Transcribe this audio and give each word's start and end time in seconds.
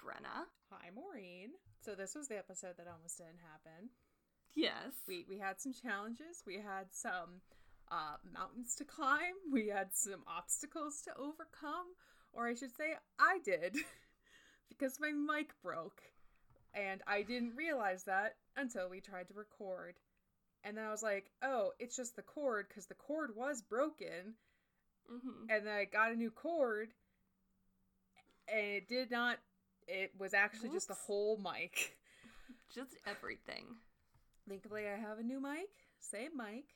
Brenna. 0.00 0.46
Hi, 0.70 0.90
Maureen. 0.94 1.50
So 1.84 1.94
this 1.94 2.14
was 2.14 2.28
the 2.28 2.38
episode 2.38 2.76
that 2.78 2.86
almost 2.88 3.18
didn't 3.18 3.40
happen. 3.40 3.90
Yes. 4.54 4.92
We 5.06 5.24
we 5.28 5.38
had 5.38 5.60
some 5.60 5.72
challenges. 5.72 6.42
We 6.46 6.56
had 6.56 6.86
some 6.92 7.42
uh, 7.90 8.16
mountains 8.32 8.74
to 8.76 8.84
climb. 8.84 9.34
We 9.52 9.68
had 9.68 9.94
some 9.94 10.22
obstacles 10.26 11.00
to 11.02 11.16
overcome, 11.16 11.86
or 12.32 12.46
I 12.48 12.54
should 12.54 12.74
say, 12.76 12.94
I 13.18 13.38
did, 13.44 13.76
because 14.68 15.00
my 15.00 15.12
mic 15.12 15.52
broke, 15.62 16.02
and 16.74 17.02
I 17.06 17.22
didn't 17.22 17.56
realize 17.56 18.04
that 18.04 18.36
until 18.56 18.88
we 18.88 19.00
tried 19.00 19.28
to 19.28 19.34
record. 19.34 19.96
And 20.64 20.76
then 20.76 20.84
I 20.84 20.90
was 20.90 21.02
like, 21.02 21.30
"Oh, 21.42 21.72
it's 21.78 21.96
just 21.96 22.16
the 22.16 22.22
cord," 22.22 22.66
because 22.68 22.86
the 22.86 22.94
cord 22.94 23.34
was 23.36 23.62
broken. 23.62 24.34
hmm 25.08 25.50
And 25.50 25.66
then 25.66 25.74
I 25.74 25.84
got 25.84 26.12
a 26.12 26.16
new 26.16 26.30
cord, 26.30 26.92
and 28.48 28.66
it 28.66 28.88
did 28.88 29.10
not. 29.10 29.38
It 29.90 30.12
was 30.18 30.34
actually 30.34 30.70
just 30.70 30.86
the 30.86 30.94
whole 30.94 31.36
mic. 31.36 31.96
Just 32.72 32.94
everything. 33.06 33.66
Thankfully, 34.48 34.86
I 34.86 34.94
have 34.96 35.18
a 35.18 35.22
new 35.24 35.40
mic, 35.42 35.66
same 35.98 36.30
mic, 36.36 36.66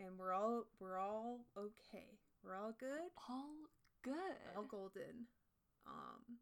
and 0.00 0.18
we're 0.18 0.32
all 0.32 0.64
we're 0.80 0.96
all 0.98 1.40
okay. 1.56 2.08
We're 2.42 2.56
all 2.56 2.72
good, 2.80 3.12
All 3.28 3.52
good. 4.02 4.40
all 4.56 4.64
golden. 4.64 5.28
Um, 5.86 6.40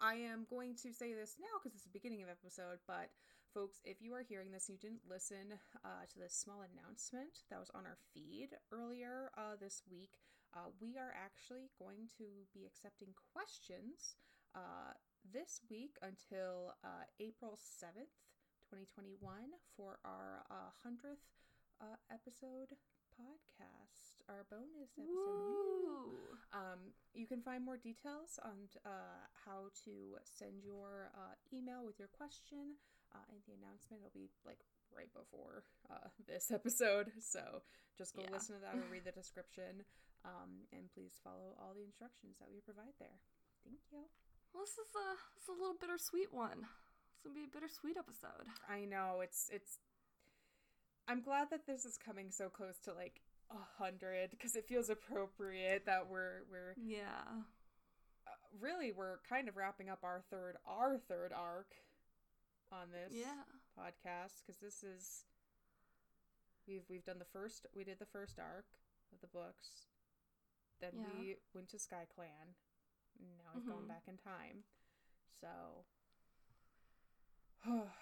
I 0.00 0.14
am 0.14 0.46
going 0.48 0.74
to 0.82 0.92
say 0.92 1.12
this 1.12 1.36
now 1.38 1.60
because 1.62 1.76
it's 1.76 1.84
the 1.84 1.92
beginning 1.92 2.22
of 2.22 2.28
episode, 2.30 2.80
but 2.88 3.10
folks, 3.52 3.78
if 3.84 4.00
you 4.00 4.14
are 4.14 4.24
hearing 4.26 4.50
this, 4.50 4.68
and 4.68 4.78
you 4.80 4.88
didn't 4.88 5.04
listen 5.08 5.52
uh, 5.84 6.08
to 6.08 6.18
this 6.18 6.32
small 6.34 6.64
announcement 6.64 7.44
that 7.50 7.60
was 7.60 7.70
on 7.74 7.84
our 7.84 7.98
feed 8.14 8.56
earlier 8.72 9.30
uh, 9.36 9.54
this 9.60 9.82
week. 9.90 10.16
Uh, 10.56 10.68
we 10.80 10.96
are 10.98 11.12
actually 11.16 11.68
going 11.78 12.08
to 12.18 12.24
be 12.52 12.64
accepting 12.66 13.08
questions 13.32 14.16
uh, 14.54 14.94
this 15.24 15.60
week 15.70 15.96
until 16.02 16.74
uh, 16.84 17.06
April 17.20 17.56
7th, 17.56 18.12
2021, 18.70 19.18
for 19.76 19.98
our 20.04 20.42
uh, 20.50 20.70
100th 20.84 21.22
uh, 21.80 21.96
episode 22.10 22.74
podcast, 23.12 24.24
our 24.28 24.44
bonus 24.50 24.96
episode. 24.96 26.16
Um, 26.52 26.92
you 27.14 27.26
can 27.26 27.40
find 27.42 27.64
more 27.64 27.76
details 27.76 28.38
on 28.44 28.68
uh, 28.84 29.24
how 29.46 29.68
to 29.84 30.16
send 30.24 30.64
your 30.64 31.10
uh, 31.14 31.36
email 31.52 31.84
with 31.84 31.98
your 31.98 32.08
question 32.08 32.76
uh, 33.14 33.24
in 33.32 33.40
the 33.46 33.52
announcement. 33.56 34.00
It'll 34.04 34.12
be 34.16 34.28
like 34.44 34.60
right 34.94 35.12
before 35.12 35.64
uh, 35.90 36.08
this 36.26 36.50
episode. 36.50 37.12
So 37.20 37.62
just 37.96 38.16
go 38.16 38.22
Yeah. 38.24 38.32
listen 38.32 38.56
to 38.56 38.62
that 38.62 38.76
or 38.76 38.88
read 38.90 39.04
the 39.04 39.12
description. 39.22 39.84
Um, 40.24 40.68
and 40.72 40.88
please 40.92 41.18
follow 41.22 41.56
all 41.58 41.74
the 41.74 41.82
instructions 41.84 42.38
that 42.38 42.48
we 42.52 42.60
provide 42.60 42.94
there. 43.00 43.20
Thank 43.64 43.80
you. 43.90 44.06
Well, 44.52 44.64
this 44.64 44.72
is 44.72 44.92
a 44.94 45.08
this 45.34 45.42
is 45.44 45.48
a 45.48 45.60
little 45.60 45.76
bittersweet 45.80 46.32
one. 46.32 46.66
It's 47.12 47.20
gonna 47.24 47.34
be 47.34 47.44
a 47.44 47.52
bittersweet 47.52 47.96
episode. 47.96 48.46
I 48.68 48.84
know 48.84 49.20
it's 49.22 49.48
it's. 49.52 49.78
I'm 51.08 51.22
glad 51.22 51.48
that 51.50 51.66
this 51.66 51.84
is 51.84 51.98
coming 51.98 52.30
so 52.30 52.48
close 52.48 52.78
to 52.84 52.92
like 52.92 53.20
a 53.50 53.82
hundred 53.82 54.30
because 54.30 54.56
it 54.56 54.66
feels 54.68 54.88
appropriate 54.90 55.84
that 55.86 56.08
we're 56.08 56.42
we're 56.50 56.74
Yeah. 56.76 57.24
Uh, 58.26 58.30
really 58.60 58.92
we're 58.92 59.18
kind 59.28 59.48
of 59.48 59.56
wrapping 59.56 59.88
up 59.88 60.00
our 60.04 60.22
third 60.30 60.56
our 60.66 60.96
third 61.08 61.32
arc 61.34 61.74
on 62.70 62.88
this 62.92 63.12
Yeah. 63.12 63.42
podcast 63.78 64.40
because 64.40 64.60
this 64.60 64.82
is 64.82 65.24
we've 66.66 66.84
we've 66.88 67.04
done 67.04 67.18
the 67.18 67.26
first 67.32 67.66
we 67.76 67.84
did 67.84 67.98
the 67.98 68.06
first 68.06 68.38
arc 68.38 68.64
of 69.12 69.20
the 69.20 69.26
books 69.26 69.86
then 70.80 70.92
Yeah. 70.94 71.04
we 71.20 71.36
went 71.54 71.68
to 71.70 71.78
sky 71.78 72.06
clan 72.14 72.54
now 73.20 73.50
we've 73.54 73.66
gone 73.66 73.84
Mhm. 73.84 73.88
back 73.88 74.04
in 74.08 74.16
time 74.18 74.64
so 75.40 75.84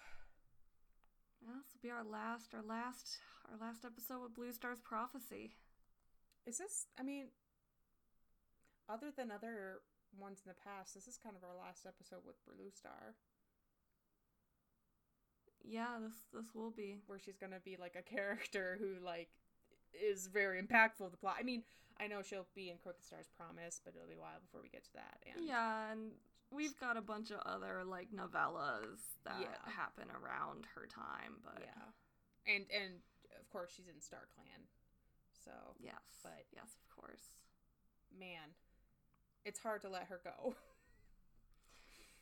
Yeah, 1.43 1.57
this 1.57 1.73
will 1.73 1.81
be 1.81 1.89
our 1.89 2.03
last, 2.03 2.53
our 2.53 2.61
last, 2.61 3.17
our 3.51 3.57
last 3.57 3.83
episode 3.83 4.21
with 4.21 4.35
Blue 4.35 4.51
Star's 4.51 4.79
prophecy. 4.79 5.55
is 6.45 6.57
this 6.57 6.87
i 6.97 7.03
mean 7.03 7.27
other 8.89 9.11
than 9.11 9.31
other 9.31 9.81
ones 10.19 10.41
in 10.45 10.49
the 10.49 10.55
past 10.63 10.93
this 10.93 11.07
is 11.07 11.17
kind 11.17 11.35
of 11.37 11.43
our 11.43 11.55
last 11.55 11.85
episode 11.85 12.25
with 12.25 12.35
blue 12.45 12.69
star 12.71 13.15
Yeah, 15.63 15.99
this 16.01 16.23
this 16.33 16.53
will 16.55 16.71
be. 16.71 17.01
where 17.07 17.19
she's 17.19 17.37
gonna 17.37 17.59
be 17.63 17.77
like 17.77 17.95
a 17.95 18.01
character 18.01 18.77
who 18.79 19.03
like 19.03 19.29
is 19.93 20.27
very 20.27 20.61
impactful 20.61 21.05
to 21.05 21.09
the 21.11 21.17
plot. 21.17 21.35
I 21.39 21.43
mean, 21.43 21.63
I 22.01 22.07
know 22.07 22.21
she'll 22.23 22.47
be 22.55 22.69
in 22.71 22.77
Crooked 22.81 23.03
Star's 23.05 23.29
Promise, 23.37 23.79
but 23.85 23.93
it'll 23.95 24.07
be 24.07 24.15
a 24.15 24.19
while 24.19 24.39
before 24.41 24.61
we 24.63 24.69
get 24.69 24.83
to 24.85 24.93
that. 24.93 25.21
And 25.35 25.45
Yeah, 25.45 25.91
and 25.91 26.11
we've 26.49 26.77
got 26.79 26.97
a 26.97 27.01
bunch 27.01 27.29
of 27.29 27.39
other 27.45 27.83
like 27.85 28.09
novellas 28.11 28.99
that 29.23 29.39
Yeah. 29.39 29.71
happen 29.71 30.09
around 30.09 30.65
her 30.73 30.87
time, 30.87 31.39
but 31.43 31.61
yeah, 31.61 31.91
and 32.55 32.65
and 32.71 33.01
of 33.39 33.47
course 33.49 33.71
she's 33.75 33.87
in 33.87 34.01
Star 34.01 34.27
Clan. 34.33 34.67
So 35.45 35.75
yes, 35.79 36.01
But- 36.23 36.47
yes, 36.51 36.73
of 36.75 36.89
course, 36.95 37.29
man, 38.11 38.55
it's 39.45 39.59
hard 39.59 39.81
to 39.81 39.89
let 39.89 40.07
her 40.07 40.17
go. 40.23 40.55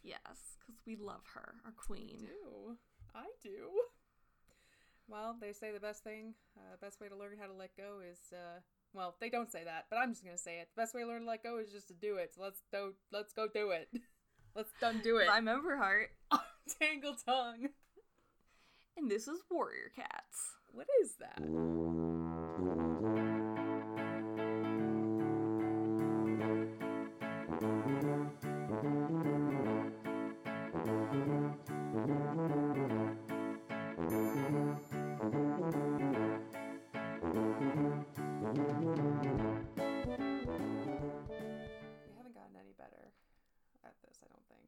yes, 0.03 0.57
because 0.59 0.75
we 0.85 0.95
love 0.97 1.25
her, 1.33 1.55
our 1.65 1.71
queen. 1.71 2.17
do 2.19 2.77
I 3.15 3.27
do? 3.41 3.71
Well, 5.07 5.33
they 5.39 5.53
say 5.53 5.71
the 5.71 5.79
best 5.79 6.03
thing, 6.03 6.35
uh, 6.57 6.77
best 6.77 6.99
way 6.99 7.07
to 7.09 7.15
learn 7.15 7.37
how 7.39 7.47
to 7.47 7.53
let 7.53 7.75
go 7.75 7.99
is, 7.99 8.31
uh, 8.31 8.61
well, 8.93 9.15
they 9.19 9.29
don't 9.29 9.51
say 9.51 9.63
that, 9.63 9.85
but 9.89 9.97
I'm 9.97 10.11
just 10.11 10.23
gonna 10.23 10.37
say 10.37 10.59
it. 10.59 10.69
The 10.75 10.81
best 10.81 10.93
way 10.93 11.01
to 11.01 11.07
learn 11.07 11.21
to 11.21 11.27
let 11.27 11.43
go 11.43 11.57
is 11.59 11.71
just 11.71 11.87
to 11.89 11.93
do 11.93 12.15
it. 12.15 12.33
So 12.35 12.41
let's 12.41 12.61
do, 12.71 12.93
let's 13.11 13.33
go 13.33 13.47
do 13.47 13.71
it. 13.71 13.89
let's 14.55 14.71
done 14.81 15.01
do 15.03 15.17
it. 15.17 15.27
I'm 15.31 15.47
Heart, 15.47 16.09
Tangle 16.79 17.15
tongue. 17.25 17.69
and 18.97 19.09
this 19.09 19.27
is 19.27 19.41
Warrior 19.49 19.91
Cats. 19.95 20.55
What 20.71 20.87
is 21.01 21.15
that? 21.19 22.08
We 38.49 38.57
haven't 38.57 38.81
gotten 42.33 42.57
any 42.57 42.73
better 42.73 43.13
at 43.85 43.93
this, 44.01 44.17
I 44.23 44.25
don't 44.25 44.41
think. 44.49 44.65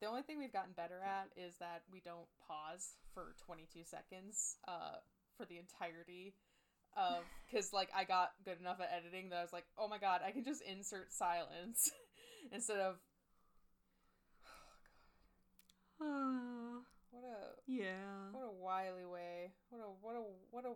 The 0.00 0.06
only 0.06 0.22
thing 0.22 0.38
we've 0.38 0.52
gotten 0.52 0.72
better 0.72 1.02
at 1.04 1.28
is 1.36 1.56
that 1.60 1.82
we 1.92 2.00
don't 2.00 2.24
pause 2.48 2.96
for 3.12 3.34
22 3.44 3.84
seconds 3.84 4.56
uh, 4.66 5.04
for 5.36 5.44
the 5.44 5.58
entirety 5.58 6.32
of 6.96 7.24
because 7.50 7.74
like 7.74 7.90
I 7.94 8.04
got 8.04 8.32
good 8.46 8.58
enough 8.60 8.80
at 8.80 8.90
editing 8.96 9.28
that 9.28 9.36
I 9.36 9.42
was 9.42 9.52
like, 9.52 9.66
oh 9.76 9.86
my 9.88 9.98
god, 9.98 10.22
I 10.26 10.30
can 10.30 10.44
just 10.44 10.62
insert 10.62 11.12
silence 11.12 11.90
instead 12.52 12.78
of 12.78 12.96
Uh, 16.00 16.80
what 17.10 17.22
a 17.24 17.36
yeah. 17.66 18.32
what 18.32 18.42
a 18.42 18.50
wily 18.50 19.04
way, 19.04 19.52
what 19.70 19.80
a 19.80 19.84
what 20.02 20.16
a 20.16 20.22
what 20.50 20.64
a 20.64 20.74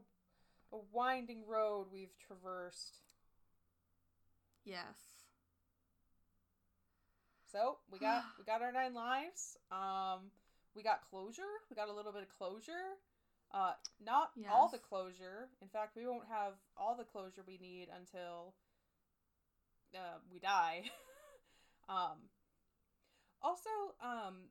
a 0.73 0.77
winding 0.93 1.45
road 1.47 1.87
we've 1.93 2.17
traversed. 2.27 2.99
Yes. 4.65 5.19
So 7.51 7.79
we 7.91 7.99
got 7.99 8.25
we 8.39 8.45
got 8.45 8.63
our 8.63 8.73
nine 8.73 8.95
lives. 8.95 9.57
Um, 9.71 10.31
we 10.75 10.83
got 10.83 11.01
closure. 11.11 11.43
We 11.71 11.77
got 11.77 11.89
a 11.89 11.93
little 11.93 12.13
bit 12.13 12.23
of 12.23 12.29
closure. 12.37 12.97
Uh, 13.53 13.73
not 14.05 14.31
all 14.53 14.69
the 14.69 14.79
closure. 14.79 15.49
In 15.63 15.69
fact, 15.69 15.97
we 15.97 16.07
won't 16.07 16.29
have 16.29 16.53
all 16.77 16.95
the 16.95 17.05
closure 17.05 17.43
we 17.47 17.57
need 17.59 17.89
until 17.97 18.53
uh, 19.95 20.19
we 20.31 20.39
die. 20.39 20.83
um, 21.89 22.29
also, 23.41 23.71
um, 24.03 24.51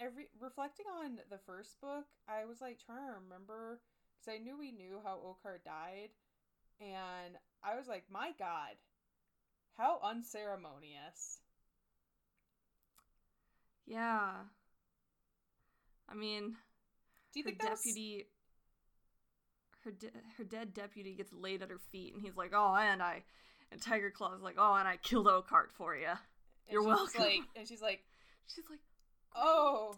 every 0.00 0.26
reflecting 0.40 0.86
on 1.00 1.18
the 1.30 1.38
first 1.46 1.80
book, 1.80 2.06
I 2.28 2.44
was 2.46 2.60
like 2.60 2.78
trying 2.84 3.06
to 3.06 3.20
remember 3.22 3.80
because 4.24 4.38
I 4.40 4.42
knew 4.42 4.58
we 4.58 4.72
knew 4.72 5.00
how 5.04 5.16
Oakheart 5.18 5.64
died, 5.64 6.10
and 6.80 7.34
I 7.62 7.76
was 7.76 7.86
like, 7.88 8.04
my 8.10 8.30
God, 8.38 8.74
how 9.76 10.00
unceremonious. 10.02 11.38
Yeah. 13.86 14.30
I 16.08 16.14
mean, 16.14 16.56
Do 17.32 17.40
you 17.40 17.44
her 17.44 17.50
think 17.50 17.62
that 17.62 17.70
was- 17.72 17.80
deputy 17.82 18.26
her 19.84 19.90
de- 19.90 20.10
her 20.38 20.44
dead 20.44 20.72
deputy 20.72 21.14
gets 21.14 21.30
laid 21.30 21.60
at 21.60 21.68
her 21.68 21.78
feet 21.92 22.14
and 22.14 22.22
he's 22.22 22.34
like 22.38 22.52
oh 22.54 22.74
and 22.74 23.02
i 23.02 23.22
and 23.70 23.82
tiger 23.82 24.10
claw's 24.10 24.40
like 24.40 24.54
oh 24.56 24.72
and 24.76 24.88
i 24.88 24.96
killed 24.96 25.26
oakheart 25.26 25.70
for 25.76 25.94
you 25.94 26.08
you're 26.70 26.82
welcome 26.82 27.20
Like, 27.20 27.40
and 27.54 27.68
she's 27.68 27.82
like, 27.82 28.00
she's 28.46 28.64
like 28.70 28.78
"Oh, 29.36 29.94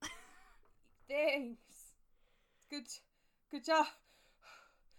thanks, 1.08 1.58
good, 2.70 2.86
good 3.54 3.64
job." 3.64 3.86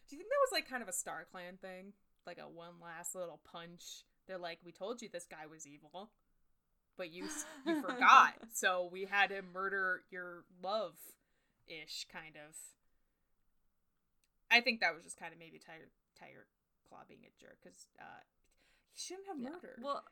Do 0.07 0.15
you 0.15 0.19
think 0.19 0.29
that 0.29 0.43
was 0.45 0.51
like 0.51 0.69
kind 0.69 0.83
of 0.83 0.89
a 0.89 0.93
Star 0.93 1.25
Clan 1.31 1.57
thing, 1.61 1.93
like 2.27 2.37
a 2.39 2.47
one 2.49 2.79
last 2.81 3.15
little 3.15 3.39
punch? 3.43 4.03
They're 4.27 4.37
like, 4.37 4.59
"We 4.63 4.71
told 4.71 5.01
you 5.01 5.09
this 5.11 5.25
guy 5.29 5.45
was 5.45 5.67
evil." 5.67 6.11
but 6.97 7.11
you 7.11 7.27
you 7.65 7.81
forgot. 7.81 8.35
So 8.53 8.87
we 8.89 9.03
had 9.03 9.29
him 9.29 9.47
murder 9.53 10.03
your 10.11 10.45
love 10.63 10.93
ish 11.67 12.05
kind 12.11 12.35
of. 12.37 12.55
I 14.49 14.61
think 14.61 14.79
that 14.79 14.95
was 14.95 15.03
just 15.03 15.19
kind 15.19 15.33
of 15.33 15.39
maybe 15.39 15.59
Tiger 15.59 15.89
Tiger 16.17 16.47
Claw 16.87 16.99
being 17.07 17.21
a 17.25 17.33
jerk 17.41 17.57
because 17.61 17.87
uh, 17.99 18.23
he 18.93 18.97
shouldn't 19.01 19.27
have 19.27 19.37
Yeah. 19.39 19.49
murdered. 19.49 19.79
Well, 19.83 20.03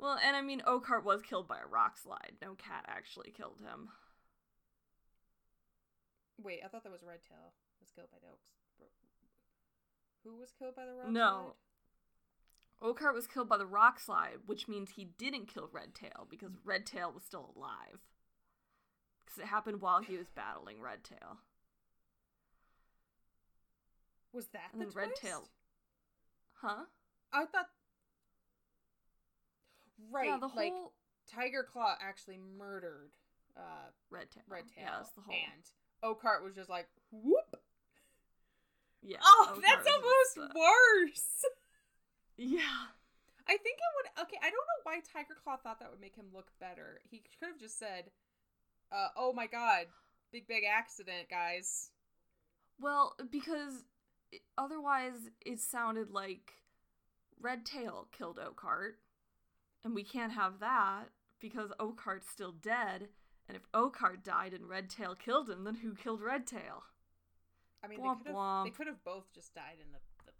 well, 0.00 0.18
and 0.24 0.34
I 0.34 0.40
mean, 0.42 0.62
Oakheart 0.66 1.04
was 1.04 1.22
killed 1.22 1.46
by 1.46 1.58
a 1.62 1.66
rock 1.66 1.96
slide. 1.98 2.32
No 2.42 2.54
cat 2.54 2.86
actually 2.88 3.30
killed 3.30 3.60
him. 3.62 3.90
Wait, 6.42 6.60
I 6.64 6.68
thought 6.68 6.82
that 6.84 6.92
was 6.92 7.02
Redtail 7.02 7.52
was 7.80 7.90
killed 7.94 8.08
by 8.10 8.18
the 8.20 8.28
Oaks. 8.28 8.48
Who 10.24 10.36
was 10.36 10.52
killed 10.58 10.76
by 10.76 10.84
the 10.84 10.92
rock 10.92 11.08
No. 11.08 11.54
Oakheart 12.82 13.14
was 13.14 13.26
killed 13.26 13.48
by 13.48 13.56
the 13.58 13.66
rock 13.66 14.00
slide, 14.00 14.38
which 14.46 14.68
means 14.68 14.90
he 14.90 15.04
didn't 15.18 15.52
kill 15.52 15.68
Redtail 15.72 16.26
because 16.30 16.50
Redtail 16.64 17.12
was 17.12 17.22
still 17.24 17.52
alive. 17.56 18.00
Because 19.24 19.38
it 19.42 19.46
happened 19.46 19.80
while 19.80 20.00
he 20.00 20.16
was 20.16 20.28
battling 20.28 20.80
Redtail. 20.80 21.18
slide? 21.20 21.36
Was 24.32 24.46
that 24.48 24.70
And 24.72 24.80
the 24.82 24.86
twist? 24.86 24.96
Redtail. 24.96 25.48
Huh? 26.62 26.84
I 27.32 27.44
thought. 27.46 27.68
Right, 30.10 30.28
yeah, 30.28 30.38
the 30.38 30.46
like 30.46 30.72
whole 30.72 30.92
Tiger 31.30 31.62
Claw 31.62 31.96
actually 32.00 32.38
murdered 32.58 33.12
uh, 33.56 33.90
Redtail. 34.10 34.42
Redtail. 34.48 34.72
Yeah, 34.76 34.90
that's 34.96 35.10
the 35.12 35.20
whole. 35.20 35.34
And 35.34 35.62
Oakheart 36.02 36.42
was 36.44 36.54
just 36.54 36.70
like, 36.70 36.88
whoop. 37.10 37.56
Yeah. 39.02 39.18
Oh, 39.22 39.52
Oakheart 39.52 39.62
that's 39.62 39.88
almost 39.88 40.54
worse. 40.54 41.44
Yeah. 42.36 42.88
I 43.48 43.56
think 43.56 43.78
it 43.78 43.92
would. 43.96 44.22
Okay, 44.26 44.36
I 44.40 44.50
don't 44.50 44.52
know 44.52 44.84
why 44.84 45.00
Tiger 45.00 45.36
Claw 45.42 45.56
thought 45.56 45.80
that 45.80 45.90
would 45.90 46.00
make 46.00 46.14
him 46.14 46.26
look 46.32 46.52
better. 46.60 47.00
He 47.10 47.18
could 47.18 47.48
have 47.48 47.58
just 47.58 47.78
said, 47.78 48.10
uh, 48.92 49.08
"Oh 49.16 49.32
my 49.32 49.46
god, 49.46 49.86
big 50.30 50.46
big 50.46 50.62
accident, 50.64 51.28
guys." 51.28 51.90
Well, 52.78 53.16
because 53.30 53.84
otherwise 54.56 55.30
it 55.44 55.58
sounded 55.58 56.10
like 56.10 56.62
Redtail 57.40 58.08
killed 58.12 58.38
Oakheart, 58.38 58.94
and 59.84 59.94
we 59.94 60.04
can't 60.04 60.32
have 60.32 60.60
that 60.60 61.06
because 61.40 61.72
Oakheart's 61.80 62.30
still 62.30 62.52
dead. 62.52 63.08
And 63.50 63.56
if 63.56 63.66
Oakheart 63.72 64.22
died 64.22 64.54
and 64.54 64.68
Redtail 64.68 65.16
killed 65.16 65.50
him, 65.50 65.64
then 65.64 65.74
who 65.74 65.96
killed 65.96 66.22
Redtail? 66.22 66.84
I 67.82 67.88
mean, 67.88 67.98
Womp 67.98 68.22
they 68.22 68.30
could 68.30 68.36
have. 68.36 68.64
They 68.64 68.70
could 68.70 68.86
have 68.86 69.02
both 69.04 69.24
just 69.34 69.52
died 69.56 69.78
in 69.84 69.90
the, 69.90 69.98
the 70.24 70.30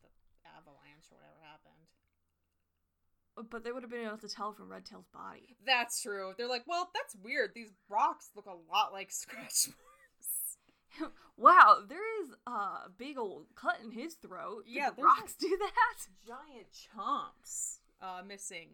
the 0.00 0.08
avalanche 0.48 1.04
or 1.12 1.18
whatever 1.18 1.44
happened. 1.44 3.50
But 3.50 3.64
they 3.64 3.70
would 3.70 3.82
have 3.82 3.90
been 3.90 4.06
able 4.06 4.16
to 4.16 4.28
tell 4.30 4.54
from 4.54 4.70
Redtail's 4.70 5.08
body. 5.12 5.58
That's 5.66 6.00
true. 6.00 6.32
They're 6.38 6.48
like, 6.48 6.62
well, 6.66 6.88
that's 6.94 7.14
weird. 7.22 7.50
These 7.54 7.74
rocks 7.90 8.30
look 8.34 8.46
a 8.46 8.56
lot 8.72 8.94
like 8.94 9.10
scratch 9.10 9.68
marks. 9.68 11.12
wow, 11.36 11.80
there 11.86 12.22
is 12.22 12.30
a 12.46 12.88
big 12.96 13.18
old 13.18 13.48
cut 13.56 13.76
in 13.84 13.90
his 13.90 14.14
throat. 14.14 14.64
Did 14.64 14.74
Yeah, 14.74 14.88
the 14.96 15.02
rocks 15.02 15.34
do 15.34 15.54
that? 15.60 16.06
Giant 16.26 16.68
chomps 16.72 17.80
uh, 18.00 18.22
missing 18.26 18.68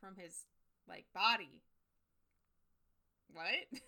from 0.00 0.16
his 0.16 0.46
like 0.88 1.04
body. 1.14 1.62
What? 3.36 3.80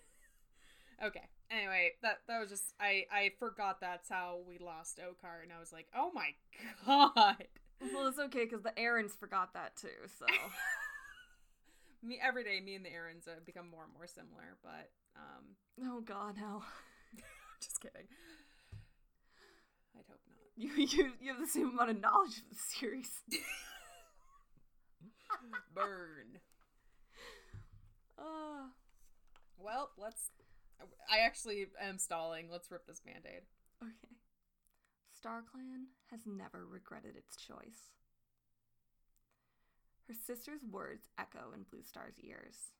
okay. 1.07 1.25
Anyway, 1.49 1.93
that 2.03 2.19
that 2.27 2.39
was 2.39 2.49
just 2.49 2.75
I 2.79 3.05
I 3.11 3.31
forgot 3.39 3.81
that's 3.81 4.07
how 4.07 4.41
we 4.47 4.59
lost 4.59 4.99
Oakheart, 4.99 5.41
and 5.41 5.51
I 5.51 5.59
was 5.59 5.73
like, 5.73 5.87
oh 5.95 6.11
my 6.13 6.29
god. 6.85 7.47
Well, 7.93 8.07
it's 8.07 8.19
okay 8.19 8.45
because 8.45 8.61
the 8.61 8.73
Erins 8.77 9.17
forgot 9.17 9.53
that 9.55 9.75
too. 9.75 9.87
So 10.19 10.25
me 12.03 12.19
every 12.21 12.43
day, 12.43 12.59
me 12.63 12.75
and 12.75 12.85
the 12.85 12.89
Erins 12.89 13.25
have 13.27 13.45
become 13.45 13.69
more 13.71 13.85
and 13.85 13.93
more 13.93 14.05
similar, 14.05 14.57
but 14.61 14.91
um, 15.15 15.55
oh 15.89 16.01
god, 16.01 16.35
no. 16.37 16.61
just 17.59 17.81
kidding. 17.81 18.07
I'd 19.97 20.05
hope 20.07 20.21
not. 20.27 20.37
You 20.55 20.69
you 20.77 21.11
you 21.19 21.31
have 21.31 21.41
the 21.41 21.47
same 21.47 21.69
amount 21.69 21.89
of 21.89 21.99
knowledge 21.99 22.37
of 22.37 22.49
the 22.51 22.55
series. 22.79 23.09
Burn. 25.73 26.39
Uh, 28.17 28.67
Well, 29.59 29.91
let's. 29.97 30.31
I 31.11 31.19
actually 31.19 31.67
am 31.81 31.97
stalling. 31.97 32.47
Let's 32.51 32.71
rip 32.71 32.87
this 32.87 33.01
band 33.01 33.25
aid. 33.25 33.43
okay. 33.83 34.15
Star 35.11 35.43
Clan 35.51 35.87
has 36.11 36.21
never 36.25 36.65
regretted 36.65 37.17
its 37.17 37.35
choice. 37.35 37.91
Her 40.07 40.13
sister's 40.13 40.61
words 40.63 41.09
echo 41.19 41.51
in 41.53 41.63
Blue 41.69 41.83
Star's 41.83 42.17
ears. 42.23 42.73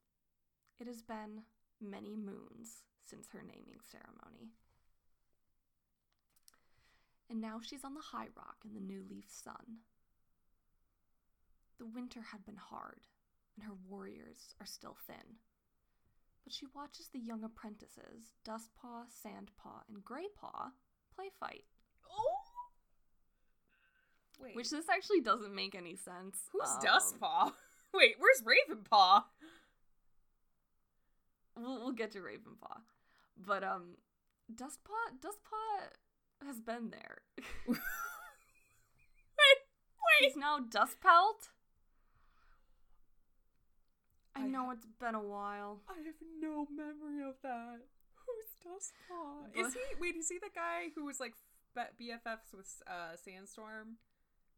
It 0.80 0.88
has 0.88 1.02
been 1.02 1.44
many 1.82 2.16
moons 2.16 2.86
since 3.06 3.28
her 3.34 3.42
naming 3.42 3.80
ceremony. 3.84 4.52
And 7.30 7.42
now 7.42 7.60
she's 7.62 7.84
on 7.84 7.94
the 7.94 8.02
high 8.02 8.30
rock 8.36 8.58
in 8.66 8.74
the 8.74 8.80
New 8.80 9.04
Leaf 9.10 9.26
Sun. 9.28 9.84
The 11.78 11.86
winter 11.86 12.22
had 12.32 12.46
been 12.46 12.58
hard, 12.58 13.02
and 13.56 13.66
her 13.66 13.76
warriors 13.88 14.56
are 14.60 14.66
still 14.66 14.98
thin. 15.06 15.38
But 16.50 16.56
she 16.56 16.66
watches 16.74 17.10
the 17.14 17.20
young 17.20 17.44
apprentices, 17.44 18.34
Dustpaw, 18.44 19.06
Sandpaw, 19.24 19.82
and 19.88 20.04
Greypaw, 20.04 20.72
play 21.16 21.30
fight. 21.40 21.66
Oh. 22.12 22.42
Wait. 24.40 24.56
Which 24.56 24.72
this 24.72 24.90
actually 24.90 25.22
doesn't 25.22 25.54
make 25.54 25.76
any 25.76 25.96
sense. 25.96 26.50
Who's 26.52 26.68
Um, 26.72 26.80
Dustpaw? 26.82 27.54
Wait, 27.94 28.16
where's 28.18 28.42
Ravenpaw? 28.42 29.26
We'll, 31.56 31.82
we'll 31.82 31.92
get 31.92 32.14
to 32.14 32.20
Ravenpaw. 32.20 32.80
But, 33.38 33.64
um, 33.64 33.98
Dustpaw, 34.52 35.20
Dustpaw 35.22 36.48
has 36.48 36.60
been 36.62 36.90
there. 36.90 37.20
wait, 37.68 37.78
wait, 39.38 40.22
He's 40.22 40.36
now 40.36 40.58
Dustpelt. 40.68 41.50
I 44.40 44.44
I 44.44 44.48
know 44.48 44.72
it's 44.72 44.86
been 45.00 45.16
a 45.16 45.22
while. 45.22 45.82
I 45.90 45.98
have 46.06 46.16
no 46.42 46.68
memory 46.76 47.28
of 47.28 47.36
that. 47.44 47.80
Who's 48.26 48.52
Dustpaw? 48.66 49.68
Is 49.68 49.74
he? 49.74 49.80
Wait, 50.00 50.16
is 50.16 50.30
he 50.30 50.38
the 50.38 50.50
guy 50.54 50.90
who 50.96 51.06
was 51.06 51.20
like 51.20 51.34
BFFs 51.78 52.54
with 52.56 52.82
uh, 52.88 53.16
Sandstorm? 53.16 53.98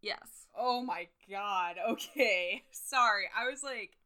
Yes. 0.02 0.48
Oh 0.58 0.82
my 0.82 1.08
god. 1.30 1.76
Okay. 1.90 2.64
Sorry. 2.72 3.26
I 3.38 3.50
was 3.50 3.64
like 3.64 3.98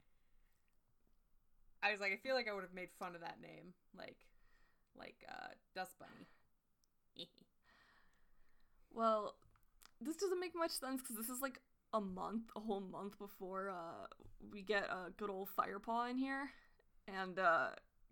I 1.81 1.91
was 1.91 1.99
like 1.99 2.11
I 2.11 2.17
feel 2.17 2.35
like 2.35 2.47
I 2.49 2.53
would 2.53 2.63
have 2.63 2.73
made 2.73 2.89
fun 2.99 3.15
of 3.15 3.21
that 3.21 3.37
name. 3.41 3.73
Like 3.97 4.17
like 4.97 5.15
uh 5.29 5.53
Dust 5.75 5.95
Bunny. 5.99 6.27
Well, 8.93 9.35
this 9.99 10.15
doesn't 10.15 10.39
make 10.39 10.55
much 10.55 10.71
sense 10.71 11.01
because 11.01 11.17
this 11.17 11.27
is 11.27 11.41
like 11.41 11.59
a 11.95 12.01
month, 12.01 12.43
a 12.55 12.59
whole 12.59 12.81
month 12.81 13.17
before 13.17 13.69
uh 13.69 14.07
we 14.51 14.61
get 14.61 14.83
a 14.83 15.11
good 15.17 15.29
old 15.29 15.49
Firepaw 15.57 16.09
in 16.11 16.17
here, 16.17 16.49
and 17.07 17.39
uh 17.39 17.69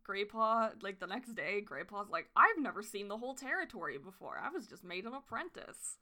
Greypaw 0.08 0.82
like 0.84 1.00
the 1.00 1.08
next 1.08 1.34
day, 1.36 1.63
Greypaw's 1.63 2.10
like, 2.10 2.28
I've 2.36 2.62
never 2.62 2.82
seen 2.84 3.08
the 3.08 3.18
whole 3.18 3.36
territory 3.36 3.98
before. 3.98 4.38
I 4.44 4.50
was 4.50 4.68
just 4.68 4.84
made 4.84 5.06
an 5.06 5.13
apprentice. 5.13 5.98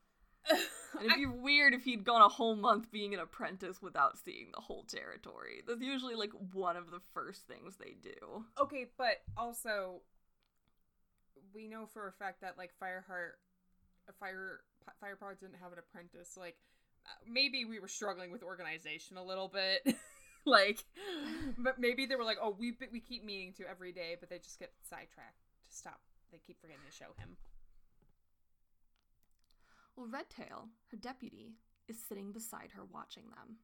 And 0.93 1.05
it'd 1.05 1.13
I- 1.13 1.17
be 1.19 1.25
weird 1.25 1.73
if 1.73 1.83
he'd 1.85 2.03
gone 2.03 2.21
a 2.21 2.27
whole 2.27 2.55
month 2.55 2.91
being 2.91 3.13
an 3.13 3.21
apprentice 3.21 3.81
without 3.81 4.17
seeing 4.17 4.47
the 4.53 4.59
whole 4.61 4.83
territory. 4.83 5.61
That's 5.65 5.81
usually 5.81 6.15
like 6.15 6.31
one 6.51 6.75
of 6.75 6.91
the 6.91 6.99
first 7.13 7.47
things 7.47 7.77
they 7.77 7.95
do. 8.01 8.43
okay, 8.59 8.87
but 8.97 9.21
also 9.37 10.01
we 11.53 11.67
know 11.67 11.85
for 11.85 12.07
a 12.07 12.11
fact 12.11 12.41
that 12.41 12.57
like 12.57 12.71
Fireheart 12.81 13.37
Fire 14.19 14.61
Firepaw 15.01 15.39
didn't 15.39 15.59
have 15.61 15.71
an 15.71 15.79
apprentice. 15.79 16.35
Like 16.37 16.57
maybe 17.27 17.65
we 17.65 17.79
were 17.79 17.87
struggling 17.87 18.31
with 18.31 18.43
organization 18.43 19.17
a 19.17 19.23
little 19.23 19.47
bit. 19.47 19.95
like 20.45 20.83
but 21.57 21.79
maybe 21.79 22.05
they 22.05 22.15
were 22.15 22.23
like, 22.23 22.37
"Oh, 22.41 22.55
we 22.57 22.75
we 22.91 22.99
keep 22.99 23.23
meeting 23.23 23.53
to 23.57 23.69
every 23.69 23.91
day," 23.91 24.17
but 24.19 24.29
they 24.29 24.39
just 24.39 24.59
get 24.59 24.71
sidetracked 24.89 25.41
to 25.69 25.75
stop. 25.75 25.99
They 26.31 26.39
keep 26.45 26.59
forgetting 26.61 26.83
to 26.89 26.95
show 26.95 27.13
him. 27.17 27.37
Well, 29.95 30.07
Redtail, 30.07 30.69
her 30.89 30.97
deputy, 30.97 31.53
is 31.87 31.97
sitting 32.07 32.31
beside 32.31 32.71
her 32.75 32.83
watching 32.85 33.25
them. 33.29 33.57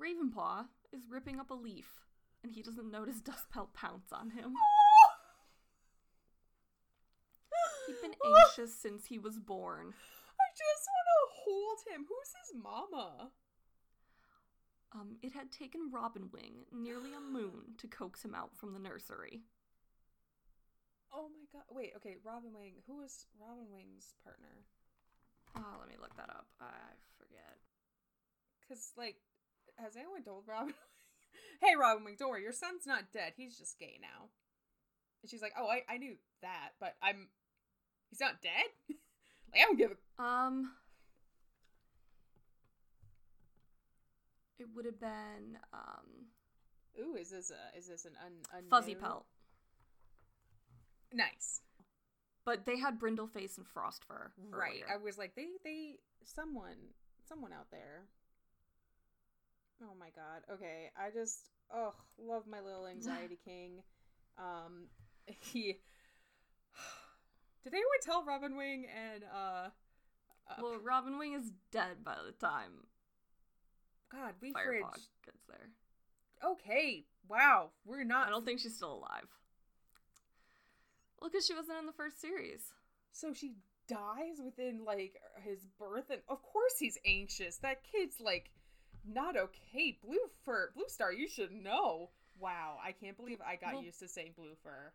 Ravenpaw 0.00 0.66
is 0.92 1.02
ripping 1.10 1.40
up 1.40 1.50
a 1.50 1.54
leaf, 1.54 2.00
and 2.42 2.52
he 2.52 2.62
doesn't 2.62 2.90
notice 2.90 3.20
Dustpelt 3.22 3.74
pounce 3.74 4.12
on 4.12 4.30
him. 4.30 4.54
He's 7.86 7.98
been 8.00 8.14
anxious 8.24 8.74
since 8.74 9.06
he 9.06 9.18
was 9.18 9.38
born. 9.38 9.92
Just 10.54 10.84
want 10.86 11.08
to 11.10 11.20
hold 11.44 11.78
him. 11.90 12.06
Who's 12.08 12.32
his 12.38 12.50
mama? 12.62 13.30
Um, 14.94 15.18
it 15.22 15.32
had 15.34 15.50
taken 15.50 15.90
Robin 15.90 16.30
Wing 16.32 16.66
nearly 16.70 17.10
a 17.12 17.20
moon 17.20 17.74
to 17.78 17.88
coax 17.88 18.24
him 18.24 18.34
out 18.34 18.56
from 18.56 18.72
the 18.72 18.78
nursery. 18.78 19.42
Oh 21.12 21.28
my 21.30 21.46
god. 21.52 21.66
Wait, 21.70 21.92
okay, 21.96 22.16
Robin 22.22 22.54
Wing. 22.54 22.82
Who 22.86 23.02
is 23.02 23.26
Robin 23.38 23.66
Wing's 23.70 24.14
partner? 24.22 24.66
Ah, 25.56 25.78
let 25.78 25.88
me 25.88 25.94
look 26.00 26.14
that 26.16 26.30
up. 26.30 26.46
I 26.60 26.98
forget. 27.18 27.58
Cuz 28.68 28.92
like 28.96 29.18
has 29.76 29.96
anyone 29.96 30.22
told 30.22 30.44
Robin? 30.48 30.74
hey, 31.60 31.76
Robin 31.76 32.04
Wing, 32.04 32.16
don't 32.18 32.30
worry, 32.30 32.42
your 32.42 32.52
son's 32.52 32.86
not 32.86 33.12
dead. 33.12 33.32
He's 33.36 33.58
just 33.58 33.78
gay 33.78 33.98
now. 34.00 34.30
And 35.22 35.30
she's 35.30 35.42
like, 35.42 35.54
oh, 35.58 35.66
I, 35.66 35.82
I 35.88 35.96
knew 35.98 36.16
that, 36.42 36.70
but 36.78 36.96
I'm, 37.02 37.28
he's 38.10 38.20
not 38.20 38.42
dead. 38.42 38.68
like 39.52 39.62
I 39.62 39.64
don't 39.64 39.78
give 39.78 39.90
a. 39.90 39.96
Um. 40.18 40.72
It 44.58 44.66
would 44.74 44.84
have 44.86 45.00
been 45.00 45.58
um 45.72 46.28
Ooh, 47.00 47.16
is 47.16 47.30
this 47.30 47.50
a 47.50 47.76
is 47.78 47.88
this 47.88 48.04
an 48.04 48.12
un, 48.24 48.32
unknown? 48.52 48.70
Fuzzy 48.70 48.94
Pelt, 48.94 49.26
Nice. 51.12 51.60
but 52.44 52.64
they 52.64 52.78
had 52.78 52.98
brindle 53.00 53.26
face 53.26 53.58
and 53.58 53.66
Frostfur. 53.66 54.30
Right. 54.50 54.70
earlier. 54.84 54.86
I 54.92 54.96
was 55.02 55.18
like, 55.18 55.34
they 55.34 55.46
they 55.64 55.96
someone 56.24 56.76
someone 57.28 57.52
out 57.52 57.66
there. 57.72 58.04
Oh 59.82 59.94
my 59.98 60.10
god. 60.14 60.42
Okay. 60.52 60.90
I 60.96 61.10
just 61.10 61.50
oh 61.74 61.92
love 62.16 62.44
my 62.46 62.60
little 62.60 62.86
anxiety 62.90 63.38
king. 63.44 63.82
Um 64.38 64.86
he 65.52 65.80
Did 67.64 67.72
anyone 67.74 68.00
tell 68.02 68.24
Robin 68.24 68.56
Wing 68.56 68.86
and 68.86 69.24
uh, 69.24 69.68
uh 70.48 70.54
Well, 70.62 70.78
Robin 70.82 71.18
Wing 71.18 71.34
is 71.34 71.50
dead 71.70 72.04
by 72.04 72.16
the 72.24 72.32
time 72.32 72.86
God, 74.10 74.34
we 74.40 74.52
Firepog 74.52 74.66
fridge. 74.66 75.08
gets 75.24 75.42
there. 75.48 75.68
Okay. 76.44 77.04
Wow. 77.28 77.70
We're 77.84 78.04
not 78.04 78.26
I 78.28 78.30
don't 78.30 78.44
think 78.44 78.60
she's 78.60 78.76
still 78.76 78.94
alive. 78.94 79.28
Well, 81.20 81.30
because 81.30 81.46
she 81.46 81.54
wasn't 81.54 81.78
in 81.78 81.86
the 81.86 81.92
first 81.92 82.20
series. 82.20 82.72
So 83.12 83.32
she 83.32 83.52
dies 83.88 84.40
within 84.44 84.84
like 84.84 85.20
his 85.42 85.66
birth, 85.78 86.10
and 86.10 86.20
of 86.28 86.42
course 86.42 86.74
he's 86.78 86.98
anxious. 87.06 87.56
That 87.58 87.82
kid's 87.90 88.20
like 88.20 88.50
not 89.06 89.36
okay. 89.36 89.98
Blue 90.04 90.18
fur, 90.44 90.70
Blue 90.74 90.88
Star, 90.88 91.12
you 91.12 91.28
should 91.28 91.52
know. 91.52 92.10
Wow, 92.38 92.78
I 92.84 92.92
can't 92.92 93.16
believe 93.16 93.38
I 93.40 93.56
got 93.56 93.74
Well- 93.74 93.82
used 93.84 94.00
to 94.00 94.08
saying 94.08 94.34
blue 94.36 94.54
fur. 94.62 94.92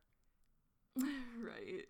right. 0.98 1.86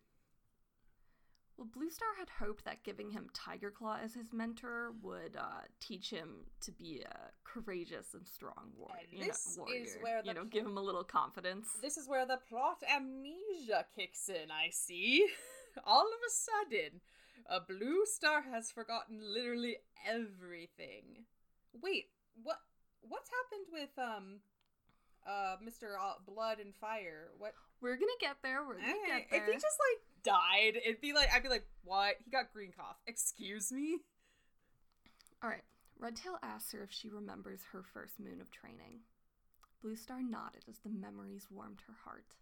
Well, 1.59 1.67
Blue 1.73 1.89
Star 1.89 2.07
had 2.17 2.29
hoped 2.39 2.63
that 2.63 2.83
giving 2.83 3.11
him 3.11 3.27
Tiger 3.33 3.69
Claw 3.69 3.97
as 4.01 4.13
his 4.13 4.31
mentor 4.31 4.93
would 5.01 5.35
uh, 5.37 5.63
teach 5.81 6.09
him 6.09 6.45
to 6.61 6.71
be 6.71 7.01
a 7.05 7.31
courageous 7.43 8.13
and 8.13 8.25
strong 8.25 8.71
war- 8.77 8.87
And 8.97 9.11
you 9.11 9.19
know, 9.19 9.27
this 9.27 9.45
is 9.45 9.57
warrior. 9.57 9.85
where 10.01 10.21
the 10.21 10.27
you 10.29 10.33
know, 10.35 10.41
pl- 10.41 10.49
give 10.49 10.65
him 10.65 10.77
a 10.77 10.81
little 10.81 11.03
confidence. 11.03 11.67
This 11.81 11.97
is 11.97 12.07
where 12.07 12.25
the 12.25 12.39
plot 12.47 12.81
amnesia 12.89 13.85
kicks 13.93 14.29
in. 14.29 14.49
I 14.51 14.69
see. 14.71 15.27
All 15.85 16.07
of 16.07 16.19
a 16.25 16.31
sudden, 16.31 17.01
a 17.45 17.59
Blue 17.59 18.05
Star 18.05 18.41
has 18.43 18.71
forgotten 18.71 19.19
literally 19.21 19.79
everything. 20.07 21.25
Wait, 21.81 22.05
what? 22.41 22.57
What's 23.01 23.29
happened 23.29 23.67
with 23.71 23.89
um, 23.97 24.39
uh, 25.27 25.55
Mister 25.63 25.97
Blood 26.25 26.59
and 26.59 26.73
Fire? 26.75 27.31
What? 27.37 27.53
We're 27.81 27.95
gonna 27.95 28.11
get 28.19 28.37
there. 28.43 28.65
We're 28.65 28.75
gonna 28.79 28.91
Okay, 28.91 29.19
get 29.19 29.29
there. 29.31 29.39
If 29.41 29.45
he 29.47 29.53
just 29.53 29.77
like 29.79 30.01
died, 30.23 30.77
it'd 30.83 31.01
be 31.01 31.13
like 31.13 31.29
I'd 31.33 31.43
be 31.43 31.49
like, 31.49 31.65
what? 31.83 32.15
He 32.23 32.31
got 32.31 32.53
green 32.53 32.71
cough. 32.75 32.97
Excuse 33.07 33.71
me. 33.71 33.99
All 35.43 35.49
right. 35.49 35.63
Redtail 35.99 36.37
asks 36.41 36.71
her 36.71 36.83
if 36.83 36.91
she 36.91 37.09
remembers 37.09 37.61
her 37.71 37.83
first 37.83 38.19
moon 38.19 38.39
of 38.39 38.51
training. 38.51 39.01
Blue 39.81 39.95
Star 39.95 40.21
nodded 40.21 40.63
as 40.69 40.79
the 40.79 40.89
memories 40.89 41.47
warmed 41.51 41.81
her 41.87 41.95
heart. 42.05 42.35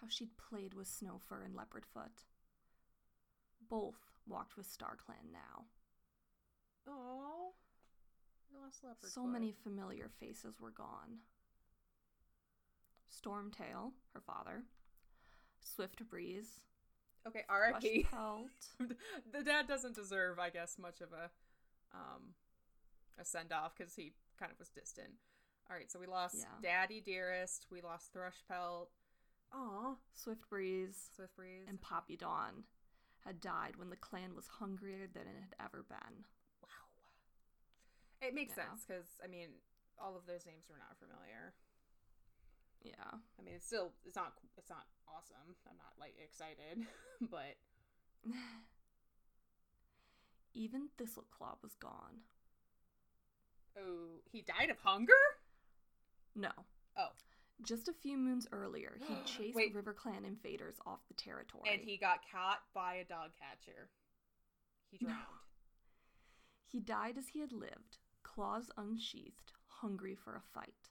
How 0.00 0.06
she'd 0.08 0.36
played 0.36 0.74
with 0.74 0.88
Snowfur 0.88 1.44
and 1.44 1.54
Leopardfoot. 1.54 2.24
Both 3.68 3.98
walked 4.28 4.56
with 4.56 4.66
StarClan 4.66 5.32
now. 5.32 5.64
Oh, 6.88 7.52
lost 8.54 8.84
leopard. 8.84 9.10
So 9.10 9.24
many 9.24 9.52
familiar 9.62 10.10
faces 10.20 10.60
were 10.60 10.70
gone. 10.70 11.18
Stormtail, 13.10 13.92
her 14.14 14.20
father. 14.20 14.64
Swift 15.60 16.08
Breeze. 16.08 16.60
Okay, 17.26 17.44
R.I.P. 17.48 18.06
The 19.32 19.42
dad 19.44 19.68
doesn't 19.68 19.94
deserve, 19.94 20.38
I 20.38 20.50
guess, 20.50 20.76
much 20.78 21.00
of 21.00 21.12
a 21.12 21.30
um 21.94 22.34
a 23.18 23.24
send 23.24 23.52
off 23.52 23.74
because 23.76 23.94
he 23.94 24.12
kind 24.38 24.50
of 24.50 24.58
was 24.58 24.68
distant. 24.70 25.12
All 25.70 25.76
right, 25.76 25.90
so 25.90 25.98
we 26.00 26.06
lost 26.06 26.36
Yeah. 26.38 26.46
Daddy 26.62 27.00
Dearest, 27.00 27.66
we 27.70 27.80
lost 27.82 28.12
Thrushpelt. 28.14 28.88
Aw, 29.52 29.94
Swift 30.14 30.48
Breeze. 30.48 31.10
Swift 31.14 31.36
Breeze. 31.36 31.66
and 31.68 31.80
Poppy 31.80 32.16
Dawn 32.16 32.64
had 33.24 33.40
died 33.40 33.76
when 33.76 33.90
the 33.90 33.96
clan 33.96 34.34
was 34.34 34.48
hungrier 34.58 35.06
than 35.12 35.22
it 35.22 35.36
had 35.40 35.54
ever 35.64 35.84
been. 35.88 36.24
Wow. 36.62 36.88
It 38.20 38.34
makes 38.34 38.54
Yeah. 38.56 38.68
sense 38.68 38.84
because 38.86 39.20
I 39.22 39.28
mean, 39.28 39.50
all 39.98 40.16
of 40.16 40.26
those 40.26 40.46
names 40.46 40.68
were 40.68 40.78
not 40.78 40.96
familiar. 40.98 41.54
Yeah. 42.82 42.94
I 43.38 43.42
mean, 43.42 43.54
it's 43.54 43.66
still 43.66 43.92
it's 44.04 44.16
not 44.16 44.32
it's 44.58 44.70
not 44.70 44.86
awesome. 45.08 45.54
I'm 45.68 45.76
not 45.76 45.94
like 46.00 46.14
excited, 46.22 46.86
but 47.30 47.56
Even 50.54 50.88
Thistleclaw 51.00 51.56
was 51.62 51.74
gone. 51.80 52.20
oh, 53.78 54.20
he 54.30 54.42
died 54.42 54.70
of 54.70 54.78
hunger. 54.80 55.12
No. 56.36 56.50
Oh. 56.96 57.08
Just 57.62 57.88
a 57.88 57.92
few 57.92 58.18
moons 58.18 58.46
earlier, 58.52 58.98
he 59.06 59.14
chased 59.24 59.54
Wait. 59.54 59.74
River 59.74 59.94
Clan 59.94 60.24
invaders 60.26 60.76
off 60.86 61.00
the 61.08 61.14
territory. 61.14 61.62
And 61.72 61.80
he 61.80 61.96
got 61.96 62.20
caught 62.30 62.60
by 62.74 62.94
a 62.96 63.04
dog 63.04 63.30
catcher. 63.38 63.88
He 64.90 64.98
No. 65.00 65.08
drowned. 65.08 65.22
He 66.66 66.80
died 66.80 67.16
as 67.18 67.28
he 67.28 67.40
had 67.40 67.52
lived, 67.52 67.98
claws 68.22 68.70
unsheathed, 68.76 69.52
hungry 69.66 70.14
for 70.14 70.34
a 70.36 70.42
fight, 70.54 70.88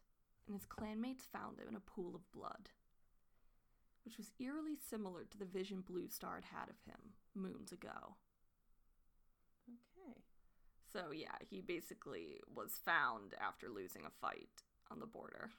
and 0.48 0.56
his 0.56 0.66
clanmates 0.66 1.28
found 1.32 1.60
him 1.60 1.68
in 1.70 1.76
a 1.76 1.80
pool 1.80 2.16
of 2.16 2.32
blood, 2.32 2.70
which 4.06 4.18
was 4.18 4.32
eerily 4.40 4.76
similar 4.90 5.24
to 5.30 5.38
the 5.38 5.46
vision 5.46 5.82
Blue 5.88 6.08
Star 6.08 6.36
had 6.36 6.46
had 6.60 6.70
of 6.70 6.76
him 6.86 7.14
moons 7.36 7.72
ago. 7.72 8.16
Okay. 9.70 10.18
So 10.92 11.12
yeah, 11.12 11.36
he 11.50 11.62
basically 11.62 12.40
was 12.54 12.80
found 12.86 13.34
after 13.40 13.70
losing 13.70 14.04
a 14.06 14.10
fight 14.22 14.50
on 14.92 15.00
the 15.00 15.06
border. 15.06 15.52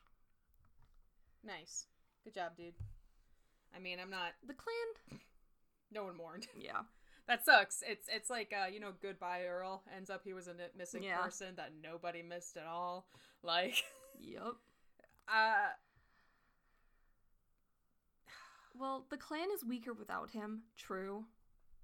Nice. 1.45 1.87
Good 2.25 2.35
job, 2.35 2.53
dude. 2.57 2.75
I 3.75 3.79
mean, 3.79 3.99
I'm 4.01 4.11
not. 4.11 4.33
The 4.47 4.55
clan, 4.55 5.21
No 5.91 6.05
one 6.05 6.17
mourned. 6.17 6.47
yeah, 6.57 6.83
that 7.27 7.45
sucks. 7.45 7.83
It's 7.87 8.07
it's 8.13 8.31
like 8.31 8.53
uh, 8.53 8.67
you 8.67 8.81
know, 8.81 8.93
goodbye 9.01 9.45
Earl. 9.45 9.83
Ends 9.97 10.11
up 10.11 10.21
he 10.25 10.35
was 10.35 10.49
a 10.49 10.55
missing 10.77 11.03
Yeah. 11.03 11.17
person 11.23 11.55
that 11.57 11.73
nobody 11.83 12.23
missed 12.23 12.57
at 12.57 12.67
all. 12.67 13.07
Like, 13.43 13.83
yep. 14.21 14.55
Uh, 15.29 15.71
Well, 18.75 19.07
the 19.11 19.17
clan 19.19 19.49
is 19.55 19.65
weaker 19.65 19.93
without 19.93 20.31
him, 20.31 20.63
true, 20.77 21.25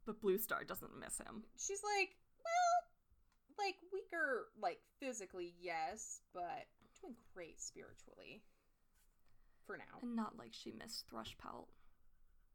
but 0.07 0.21
Blue 0.21 0.39
Star 0.39 0.65
doesn't 0.65 0.99
miss 0.99 1.19
him. 1.19 1.45
she's 1.59 1.83
like, 1.85 2.17
well, 2.43 3.67
like 3.67 3.77
weaker, 3.93 4.47
like 4.61 4.81
physically, 4.99 5.55
yes, 5.61 6.21
but 6.33 6.67
doing 7.01 7.15
great 7.35 7.61
spiritually. 7.61 8.43
For 9.67 9.77
now. 9.77 9.99
And 10.01 10.17
not 10.17 10.39
like 10.39 10.53
she 10.53 10.73
missed 10.73 11.05
Thrushpelt. 11.13 11.67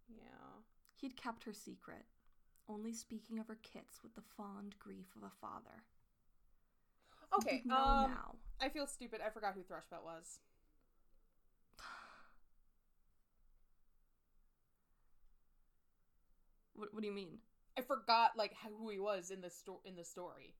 Yeah. 0.09 0.61
He'd 0.97 1.15
kept 1.15 1.43
her 1.43 1.53
secret, 1.53 2.03
only 2.67 2.91
speaking 2.91 3.37
of 3.37 3.47
her 3.47 3.59
kits 3.61 4.01
with 4.01 4.15
the 4.15 4.23
fond 4.35 4.75
grief 4.79 5.05
of 5.15 5.23
a 5.23 5.31
father. 5.39 5.83
Okay. 7.37 7.61
Um, 7.65 8.11
now. 8.11 8.35
I 8.59 8.69
feel 8.69 8.87
stupid. 8.87 9.21
I 9.25 9.29
forgot 9.29 9.53
who 9.53 9.61
Thrushpelt 9.61 10.03
was. 10.03 10.39
What, 16.75 16.93
what 16.93 17.01
do 17.01 17.07
you 17.07 17.13
mean? 17.13 17.39
I 17.77 17.81
forgot 17.81 18.31
like 18.37 18.53
how, 18.53 18.69
who 18.69 18.89
he 18.89 18.99
was 18.99 19.31
in 19.31 19.41
the 19.41 19.49
sto- 19.49 19.81
in 19.85 19.95
the 19.95 20.03
story. 20.03 20.53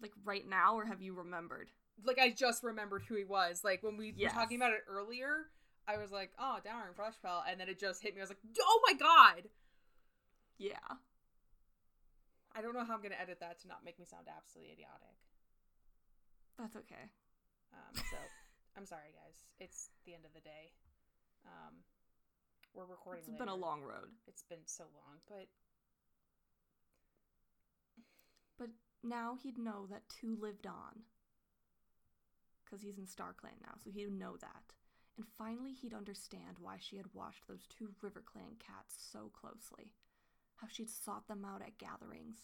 Like 0.00 0.12
right 0.24 0.46
now, 0.48 0.76
or 0.76 0.84
have 0.84 1.00
you 1.00 1.14
remembered? 1.14 1.70
Like 2.04 2.18
I 2.18 2.30
just 2.30 2.62
remembered 2.62 3.02
who 3.08 3.16
he 3.16 3.24
was. 3.24 3.62
Like 3.64 3.82
when 3.82 3.96
we 3.96 4.12
Yes. 4.16 4.32
were 4.34 4.40
talking 4.40 4.56
about 4.58 4.72
it 4.72 4.84
earlier, 4.88 5.46
I 5.88 5.96
was 5.98 6.10
like, 6.10 6.30
"Oh, 6.38 6.58
Darren 6.64 6.94
Thrushpelt," 6.94 7.44
and 7.50 7.60
then 7.60 7.68
it 7.68 7.78
just 7.78 8.02
hit 8.02 8.14
me. 8.14 8.20
I 8.20 8.24
was 8.24 8.30
like, 8.30 8.44
"Oh 8.60 8.80
my 8.86 8.94
god!" 8.94 9.48
Yeah. 10.58 10.96
I 12.54 12.62
don't 12.62 12.74
know 12.74 12.84
how 12.84 12.94
I'm 12.94 13.02
gonna 13.02 13.20
edit 13.20 13.40
that 13.40 13.60
to 13.60 13.68
not 13.68 13.84
make 13.84 13.98
me 13.98 14.04
sound 14.06 14.26
absolutely 14.34 14.72
idiotic. 14.72 15.16
That's 16.58 16.76
okay. 16.76 17.12
Um, 17.72 17.92
so 17.94 18.16
I'm 18.76 18.86
sorry, 18.86 19.12
guys. 19.12 19.44
It's 19.58 19.90
the 20.06 20.14
end 20.14 20.24
of 20.24 20.32
the 20.32 20.40
day. 20.40 20.72
Um, 21.44 21.84
we're 22.76 22.84
recording. 22.84 23.24
It's 23.26 23.38
been 23.38 23.48
a 23.48 23.54
long 23.54 23.80
road. 23.82 24.12
It's 24.28 24.44
been 24.44 24.66
so 24.66 24.84
long, 24.94 25.18
but 25.28 25.48
But 28.58 28.68
now 29.02 29.36
he'd 29.42 29.58
know 29.58 29.86
that 29.90 30.08
two 30.08 30.36
lived 30.40 30.66
on. 30.66 31.04
Because 32.64 32.82
he's 32.82 32.98
in 32.98 33.06
Star 33.06 33.32
Clan 33.32 33.54
now, 33.62 33.74
so 33.82 33.90
he'd 33.90 34.12
know 34.12 34.36
that. 34.40 34.74
And 35.16 35.26
finally, 35.38 35.72
he'd 35.72 35.94
understand 35.94 36.58
why 36.60 36.76
she 36.78 36.96
had 36.96 37.06
watched 37.14 37.46
those 37.48 37.66
two 37.66 37.94
River 38.02 38.22
Clan 38.26 38.56
cats 38.58 38.96
so 39.12 39.30
closely. 39.32 39.94
How 40.56 40.66
she'd 40.68 40.90
sought 40.90 41.28
them 41.28 41.44
out 41.44 41.62
at 41.62 41.78
gatherings 41.78 42.36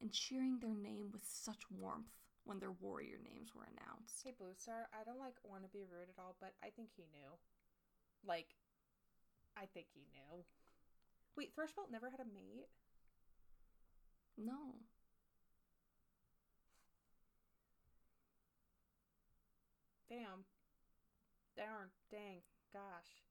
and 0.00 0.12
cheering 0.12 0.58
their 0.58 0.74
name 0.74 1.10
with 1.12 1.24
such 1.24 1.68
warmth 1.70 2.12
when 2.44 2.60
their 2.60 2.72
warrior 2.72 3.18
names 3.24 3.54
were 3.54 3.64
announced. 3.64 4.22
Hey, 4.24 4.32
Blue 4.38 4.54
Star, 4.56 4.88
I 4.92 5.04
don't 5.04 5.18
like 5.18 5.34
want 5.44 5.64
to 5.64 5.68
be 5.72 5.84
rude 5.84 6.08
at 6.12 6.20
all, 6.20 6.36
but 6.40 6.52
I 6.62 6.68
think 6.76 6.90
he 6.94 7.08
knew. 7.12 7.36
Like, 8.24 8.54
I 9.56 9.66
think 9.72 9.86
he 9.94 10.00
knew. 10.12 10.44
Wait, 11.36 11.52
Thrushpelt 11.54 11.90
never 11.90 12.10
had 12.10 12.20
a 12.20 12.24
mate? 12.24 12.68
No. 14.36 14.82
Damn. 20.08 20.44
Darn. 21.56 21.90
Dang. 22.10 22.42
Gosh. 22.72 23.22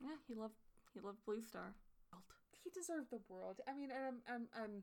Yeah, 0.00 0.16
he 0.26 0.34
loved 0.34 0.54
he 0.92 1.00
loved 1.00 1.24
Blue 1.24 1.42
Star. 1.42 1.74
He 2.62 2.70
deserved 2.70 3.10
the 3.10 3.20
world. 3.28 3.60
I 3.68 3.74
mean, 3.74 3.90
I'm, 3.92 4.24
I'm, 4.24 4.48
I'm. 4.56 4.82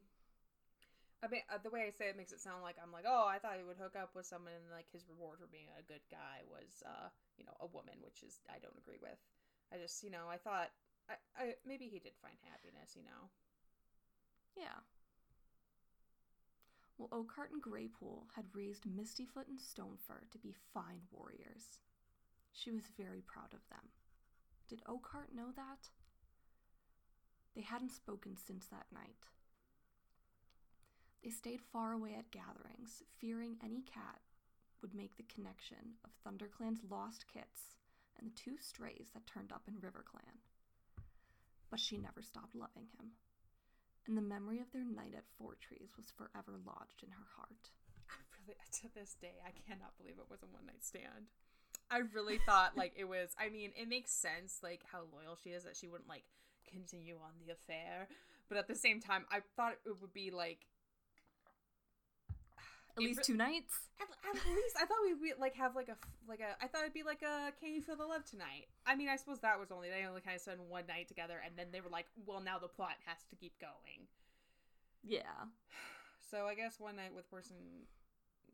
I 1.22 1.30
mean, 1.30 1.46
uh, 1.54 1.62
the 1.62 1.70
way 1.70 1.86
I 1.86 1.94
say 1.94 2.10
it 2.10 2.18
makes 2.18 2.34
it 2.34 2.42
sound 2.42 2.66
like 2.66 2.82
I'm 2.82 2.90
like, 2.90 3.06
oh, 3.06 3.30
I 3.30 3.38
thought 3.38 3.62
he 3.62 3.68
would 3.68 3.78
hook 3.78 3.94
up 3.94 4.18
with 4.18 4.25
someone, 4.25 4.58
and 4.58 4.74
like 4.74 4.90
his 4.90 5.06
reward 5.06 5.38
for 5.38 5.46
being 5.46 5.70
a 5.78 5.86
good 5.86 6.01
guy 6.10 6.42
was, 6.50 6.82
uh, 6.82 7.13
you 7.38 7.46
know, 7.46 7.54
a 7.62 7.70
woman, 7.70 8.01
which 8.01 8.25
is 8.25 8.42
I 8.50 8.58
don't 8.58 8.78
agree 8.82 8.98
with. 8.98 9.22
I 9.70 9.78
just, 9.78 10.01
you 10.01 10.10
know, 10.10 10.25
I 10.25 10.42
thought, 10.42 10.74
I, 11.06 11.22
I 11.38 11.44
maybe 11.62 11.86
he 11.86 12.01
did 12.01 12.18
find 12.18 12.36
happiness, 12.50 12.98
you 12.98 13.06
know. 13.06 13.30
Yeah. 14.58 14.82
Well, 16.98 17.10
Oakheart 17.13 17.54
and 17.54 17.62
Greypool 17.62 18.30
had 18.36 18.46
raised 18.54 18.86
Mistyfoot 18.86 19.48
and 19.48 19.62
Stonefur 19.62 20.30
to 20.30 20.38
be 20.38 20.54
fine 20.74 21.01
warriors. 21.10 21.82
She 22.51 22.72
was 22.72 22.94
very 22.98 23.22
proud 23.22 23.54
of 23.54 23.66
them. 23.70 23.94
Did 24.68 24.82
Oakheart 24.86 25.34
know 25.34 25.51
that? 25.56 25.90
They 27.56 27.62
hadn't 27.62 27.92
spoken 27.92 28.38
since 28.38 28.66
that 28.68 28.86
night. 28.94 29.30
They 31.24 31.30
stayed 31.30 31.62
far 31.62 31.94
away 31.94 32.16
at 32.18 32.32
gatherings, 32.32 33.04
fearing 33.20 33.58
any 33.63 33.82
cat 33.82 34.22
would 34.82 34.96
make 34.96 35.18
the 35.18 35.30
connection 35.34 36.01
of 36.04 36.10
ThunderClan's 36.25 36.82
lost 36.90 37.25
kits 37.32 37.78
and 38.18 38.28
the 38.28 38.36
two 38.36 38.58
strays 38.60 39.10
that 39.13 39.28
turned 39.28 39.51
up 39.51 39.63
in 39.68 39.75
RiverClan. 39.75 40.42
But 41.70 41.80
she 41.80 41.98
never 41.98 42.22
stopped 42.22 42.56
loving 42.56 42.90
him, 42.98 43.13
and 44.08 44.18
the 44.18 44.22
memory 44.22 44.60
of 44.60 44.72
their 44.74 44.84
night 44.84 45.13
at 45.16 45.30
Four 45.38 45.56
Trees 45.62 45.94
was 45.96 46.12
forever 46.12 46.60
lodged 46.66 47.04
in 47.04 47.12
her 47.12 47.28
heart. 47.38 47.70
I 48.10 48.18
really, 48.44 48.58
to 48.82 48.94
this 48.94 49.16
day, 49.22 49.40
I 49.46 49.54
cannot 49.70 49.96
believe 49.98 50.18
it 50.18 50.30
was 50.30 50.42
a 50.42 50.48
one 50.48 50.66
night 50.66 50.84
stand. 50.84 51.30
I 51.90 52.00
really 52.13 52.40
thought 52.40 52.75
like 52.75 52.94
it 52.98 53.06
was. 53.06 53.30
I 53.40 53.50
mean, 53.50 53.72
it 53.80 53.88
makes 53.88 54.12
sense 54.12 54.60
like 54.63 54.82
how 54.92 55.04
loyal 55.13 55.38
she 55.42 55.51
is 55.51 55.63
that 55.63 55.78
she 55.78 55.88
wouldn't 55.88 56.10
like 56.10 56.24
continue 56.70 57.16
on 57.16 57.32
the 57.46 57.54
affair, 57.54 58.08
but 58.50 58.58
at 58.58 58.68
the 58.68 58.75
same 58.75 59.00
time, 59.00 59.25
I 59.32 59.40
thought 59.56 59.78
it 59.86 60.01
would 60.01 60.13
be 60.13 60.32
like 60.32 60.66
At 62.98 63.03
least 63.03 63.24
two 63.24 63.36
nights. 63.36 63.74
At, 64.01 64.07
at 64.07 64.36
least 64.55 64.75
I 64.75 64.86
thought 64.86 64.98
we'd 65.03 65.21
be, 65.21 65.33
like 65.39 65.55
have 65.55 65.75
like 65.75 65.88
a 65.89 65.95
like 66.27 66.39
a 66.39 66.55
I 66.63 66.67
thought 66.67 66.81
it'd 66.81 66.93
be 66.93 67.03
like 67.03 67.21
a 67.21 67.51
can 67.60 67.74
you 67.74 67.81
feel 67.81 67.95
the 67.95 68.05
love 68.05 68.25
tonight? 68.25 68.67
I 68.86 68.95
mean 68.95 69.10
I 69.10 69.15
suppose 69.15 69.39
that 69.39 69.60
was 69.60 69.71
only 69.71 69.89
they 69.89 70.05
only 70.07 70.21
kind 70.21 70.36
of 70.36 70.41
spent 70.41 70.60
one 70.62 70.88
night 70.88 71.07
together 71.07 71.41
and 71.43 71.55
then 71.57 71.67
they 71.71 71.81
were 71.81 71.89
like 71.89 72.07
well 72.25 72.41
now 72.41 72.60
the 72.60 72.67
plot 72.67 72.95
has 73.05 73.17
to 73.29 73.36
keep 73.36 73.53
going. 73.60 74.07
Yeah. 75.03 75.50
So 76.29 76.48
I 76.48 76.55
guess 76.55 76.79
one 76.79 76.95
night 76.95 77.13
with 77.15 77.29
person 77.29 77.55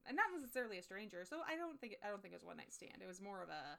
and 0.08 0.16
not 0.16 0.28
necessarily 0.34 0.78
a 0.78 0.84
stranger. 0.84 1.26
So 1.30 1.38
I 1.48 1.56
don't 1.56 1.80
think 1.80 1.96
I 2.04 2.10
don't 2.10 2.22
think 2.22 2.34
it 2.34 2.38
was 2.38 2.46
one 2.46 2.58
night 2.58 2.74
stand. 2.74 3.02
It 3.02 3.08
was 3.08 3.22
more 3.22 3.42
of 3.44 3.50
a 3.50 3.78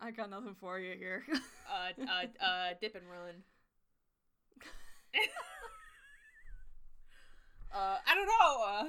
I 0.00 0.10
got 0.12 0.30
nothing 0.30 0.54
for 0.54 0.78
you 0.78 0.96
here. 0.96 1.24
uh 1.70 1.92
uh 2.00 2.44
uh 2.44 2.68
dip 2.80 2.94
and 2.94 3.08
run. 3.10 3.42
uh 7.74 7.98
I 8.06 8.14
don't 8.14 8.26
know. 8.26 8.64
Uh, 8.66 8.84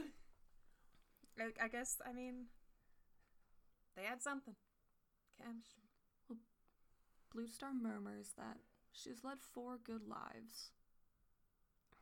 I, 1.60 1.66
I 1.66 1.68
guess 1.68 1.98
I 2.06 2.14
mean 2.14 2.46
they 3.96 4.04
had 4.04 4.22
something. 4.22 4.56
Chemistry. 5.38 5.84
Blue 7.34 7.48
Star 7.48 7.72
murmurs 7.74 8.32
that 8.38 8.58
she's 8.92 9.24
led 9.24 9.38
four 9.42 9.78
good 9.84 10.08
lives. 10.08 10.72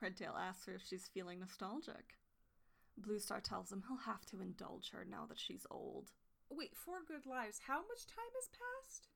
Redtail 0.01 0.35
asks 0.39 0.65
her 0.65 0.75
if 0.75 0.81
she's 0.87 1.09
feeling 1.13 1.39
nostalgic. 1.39 2.17
Blue 2.97 3.19
Star 3.19 3.39
tells 3.39 3.71
him 3.71 3.83
he'll 3.87 4.11
have 4.11 4.25
to 4.27 4.41
indulge 4.41 4.89
her 4.91 5.05
now 5.09 5.25
that 5.27 5.39
she's 5.39 5.65
old. 5.69 6.11
Wait, 6.49 6.75
four 6.75 6.97
good 7.07 7.25
lives. 7.25 7.59
How 7.67 7.77
much 7.77 8.07
time 8.07 8.31
has 8.35 8.49
passed? 8.49 9.07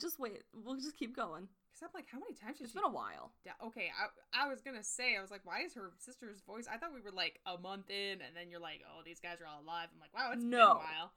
Just 0.00 0.18
wait, 0.18 0.44
we'll 0.54 0.76
just 0.76 0.96
keep 0.96 1.14
going. 1.14 1.48
Because 1.72 1.88
I'm 1.88 1.94
like, 1.94 2.06
how 2.12 2.18
many 2.18 2.34
times 2.34 2.58
has 2.58 2.66
It's 2.66 2.72
she 2.72 2.78
been 2.78 2.84
a 2.90 2.92
while. 2.94 3.32
Yeah, 3.46 3.52
okay, 3.64 3.88
I, 3.96 4.44
I 4.44 4.48
was 4.48 4.60
gonna 4.60 4.84
say, 4.84 5.16
I 5.16 5.22
was 5.22 5.30
like, 5.30 5.40
why 5.44 5.62
is 5.62 5.72
her 5.74 5.90
sister's 5.98 6.40
voice? 6.42 6.66
I 6.70 6.76
thought 6.76 6.92
we 6.94 7.00
were 7.00 7.10
like 7.10 7.40
a 7.46 7.56
month 7.56 7.88
in, 7.88 8.20
and 8.20 8.36
then 8.36 8.50
you're 8.50 8.60
like, 8.60 8.82
oh, 8.86 9.00
these 9.04 9.20
guys 9.20 9.40
are 9.40 9.46
all 9.46 9.62
alive. 9.62 9.88
I'm 9.92 10.00
like, 10.00 10.12
wow, 10.14 10.32
it's 10.32 10.42
been 10.42 10.50
No. 10.50 10.72
a 10.72 10.74
while. 10.76 11.12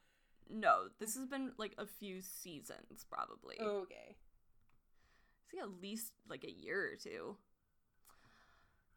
No, 0.49 0.87
this 0.99 1.15
has 1.15 1.27
been 1.27 1.51
like 1.57 1.73
a 1.77 1.85
few 1.85 2.21
seasons, 2.21 3.03
probably. 3.09 3.55
Okay. 3.59 4.15
See, 5.51 5.59
at 5.59 5.81
least 5.81 6.13
like 6.29 6.43
a 6.43 6.51
year 6.51 6.91
or 6.93 6.95
two. 6.95 7.35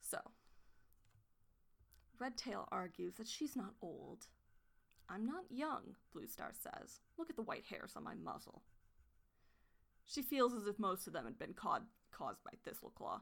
So, 0.01 0.19
Redtail 2.19 2.69
argues 2.71 3.15
that 3.15 3.27
she's 3.29 3.57
not 3.57 3.75
old. 3.83 4.27
I'm 5.09 5.27
not 5.27 5.45
young, 5.51 5.97
Blue 6.13 6.27
Star 6.27 6.53
says. 6.53 7.01
Look 7.19 7.31
at 7.31 7.37
the 7.37 7.43
white 7.43 7.65
hairs 7.69 7.95
on 7.97 8.05
my 8.05 8.15
muzzle. 8.15 8.63
She 10.09 10.23
feels 10.23 10.55
as 10.55 10.67
if 10.67 10.79
most 10.79 11.07
of 11.07 11.13
them 11.13 11.27
had 11.27 11.39
been 11.39 11.53
caught, 11.53 11.83
caused 12.11 12.43
by 12.43 12.53
Thistleclaw. 12.67 13.21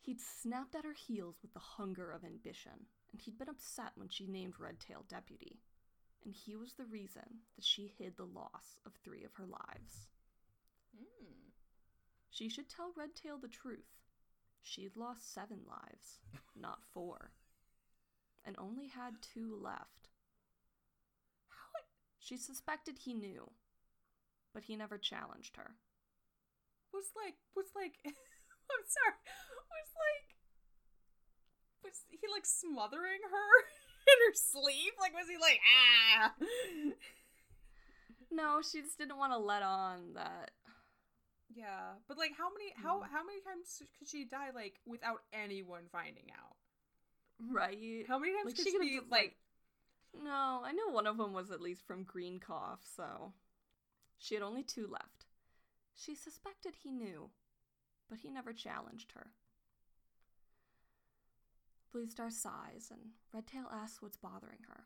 He'd 0.00 0.20
snapped 0.20 0.76
at 0.76 0.84
her 0.84 0.94
heels 0.94 1.40
with 1.42 1.52
the 1.52 1.58
hunger 1.58 2.12
of 2.12 2.24
ambition, 2.24 2.86
and 3.10 3.20
he'd 3.20 3.36
been 3.36 3.48
upset 3.48 3.92
when 3.96 4.08
she 4.08 4.28
named 4.28 4.54
Redtail 4.60 5.04
deputy. 5.08 5.58
And 6.24 6.32
he 6.32 6.54
was 6.54 6.72
the 6.74 6.84
reason 6.84 7.40
that 7.56 7.64
she 7.64 7.92
hid 7.98 8.16
the 8.16 8.24
loss 8.24 8.78
of 8.86 8.92
three 8.94 9.24
of 9.24 9.34
her 9.34 9.44
lives. 9.46 10.08
Mm. 10.96 11.50
She 12.30 12.48
should 12.48 12.68
tell 12.68 12.92
Redtail 12.96 13.38
the 13.38 13.48
truth. 13.48 13.98
She'd 14.62 14.96
lost 14.96 15.34
seven 15.34 15.60
lives, 15.66 16.20
not 16.56 16.84
four, 16.94 17.32
and 18.44 18.54
only 18.56 18.86
had 18.86 19.14
two 19.20 19.58
left. 19.60 20.10
How? 21.48 21.80
She 22.20 22.36
suspected 22.36 22.98
he 22.98 23.14
knew, 23.14 23.50
but 24.54 24.64
he 24.64 24.76
never 24.76 24.98
challenged 24.98 25.56
her. 25.56 25.76
Was 26.92 27.10
like, 27.16 27.34
was 27.54 27.66
like, 27.76 27.94
I'm 28.06 28.84
sorry, 28.86 29.14
was 29.70 29.92
like, 29.96 30.26
was 31.84 32.04
he 32.10 32.18
like 32.32 32.46
smothering 32.46 33.22
her 33.30 33.50
in 34.08 34.18
her 34.28 34.34
sleep? 34.34 34.94
Like, 35.00 35.14
was 35.14 35.28
he 35.28 35.36
like, 35.38 35.60
ah? 35.64 36.34
No, 38.30 38.60
she 38.62 38.80
just 38.82 38.98
didn't 38.98 39.16
want 39.18 39.32
to 39.32 39.38
let 39.38 39.62
on 39.62 40.14
that. 40.14 40.50
Yeah, 41.54 41.94
but 42.06 42.18
like, 42.18 42.32
how 42.36 42.48
many, 42.52 42.72
how, 42.76 43.00
Mm. 43.00 43.08
how 43.10 43.24
many 43.24 43.40
times 43.40 43.82
could 43.98 44.08
she 44.08 44.24
die 44.24 44.50
like 44.54 44.80
without 44.86 45.22
anyone 45.32 45.84
finding 45.90 46.30
out? 46.38 46.56
Right? 47.50 48.04
How 48.08 48.18
many 48.18 48.32
times 48.34 48.46
Like, 48.46 48.56
could 48.56 48.64
she 48.64 48.72
she, 48.72 48.78
be 48.78 48.96
just, 48.98 49.10
like, 49.10 49.36
No, 50.14 50.62
I 50.64 50.72
know 50.72 50.88
one 50.90 51.06
of 51.06 51.16
them 51.16 51.32
was 51.32 51.50
at 51.50 51.60
least 51.60 51.86
from 51.86 52.04
Green 52.04 52.40
Cough, 52.40 52.80
so. 52.96 53.32
She 54.18 54.34
had 54.34 54.42
only 54.42 54.62
two 54.62 54.86
left. 54.86 55.26
She 55.94 56.14
suspected 56.14 56.74
he 56.74 56.92
knew, 56.92 57.30
but 58.08 58.18
he 58.18 58.30
never 58.30 58.52
challenged 58.52 59.12
her. 59.12 59.28
Blue 61.92 62.06
Star 62.06 62.30
sighs, 62.30 62.90
and 62.90 63.12
Redtail 63.32 63.66
asks 63.72 64.02
what's 64.02 64.16
bothering 64.16 64.60
her. 64.68 64.84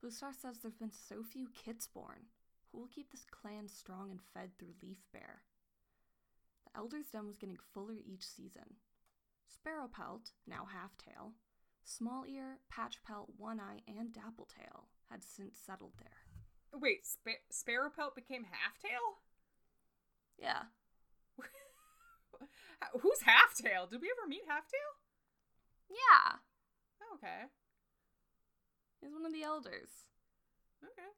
Blue 0.00 0.10
Star 0.10 0.32
says 0.32 0.58
there's 0.58 0.76
been 0.76 0.92
so 0.92 1.22
few 1.22 1.48
kits 1.54 1.86
born. 1.86 2.26
Who 2.70 2.78
will 2.78 2.88
keep 2.88 3.10
this 3.10 3.24
clan 3.30 3.68
strong 3.68 4.10
and 4.10 4.20
fed 4.34 4.50
through 4.58 4.74
Leaf 4.82 4.98
Bare? 5.12 5.42
The 6.64 6.78
Elder's 6.78 7.06
Den 7.06 7.26
was 7.26 7.38
getting 7.38 7.56
fuller 7.72 7.96
each 8.04 8.26
season. 8.26 8.76
Sparrowpelt, 9.48 10.32
now 10.46 10.66
Halftail, 10.66 11.32
Small 11.84 12.24
Ear, 12.26 12.58
Patchpelt, 12.70 13.30
One 13.38 13.60
Eye, 13.60 13.80
and 13.88 14.12
Dappletail 14.12 14.88
had 15.10 15.22
since 15.22 15.56
settled 15.56 15.92
there. 15.98 16.25
Wait, 16.80 17.06
Sp- 17.06 17.44
Sparrowpelt 17.50 18.14
became 18.14 18.44
Halftail? 18.44 19.20
Yeah, 20.38 20.62
Who's 23.00 23.20
Halftail? 23.20 23.88
Did 23.90 24.00
we 24.02 24.10
ever 24.10 24.28
meet 24.28 24.46
Halftail? 24.48 24.90
yeah, 25.90 26.36
oh, 27.02 27.14
Okay. 27.16 27.46
he's 29.00 29.12
one 29.12 29.24
of 29.26 29.32
the 29.32 29.42
elders. 29.42 29.88
Okay. 30.84 31.08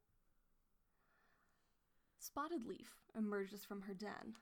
Spotted 2.20 2.64
Leaf 2.66 2.90
emerges 3.16 3.64
from 3.64 3.82
her 3.82 3.94
den. 3.94 4.36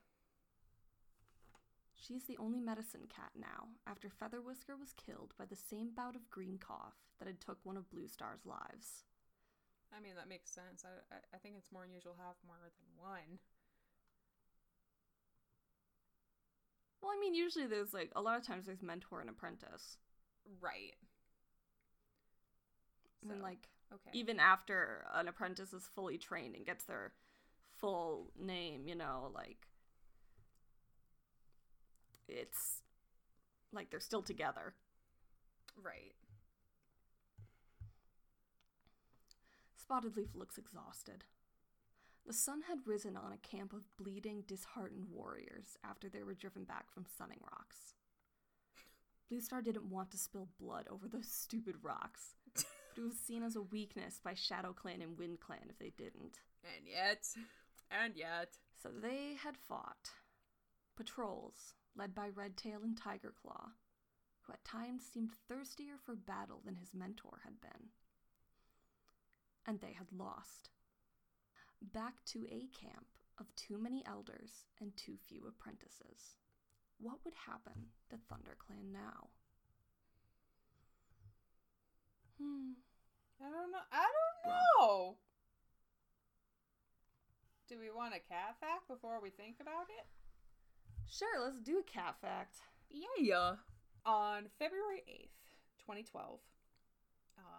She's 1.94 2.24
the 2.24 2.36
only 2.38 2.60
medicine 2.60 3.06
cat 3.08 3.30
now, 3.34 3.68
after 3.86 4.10
Feather 4.10 4.40
Whisker 4.42 4.76
was 4.76 4.92
killed 4.92 5.32
by 5.38 5.46
the 5.46 5.56
same 5.56 5.90
bout 5.96 6.14
of 6.14 6.30
green 6.30 6.58
cough 6.58 6.94
that 7.18 7.26
had 7.26 7.40
took 7.40 7.58
one 7.64 7.76
of 7.76 7.88
Blue 7.90 8.06
Star's 8.08 8.44
lives. 8.44 9.04
I 9.96 10.00
mean, 10.00 10.14
that 10.16 10.28
makes 10.28 10.50
sense. 10.50 10.84
I, 10.84 10.92
I, 11.14 11.18
I 11.34 11.38
think 11.38 11.56
it's 11.58 11.72
more 11.72 11.84
unusual 11.84 12.12
to 12.12 12.18
have 12.20 12.36
more 12.46 12.56
than 12.60 12.70
one. 12.98 13.38
Well, 17.00 17.12
I 17.14 17.18
mean, 17.20 17.34
usually 17.34 17.66
there's 17.66 17.94
like 17.94 18.10
a 18.16 18.20
lot 18.20 18.36
of 18.38 18.46
times 18.46 18.66
there's 18.66 18.82
mentor 18.82 19.20
and 19.20 19.30
apprentice. 19.30 19.96
Right. 20.60 20.96
And 23.28 23.42
like 23.42 23.68
okay. 23.92 24.10
even 24.12 24.38
after 24.38 25.04
an 25.14 25.28
apprentice 25.28 25.72
is 25.72 25.88
fully 25.94 26.18
trained 26.18 26.54
and 26.54 26.64
gets 26.64 26.84
their 26.84 27.12
full 27.80 28.32
name, 28.38 28.86
you 28.86 28.94
know, 28.94 29.30
like 29.34 29.68
it's 32.28 32.82
like 33.72 33.90
they're 33.90 34.00
still 34.00 34.22
together. 34.22 34.74
right. 35.82 36.14
Spotted 39.86 40.16
Leaf 40.16 40.34
looks 40.34 40.58
exhausted. 40.58 41.22
The 42.26 42.32
sun 42.32 42.62
had 42.62 42.88
risen 42.88 43.16
on 43.16 43.30
a 43.32 43.36
camp 43.48 43.72
of 43.72 43.86
bleeding, 43.96 44.42
disheartened 44.48 45.06
warriors 45.12 45.78
after 45.84 46.08
they 46.08 46.24
were 46.24 46.34
driven 46.34 46.64
back 46.64 46.90
from 46.90 47.06
Sunning 47.16 47.38
Rocks. 47.52 47.94
Blue 49.28 49.40
Star 49.40 49.62
didn't 49.62 49.88
want 49.88 50.10
to 50.10 50.18
spill 50.18 50.48
blood 50.58 50.88
over 50.90 51.06
those 51.06 51.28
stupid 51.28 51.76
rocks, 51.82 52.34
but 52.52 52.64
it 52.96 53.00
was 53.00 53.16
seen 53.16 53.44
as 53.44 53.54
a 53.54 53.62
weakness 53.62 54.18
by 54.24 54.34
Shadow 54.34 54.72
Clan 54.72 55.02
and 55.02 55.16
Wind 55.16 55.38
Clan 55.38 55.66
if 55.70 55.78
they 55.78 55.92
didn't. 55.96 56.40
And 56.64 56.88
yet, 56.88 57.24
and 57.88 58.16
yet, 58.16 58.56
So 58.82 58.88
they 58.88 59.36
had 59.40 59.56
fought. 59.56 60.10
Patrols, 60.96 61.74
led 61.94 62.12
by 62.12 62.28
Redtail 62.34 62.80
and 62.82 62.98
Tiger 62.98 63.32
Claw, 63.40 63.68
who 64.40 64.52
at 64.52 64.64
times 64.64 65.04
seemed 65.04 65.30
thirstier 65.48 65.94
for 66.04 66.16
battle 66.16 66.60
than 66.64 66.74
his 66.74 66.92
mentor 66.92 67.42
had 67.44 67.60
been. 67.60 67.90
And 69.66 69.80
they 69.80 69.92
had 69.92 70.06
lost. 70.16 70.70
Back 71.82 72.24
to 72.26 72.46
a 72.50 72.68
camp 72.78 73.06
of 73.38 73.54
too 73.56 73.78
many 73.78 74.04
elders 74.06 74.64
and 74.80 74.96
too 74.96 75.16
few 75.28 75.42
apprentices. 75.46 76.36
What 76.98 77.18
would 77.24 77.34
happen 77.34 77.90
to 78.10 78.16
ThunderClan 78.16 78.92
now? 78.92 79.28
Hmm. 82.40 82.72
I 83.40 83.50
don't 83.50 83.72
know. 83.72 83.86
I 83.92 84.06
don't 84.06 84.52
know. 84.80 85.16
Do 87.68 87.78
we 87.78 87.90
want 87.90 88.14
a 88.14 88.20
cat 88.20 88.56
fact 88.60 88.88
before 88.88 89.20
we 89.20 89.30
think 89.30 89.56
about 89.60 89.90
it? 89.90 90.06
Sure, 91.10 91.42
let's 91.42 91.60
do 91.60 91.78
a 91.78 91.82
cat 91.82 92.16
fact. 92.20 92.56
Yeah. 92.90 93.56
On 94.04 94.44
February 94.58 95.02
8th, 95.08 95.82
2012, 95.82 96.38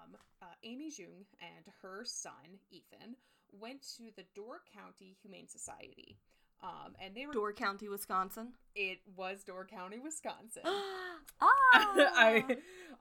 um, 0.08 0.17
uh, 0.41 0.46
Amy 0.63 0.91
Jung 0.96 1.26
and 1.41 1.65
her 1.82 2.04
son, 2.06 2.60
Ethan, 2.72 3.15
went 3.52 3.82
to 3.98 4.04
the 4.15 4.26
Door 4.36 4.62
County 4.74 5.15
Humane 5.22 5.48
Society. 5.48 6.17
Um, 6.63 6.93
and 7.00 7.15
they 7.15 7.26
were. 7.26 7.34
Door 7.34 7.54
County, 7.54 7.88
Wisconsin. 7.88 8.54
it 8.76 9.00
was 9.15 9.43
Door 9.43 9.67
County, 9.67 10.00
Wisconsin. 10.00 10.63
ah! 11.41 11.50
I, 11.74 12.43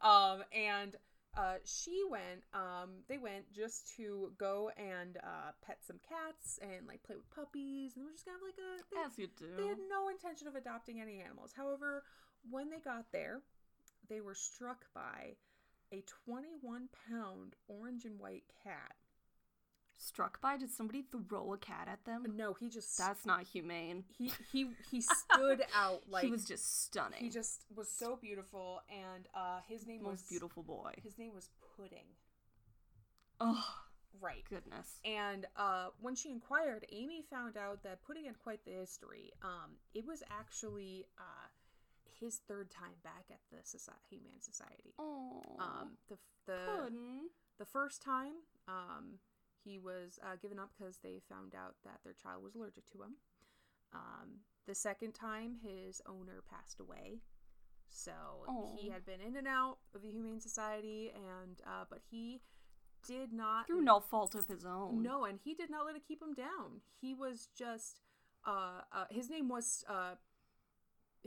um, 0.03 0.45
and 0.53 0.95
uh, 1.37 1.57
she 1.65 2.03
went. 2.09 2.45
Um, 2.53 3.03
they 3.09 3.19
went 3.19 3.51
just 3.55 3.97
to 3.97 4.33
go 4.39 4.71
and 4.77 5.17
uh, 5.23 5.53
pet 5.65 5.79
some 5.87 5.97
cats 6.07 6.59
and 6.61 6.87
like 6.87 7.03
play 7.03 7.17
with 7.17 7.31
puppies, 7.31 7.93
and 7.97 8.03
they 8.03 8.07
were 8.07 8.13
just 8.13 8.27
gonna 8.27 8.37
have 8.37 8.45
like 8.45 8.61
a. 8.61 8.85
They, 8.95 9.01
As 9.07 9.19
you 9.19 9.29
do. 9.39 9.57
they 9.57 9.69
had 9.69 9.79
no 9.89 10.09
intention 10.11 10.49
of 10.49 10.55
adopting 10.55 11.01
any 11.01 11.23
animals. 11.23 11.53
However, 11.57 12.05
when 12.51 12.69
they 12.69 12.79
got 12.79 13.07
there, 13.13 13.41
they 14.09 14.21
were 14.21 14.35
struck 14.35 14.85
by 14.95 15.37
a 15.93 16.03
21 16.25 16.89
pound 17.09 17.55
orange 17.69 18.05
and 18.05 18.19
white 18.19 18.45
cat. 18.65 18.95
Struck 19.99 20.43
by? 20.43 20.59
Did 20.59 20.71
somebody 20.71 21.03
throw 21.03 21.55
a 21.55 21.57
cat 21.59 21.89
at 21.91 22.05
them? 22.05 22.35
No, 22.37 22.53
he 22.53 22.69
just 22.69 22.99
That's 22.99 23.25
not 23.25 23.45
humane. 23.45 24.05
he 24.19 24.31
he 24.53 24.71
he 24.91 25.01
stood 25.01 25.63
out 25.75 26.03
like 26.09 26.25
he 26.25 26.31
was 26.31 26.45
just 26.45 26.85
stunning. 26.85 27.19
he 27.21 27.31
just 27.31 27.65
was 27.75 27.91
so 27.91 28.17
beautiful, 28.21 28.83
and 28.91 29.27
uh, 29.35 29.61
his 29.67 29.87
name 29.87 30.03
was 30.03 30.21
most 30.21 30.29
beautiful 30.29 30.63
boy. 30.63 30.93
His 31.03 31.17
name 31.19 31.33
was 31.35 31.49
Pudding. 31.77 32.05
Oh 33.41 33.65
Right. 34.21 34.45
goodness. 34.49 34.99
And 35.05 35.47
uh, 35.57 35.89
when 36.01 36.15
she 36.15 36.31
inquired, 36.31 36.87
Amy 36.91 37.23
found 37.31 37.57
out 37.57 37.83
that 37.83 38.03
Pudding 38.07 38.25
had 38.25 38.39
quite 38.39 38.65
the 38.65 38.73
history. 38.73 39.31
Um, 39.43 39.73
it 39.95 40.07
was 40.07 40.23
actually 40.31 41.07
uh, 41.19 41.49
his 42.21 42.41
third 42.49 42.71
time 42.71 42.99
back 43.03 43.27
at 43.31 43.41
the 43.51 43.59
Society, 43.65 44.01
Humane 44.11 44.41
Society. 44.41 44.95
Oh. 44.99 45.43
Um, 45.59 45.97
the 46.09 46.17
the 46.47 46.59
Puddin'. 46.67 47.29
the 47.59 47.65
first 47.65 48.03
time, 48.03 48.33
um, 48.69 49.19
he 49.65 49.79
was 49.79 50.19
uh, 50.23 50.37
given 50.41 50.59
up 50.59 50.71
because 50.77 50.99
they 50.99 51.21
found 51.29 51.55
out 51.55 51.75
that 51.85 52.01
their 52.05 52.15
child 52.15 52.43
was 52.43 52.55
allergic 52.55 52.87
to 52.93 53.03
him. 53.03 53.17
Um, 53.93 54.41
the 54.67 54.75
second 54.75 55.13
time, 55.13 55.57
his 55.63 56.01
owner 56.07 56.43
passed 56.49 56.81
away. 56.81 57.21
So 57.89 58.13
he 58.79 58.91
had 58.91 59.07
been 59.07 59.21
in 59.21 59.37
and 59.37 59.47
out 59.47 59.79
of 59.95 60.03
the 60.03 60.11
Humane 60.11 60.41
Society, 60.41 61.13
and 61.15 61.61
uh, 61.67 61.85
but 61.89 62.01
he 62.11 62.41
did 63.07 63.33
not 63.33 63.67
through 63.67 63.83
no 63.83 64.01
fault 64.01 64.35
of 64.35 64.47
his 64.47 64.65
own. 64.65 65.03
no, 65.03 65.25
and 65.25 65.39
he 65.43 65.55
did 65.55 65.71
not 65.71 65.87
let 65.87 65.97
it 65.97 66.03
keep 66.07 66.21
him 66.21 66.35
down. 66.35 66.81
He 67.01 67.15
was 67.15 67.49
just 67.57 68.01
uh, 68.45 68.83
uh 68.93 69.05
his 69.11 69.31
name 69.31 69.49
was 69.49 69.85
uh 69.89 70.15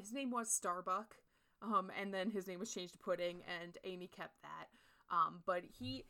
his 0.02 0.14
name 0.14 0.32
was 0.32 0.52
Starbuck. 0.52 1.16
Um 1.62 1.92
and 2.00 2.14
then 2.14 2.30
his 2.30 2.48
name 2.48 2.60
was 2.60 2.74
changed 2.74 2.94
to 2.94 3.00
Pudding 3.00 3.42
and 3.62 3.78
Amy 3.84 4.08
kept 4.08 4.42
that. 4.42 4.68
Um 5.16 5.42
but 5.46 5.64
he 5.80 6.06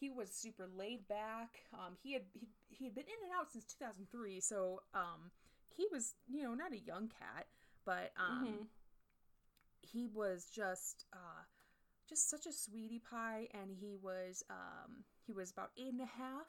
he 0.00 0.10
was 0.10 0.30
super 0.32 0.66
laid 0.76 1.06
back. 1.08 1.60
Um 1.72 1.96
he 2.02 2.12
had 2.14 2.22
he, 2.32 2.48
he 2.68 2.84
had 2.84 2.94
been 2.94 3.04
in 3.04 3.24
and 3.24 3.32
out 3.38 3.52
since 3.52 3.64
2003, 3.64 4.40
so 4.40 4.80
um 4.94 5.30
he 5.76 5.86
was, 5.90 6.14
you 6.28 6.42
know, 6.42 6.54
not 6.54 6.72
a 6.72 6.78
young 6.78 7.08
cat, 7.08 7.46
but 7.84 8.12
um 8.16 8.60
Mhm. 8.60 8.68
he 9.82 10.06
was 10.06 10.46
just 10.54 11.06
uh 11.12 11.42
just 12.08 12.28
such 12.30 12.46
a 12.46 12.52
sweetie 12.52 13.00
pie 13.10 13.48
and 13.54 13.76
he 13.80 13.96
was 14.02 14.42
um 14.50 15.04
he 15.26 15.32
was 15.32 15.50
about 15.50 15.70
eight 15.78 15.92
and 15.92 16.00
a 16.00 16.06
half 16.06 16.46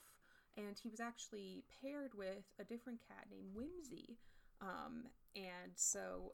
and 0.57 0.77
he 0.81 0.89
was 0.89 0.99
actually 0.99 1.63
paired 1.81 2.13
with 2.15 2.43
a 2.59 2.63
different 2.63 2.99
cat 3.07 3.25
named 3.31 3.53
whimsy 3.53 4.17
um 4.61 5.05
and 5.35 5.71
so 5.75 6.33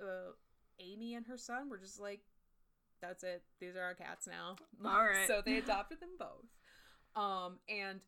uh 0.00 0.32
amy 0.78 1.14
and 1.14 1.26
her 1.26 1.36
son 1.38 1.68
were 1.68 1.78
just 1.78 2.00
like 2.00 2.20
that's 3.00 3.24
it. 3.24 3.42
These 3.60 3.74
are 3.74 3.82
our 3.82 3.94
cats 3.94 4.28
now. 4.28 4.54
All 4.84 5.04
right. 5.04 5.26
so 5.26 5.42
they 5.44 5.58
adopted 5.58 5.98
them 6.00 6.10
both. 6.18 6.46
Um 7.20 7.58
and 7.68 8.00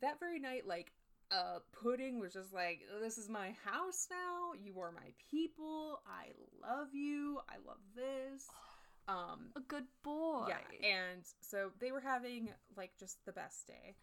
that 0.00 0.18
very 0.20 0.38
night 0.38 0.66
like 0.66 0.92
uh 1.30 1.58
pudding 1.82 2.18
was 2.18 2.32
just 2.32 2.54
like 2.54 2.80
this 3.02 3.18
is 3.18 3.28
my 3.28 3.54
house 3.64 4.06
now. 4.10 4.52
You 4.58 4.80
are 4.80 4.90
my 4.90 5.12
people. 5.30 6.00
I 6.06 6.28
love 6.66 6.88
you. 6.94 7.40
I 7.48 7.56
love 7.66 7.80
this. 7.94 8.46
Um 9.08 9.52
A 9.56 9.60
good 9.60 9.84
boy. 10.04 10.48
yeah 10.48 10.86
and 10.86 11.22
so 11.40 11.70
they 11.80 11.92
were 11.92 12.00
having 12.00 12.50
like 12.76 12.90
just 13.00 13.24
the 13.24 13.32
best 13.32 13.66
day. 13.66 13.96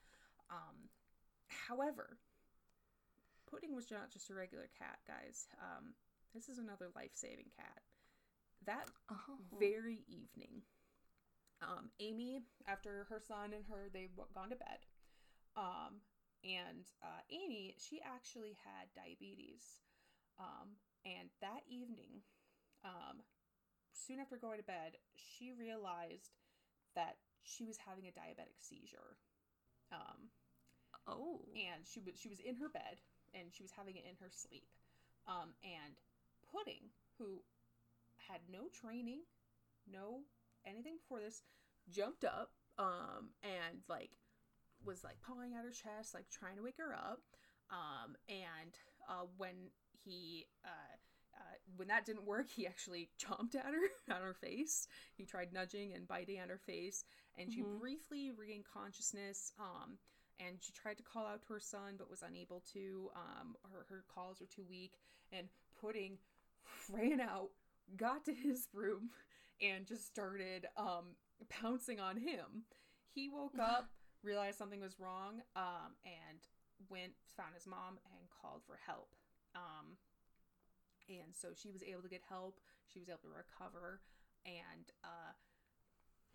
Um 0.50 0.90
however 1.48 2.18
pudding 3.50 3.76
was 3.76 3.92
not 3.92 4.10
just 4.12 4.32
a 4.32 4.34
regular 4.34 4.68
cat 4.80 4.98
guys. 5.08 5.46
Um 5.62 5.94
this 6.36 6.50
is 6.50 6.58
another 6.60 6.90
life-saving 6.96 7.50
cat 7.56 7.82
that 8.66 8.90
Oh. 9.10 9.38
very 9.60 10.04
evening. 10.08 10.64
Um, 11.62 11.90
Amy, 12.00 12.42
after 12.68 13.06
her 13.10 13.20
son 13.20 13.54
and 13.54 13.64
her, 13.66 13.90
they 13.92 14.08
w- 14.08 14.28
gone 14.34 14.50
to 14.50 14.56
bed. 14.56 14.86
Um, 15.56 16.02
and 16.44 16.86
uh, 17.02 17.22
Amy, 17.30 17.76
she 17.80 18.02
actually 18.02 18.58
had 18.64 18.94
diabetes. 18.96 19.80
Um, 20.40 20.76
and 21.06 21.30
that 21.42 21.62
evening, 21.70 22.22
um, 22.84 23.22
soon 23.94 24.20
after 24.20 24.36
going 24.38 24.58
to 24.58 24.64
bed, 24.66 24.98
she 25.16 25.52
realized 25.54 26.34
that 26.96 27.18
she 27.44 27.64
was 27.64 27.78
having 27.78 28.08
a 28.08 28.12
diabetic 28.12 28.60
seizure. 28.60 29.18
Um, 29.92 30.30
Oh. 31.08 31.42
and 31.56 31.86
she 31.86 32.00
was 32.00 32.18
she 32.18 32.28
was 32.30 32.40
in 32.40 32.56
her 32.56 32.68
bed 32.70 33.00
and 33.34 33.54
she 33.54 33.62
was 33.62 33.72
having 33.72 33.96
it 33.96 34.06
in 34.10 34.16
her 34.20 34.30
sleep. 34.32 34.66
Um, 35.28 35.54
and 35.64 35.94
Pudding, 36.56 36.90
who 37.18 37.42
had 38.30 38.42
no 38.50 38.68
training, 38.74 39.22
no 39.92 40.22
anything 40.66 40.98
before 40.98 41.20
this, 41.20 41.44
jumped 41.90 42.24
up 42.24 42.52
um, 42.78 43.30
and 43.44 43.80
like 43.90 44.12
was 44.86 45.04
like 45.04 45.20
pawing 45.22 45.54
at 45.56 45.64
her 45.64 45.72
chest, 45.72 46.14
like 46.14 46.30
trying 46.30 46.58
to 46.58 46.64
wake 46.64 46.78
her 46.78 46.94
up. 46.94 47.22
Um, 47.72 48.16
and 48.30 48.78
uh, 49.10 49.26
when 49.38 49.72
he 50.04 50.46
uh, 50.64 50.96
uh, 51.36 51.56
when 51.76 51.88
that 51.90 52.06
didn't 52.06 52.26
work, 52.26 52.48
he 52.50 52.68
actually 52.68 53.10
chomped 53.22 53.56
at 53.56 53.66
her 53.66 53.90
on 54.16 54.22
her 54.22 54.34
face. 54.34 54.88
He 55.16 55.26
tried 55.26 55.54
nudging 55.54 55.94
and 55.94 56.08
biting 56.08 56.38
at 56.40 56.50
her 56.50 56.58
face, 56.60 57.04
and 57.38 57.52
she 57.52 57.62
Mhm. 57.62 57.80
briefly 57.80 58.32
regained 58.32 58.66
consciousness. 58.72 59.52
Um, 59.60 59.98
and 60.40 60.58
she 60.62 60.74
tried 60.74 60.98
to 60.98 61.04
call 61.04 61.26
out 61.26 61.42
to 61.44 61.54
her 61.54 61.60
son, 61.62 61.96
but 61.98 62.10
was 62.10 62.22
unable 62.22 62.62
to. 62.74 63.10
Um, 63.16 63.56
her 63.72 63.86
her 63.90 64.04
calls 64.14 64.40
were 64.42 64.48
too 64.48 64.66
weak, 64.70 64.94
and 65.32 65.48
Pudding 65.80 66.18
ran 66.90 67.22
out, 67.22 67.50
got 67.98 68.26
to 68.26 68.34
his 68.34 68.68
room, 68.74 69.10
and 69.62 69.86
just 69.86 70.06
started 70.06 70.68
um, 70.78 71.16
pouncing 71.50 72.00
on 72.00 72.18
him. 72.18 72.66
He 73.14 73.30
woke 73.30 73.58
up, 73.60 73.90
realized 74.24 74.58
something 74.58 74.82
was 74.82 75.00
wrong, 75.00 75.42
um, 75.56 75.96
and 76.04 76.40
went 76.90 77.14
found 77.38 77.54
his 77.54 77.68
mom 77.68 78.00
and 78.06 78.28
called 78.42 78.62
for 78.66 78.78
help. 78.86 79.16
Um, 79.56 79.98
and 81.08 81.34
so 81.34 81.50
she 81.56 81.72
was 81.72 81.84
able 81.84 82.02
to 82.02 82.10
get 82.10 82.22
help. 82.28 82.60
She 82.92 83.00
was 83.00 83.10
able 83.10 83.24
to 83.24 83.34
recover, 83.34 84.02
and 84.46 84.92
uh, 85.04 85.34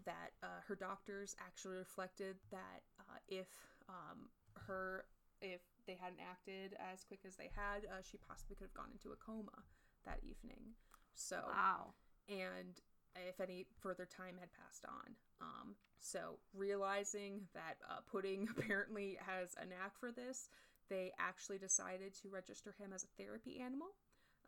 that 0.04 0.32
uh, 0.42 0.64
her 0.66 0.74
doctors 0.74 1.34
actually 1.40 1.76
reflected 1.76 2.36
that 2.50 2.80
uh, 2.98 3.18
if 3.28 3.48
um, 3.88 4.30
her 4.66 5.04
if 5.40 5.60
they 5.86 5.96
hadn't 5.98 6.20
acted 6.20 6.76
as 6.76 7.02
quick 7.02 7.20
as 7.26 7.34
they 7.36 7.48
had, 7.56 7.88
uh, 7.88 8.04
she 8.04 8.18
possibly 8.28 8.54
could 8.54 8.68
have 8.68 8.76
gone 8.76 8.92
into 8.92 9.08
a 9.10 9.16
coma 9.16 9.64
that 10.06 10.20
evening. 10.22 10.74
So 11.14 11.36
Wow. 11.48 11.94
and 12.28 12.80
if 13.28 13.40
any 13.40 13.66
further 13.80 14.06
time 14.06 14.36
had 14.38 14.50
passed 14.52 14.84
on. 14.86 15.14
Um, 15.40 15.74
so 15.98 16.38
realizing 16.54 17.42
that 17.54 17.76
uh, 17.88 18.00
Pudding 18.10 18.48
apparently 18.56 19.18
has 19.26 19.54
a 19.60 19.66
knack 19.66 19.98
for 19.98 20.12
this, 20.12 20.48
they 20.88 21.12
actually 21.18 21.58
decided 21.58 22.14
to 22.22 22.28
register 22.28 22.74
him 22.78 22.92
as 22.94 23.04
a 23.04 23.22
therapy 23.22 23.60
animal. 23.60 23.88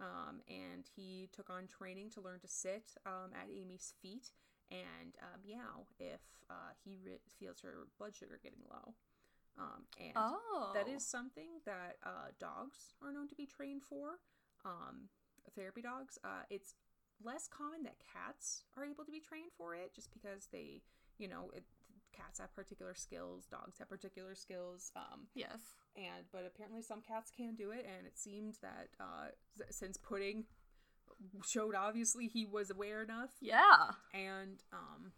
Um, 0.01 0.41
and 0.49 0.85
he 0.97 1.29
took 1.33 1.51
on 1.51 1.67
training 1.67 2.11
to 2.11 2.21
learn 2.21 2.41
to 2.41 2.49
sit 2.49 2.95
um, 3.07 3.31
at 3.35 3.49
Amy's 3.55 3.93
feet 4.01 4.33
and 4.71 5.15
uh, 5.21 5.37
meow 5.47 5.87
if 5.99 6.21
uh, 6.51 6.73
he 6.85 6.97
re- 7.05 7.19
feels 7.39 7.61
her 7.61 7.87
blood 7.99 8.15
sugar 8.15 8.41
getting 8.43 8.63
low. 8.71 8.95
Um, 9.59 9.85
and 9.99 10.13
Oh. 10.17 10.71
that 10.75 10.89
is 10.89 11.07
something 11.07 11.61
that 11.67 11.97
uh, 12.05 12.33
dogs 12.41 12.95
are 13.03 13.13
known 13.13 13.29
to 13.29 13.35
be 13.35 13.47
trained 13.47 13.83
for. 13.83 14.19
Um, 14.65 15.09
therapy 15.51 15.83
dogs. 15.83 16.19
Uh, 16.25 16.43
it's 16.51 16.75
less 17.23 17.49
common 17.49 17.83
that 17.85 17.97
cats 18.13 18.65
are 18.77 18.85
able 18.85 19.05
to 19.05 19.11
be 19.13 19.21
trained 19.21 19.51
for 19.57 19.75
it, 19.75 19.95
just 19.95 20.13
because 20.13 20.49
they, 20.53 20.83
you 21.19 21.29
know, 21.29 21.51
it, 21.55 21.65
cats 22.13 22.39
have 22.39 22.55
particular 22.55 22.95
skills, 22.95 23.47
dogs 23.47 23.79
have 23.79 23.89
particular 23.89 24.35
skills. 24.35 24.91
Um, 24.97 25.27
Yes. 25.35 25.61
and 25.97 26.25
but 26.33 26.45
apparently 26.47 26.83
some 26.83 27.01
cats 27.01 27.31
can 27.31 27.55
do 27.55 27.71
it, 27.71 27.87
and 27.87 28.07
it 28.07 28.19
seemed 28.19 28.55
that 28.63 28.89
uh, 29.01 29.29
since 29.71 29.97
Pudding 29.97 30.45
showed 31.45 31.75
obviously 31.75 32.27
he 32.27 32.47
was 32.47 32.71
aware 32.71 33.03
enough 33.03 33.31
Yeah. 33.41 33.91
and 34.13 34.63
um 34.73 35.13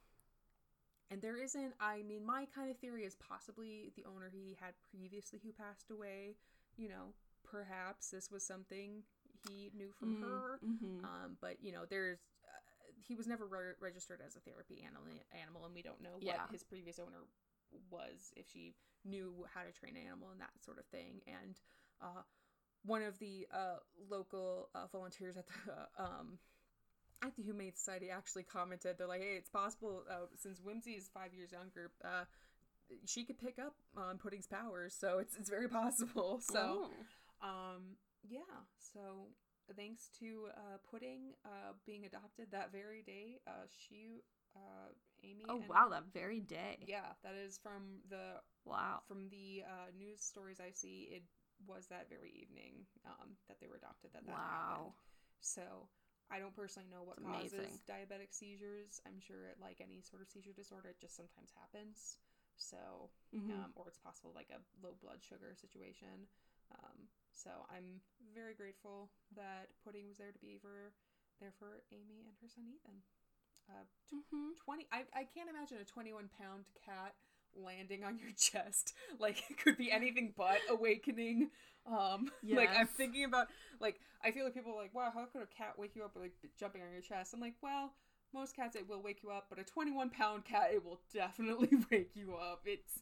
and 1.10 1.22
there 1.22 1.36
isn't 1.42 1.72
i 1.80 2.02
mean 2.02 2.24
my 2.24 2.46
kind 2.54 2.70
of 2.70 2.76
theory 2.78 3.04
is 3.04 3.16
possibly 3.16 3.92
the 3.96 4.04
owner 4.04 4.28
he 4.32 4.56
had 4.60 4.74
previously 4.90 5.40
who 5.42 5.52
passed 5.52 5.90
away 5.90 6.36
you 6.76 6.88
know 6.88 7.14
perhaps 7.48 8.10
this 8.10 8.30
was 8.30 8.44
something 8.44 9.02
he 9.44 9.70
knew 9.76 9.90
from 9.98 10.16
her 10.20 10.58
Mm-hmm. 10.64 11.04
um 11.04 11.36
but 11.40 11.56
you 11.62 11.72
know 11.72 11.84
there's 11.88 12.18
uh, 12.44 12.92
he 13.06 13.14
was 13.14 13.26
never 13.26 13.46
re- 13.46 13.76
registered 13.80 14.20
as 14.24 14.36
a 14.36 14.40
therapy 14.40 14.82
animal 14.86 15.02
animal 15.40 15.64
and 15.64 15.74
we 15.74 15.82
don't 15.82 16.00
know 16.02 16.16
Yeah. 16.20 16.32
what 16.32 16.50
his 16.50 16.64
previous 16.64 16.98
owner 16.98 17.22
was 17.90 18.32
if 18.36 18.46
she 18.52 18.74
knew 19.04 19.44
how 19.54 19.62
to 19.62 19.72
train 19.72 19.96
an 19.96 20.06
animal 20.06 20.30
and 20.32 20.40
that 20.40 20.50
sort 20.64 20.78
of 20.78 20.86
thing 20.86 21.20
and 21.26 21.60
uh 22.00 22.22
one 22.84 23.02
of 23.02 23.18
the 23.18 23.46
uh 23.52 23.76
local 24.10 24.68
uh, 24.74 24.86
volunteers 24.92 25.36
at 25.36 25.46
the 25.46 25.52
um 26.02 26.38
at 27.24 27.34
the 27.36 27.42
Humane 27.42 27.72
Society 27.74 28.10
actually 28.10 28.42
commented, 28.42 28.96
they're 28.98 29.06
like, 29.06 29.22
hey, 29.22 29.36
it's 29.38 29.48
possible, 29.48 30.02
uh, 30.10 30.26
since 30.36 30.60
Whimsy 30.60 30.90
is 30.90 31.08
five 31.14 31.32
years 31.32 31.52
younger, 31.52 31.90
uh, 32.04 32.24
she 33.06 33.24
could 33.24 33.38
pick 33.38 33.58
up 33.58 33.74
on 33.96 34.18
Pudding's 34.18 34.46
powers, 34.46 34.94
so 34.98 35.18
it's, 35.20 35.34
it's 35.36 35.48
very 35.48 35.68
possible. 35.68 36.42
So, 36.52 36.82
Oh. 36.84 36.90
um, 37.42 37.96
yeah, 38.28 38.64
so 38.78 39.28
thanks 39.76 40.08
to 40.20 40.48
uh, 40.56 40.78
Pudding 40.90 41.34
uh, 41.44 41.72
being 41.86 42.04
adopted 42.04 42.50
that 42.52 42.72
very 42.72 43.02
day, 43.02 43.40
uh, 43.46 43.66
she, 43.68 44.22
uh, 44.56 44.92
Amy. 45.22 45.44
Oh 45.48 45.56
and- 45.56 45.68
wow, 45.68 45.88
that 45.90 46.04
very 46.12 46.40
day. 46.40 46.78
Yeah, 46.86 47.12
that 47.22 47.34
is 47.34 47.58
from 47.58 48.00
the 48.08 48.40
Wow. 48.64 49.00
from 49.06 49.28
the 49.28 49.62
uh, 49.66 49.90
news 49.96 50.22
stories 50.22 50.58
I 50.60 50.70
see. 50.70 51.08
It 51.12 51.22
was 51.66 51.86
that 51.88 52.08
very 52.08 52.32
evening 52.32 52.86
um, 53.06 53.36
that 53.48 53.60
they 53.60 53.66
were 53.68 53.76
adopted. 53.76 54.12
That 54.12 54.26
that 54.26 54.32
happened. 54.32 54.92
Wow. 54.92 54.94
So 55.40 55.88
I 56.30 56.38
don't 56.40 56.56
personally 56.56 56.88
know 56.90 57.02
what 57.04 57.16
It's 57.20 57.24
causes 57.28 57.52
amazing. 57.52 57.80
diabetic 57.88 58.32
seizures. 58.32 59.00
I'm 59.06 59.20
sure, 59.20 59.52
like 59.60 59.80
any 59.80 60.00
sort 60.00 60.22
of 60.22 60.28
seizure 60.28 60.52
disorder, 60.56 60.88
it 60.90 61.00
just 61.00 61.16
sometimes 61.16 61.52
happens. 61.52 62.16
So, 62.56 63.10
Mhm. 63.34 63.50
um, 63.52 63.70
or 63.76 63.88
it's 63.88 63.98
possible 63.98 64.32
like 64.34 64.48
a 64.50 64.60
low 64.84 64.94
blood 65.00 65.20
sugar 65.22 65.52
situation. 65.54 66.28
Um, 66.72 67.08
so 67.34 67.50
I'm 67.70 68.00
very 68.34 68.54
grateful 68.54 69.10
that 69.36 69.68
Pudding 69.84 70.08
was 70.08 70.18
there 70.18 70.32
to 70.32 70.38
be 70.38 70.58
for 70.60 70.92
there 71.40 71.52
for 71.58 71.82
Amy 71.92 72.24
and 72.26 72.34
her 72.40 72.48
son 72.48 72.64
Ethan. 72.70 73.02
Uh, 73.68 73.84
Mhm. 74.12 74.56
20 74.64 74.86
I, 74.92 75.04
I 75.14 75.24
can't 75.24 75.48
imagine 75.48 75.78
a 75.78 75.84
21 75.84 76.28
pound 76.38 76.64
cat 76.84 77.14
landing 77.56 78.04
on 78.04 78.18
your 78.18 78.30
chest 78.36 78.94
like 79.18 79.38
it 79.50 79.58
could 79.58 79.76
be 79.78 79.90
anything 79.90 80.34
but 80.36 80.58
awakening 80.68 81.50
um 81.86 82.30
like 82.50 82.70
i'm 82.76 82.86
thinking 82.88 83.24
about 83.24 83.48
like 83.80 84.00
i 84.24 84.30
feel 84.30 84.44
like 84.44 84.54
people 84.54 84.72
are 84.72 84.82
like 84.82 84.94
wow 84.94 85.10
how 85.14 85.24
could 85.26 85.42
a 85.42 85.46
cat 85.46 85.74
wake 85.78 85.94
you 85.96 86.04
up 86.04 86.16
like 86.16 86.32
jumping 86.58 86.82
on 86.82 86.90
your 86.92 87.00
chest 87.00 87.32
i'm 87.32 87.40
like 87.40 87.54
well 87.62 87.92
most 88.34 88.56
cats 88.56 88.76
it 88.76 88.88
will 88.88 89.02
wake 89.02 89.22
you 89.22 89.30
up 89.30 89.46
but 89.48 89.58
a 89.58 89.64
21 89.64 90.10
pound 90.10 90.44
cat 90.44 90.70
it 90.72 90.84
will 90.84 91.00
definitely 91.12 91.70
wake 91.90 92.10
you 92.14 92.34
up 92.34 92.62
it's 92.66 93.00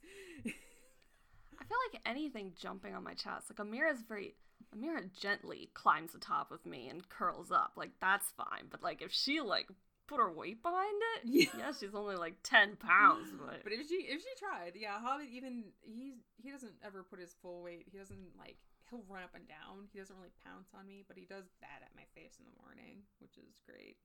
I 1.62 1.64
feel 1.64 1.78
like 1.92 2.02
anything 2.04 2.52
jumping 2.60 2.94
on 2.94 3.04
my 3.04 3.14
chest, 3.14 3.50
like 3.50 3.64
Amira's 3.64 4.02
very 4.02 4.34
Amira 4.76 5.08
gently 5.20 5.70
climbs 5.74 6.12
the 6.12 6.18
top 6.18 6.50
of 6.50 6.66
me 6.66 6.88
and 6.88 7.08
curls 7.08 7.52
up. 7.52 7.72
Like 7.76 7.92
that's 8.00 8.32
fine. 8.36 8.66
But 8.68 8.82
like 8.82 9.00
if 9.00 9.12
she 9.12 9.40
like 9.40 9.68
put 10.08 10.18
her 10.18 10.32
weight 10.32 10.62
behind 10.62 10.96
it, 11.16 11.22
Yeah. 11.24 11.50
yeah, 11.56 11.72
she's 11.78 11.94
only 11.94 12.16
like 12.16 12.34
ten 12.42 12.74
pounds, 12.76 13.28
but, 13.38 13.62
but 13.62 13.72
if 13.72 13.88
she 13.88 14.06
if 14.10 14.20
she 14.20 14.28
tried 14.38 14.72
yeah 14.74 14.98
hobbit 14.98 15.28
even 15.32 15.64
he's 15.82 16.14
he 16.42 16.50
doesn't 16.50 16.74
ever 16.84 17.04
put 17.04 17.20
his 17.20 17.34
full 17.40 17.62
weight 17.62 17.86
he 17.90 17.98
doesn't 17.98 18.18
like 18.38 18.56
he'll 18.90 19.04
run 19.08 19.22
up 19.22 19.34
and 19.34 19.46
down 19.46 19.86
he 19.92 19.98
doesn't 20.00 20.16
really 20.16 20.34
pounce 20.44 20.68
on 20.76 20.86
me 20.86 21.04
but 21.06 21.16
he 21.16 21.24
does 21.24 21.44
that 21.60 21.80
at 21.80 21.94
my 21.94 22.02
face 22.14 22.36
in 22.38 22.44
the 22.44 22.60
morning 22.60 22.98
which 23.20 23.38
is 23.38 23.62
great 23.64 23.96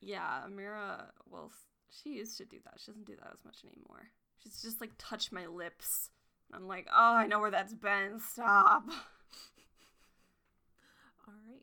yeah, 0.00 0.42
Amira 0.46 1.06
well 1.30 1.50
she 1.88 2.10
used 2.10 2.36
to 2.38 2.44
do 2.44 2.58
that. 2.64 2.74
She 2.78 2.90
doesn't 2.90 3.06
do 3.06 3.16
that 3.16 3.32
as 3.32 3.44
much 3.44 3.58
anymore. 3.64 4.08
She's 4.42 4.60
just 4.60 4.80
like 4.80 4.90
touch 4.98 5.32
my 5.32 5.46
lips. 5.46 6.10
I'm 6.52 6.66
like, 6.66 6.86
oh, 6.90 7.14
I 7.14 7.26
know 7.26 7.40
where 7.40 7.50
that's 7.50 7.74
been. 7.74 8.20
Stop. 8.20 8.84
All 11.26 11.34
right. 11.48 11.62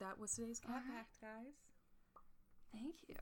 That 0.00 0.18
was 0.18 0.32
today's 0.32 0.60
All 0.68 0.74
right. 0.74 0.82
guys. 1.20 1.54
Thank 2.72 2.94
you. 3.08 3.16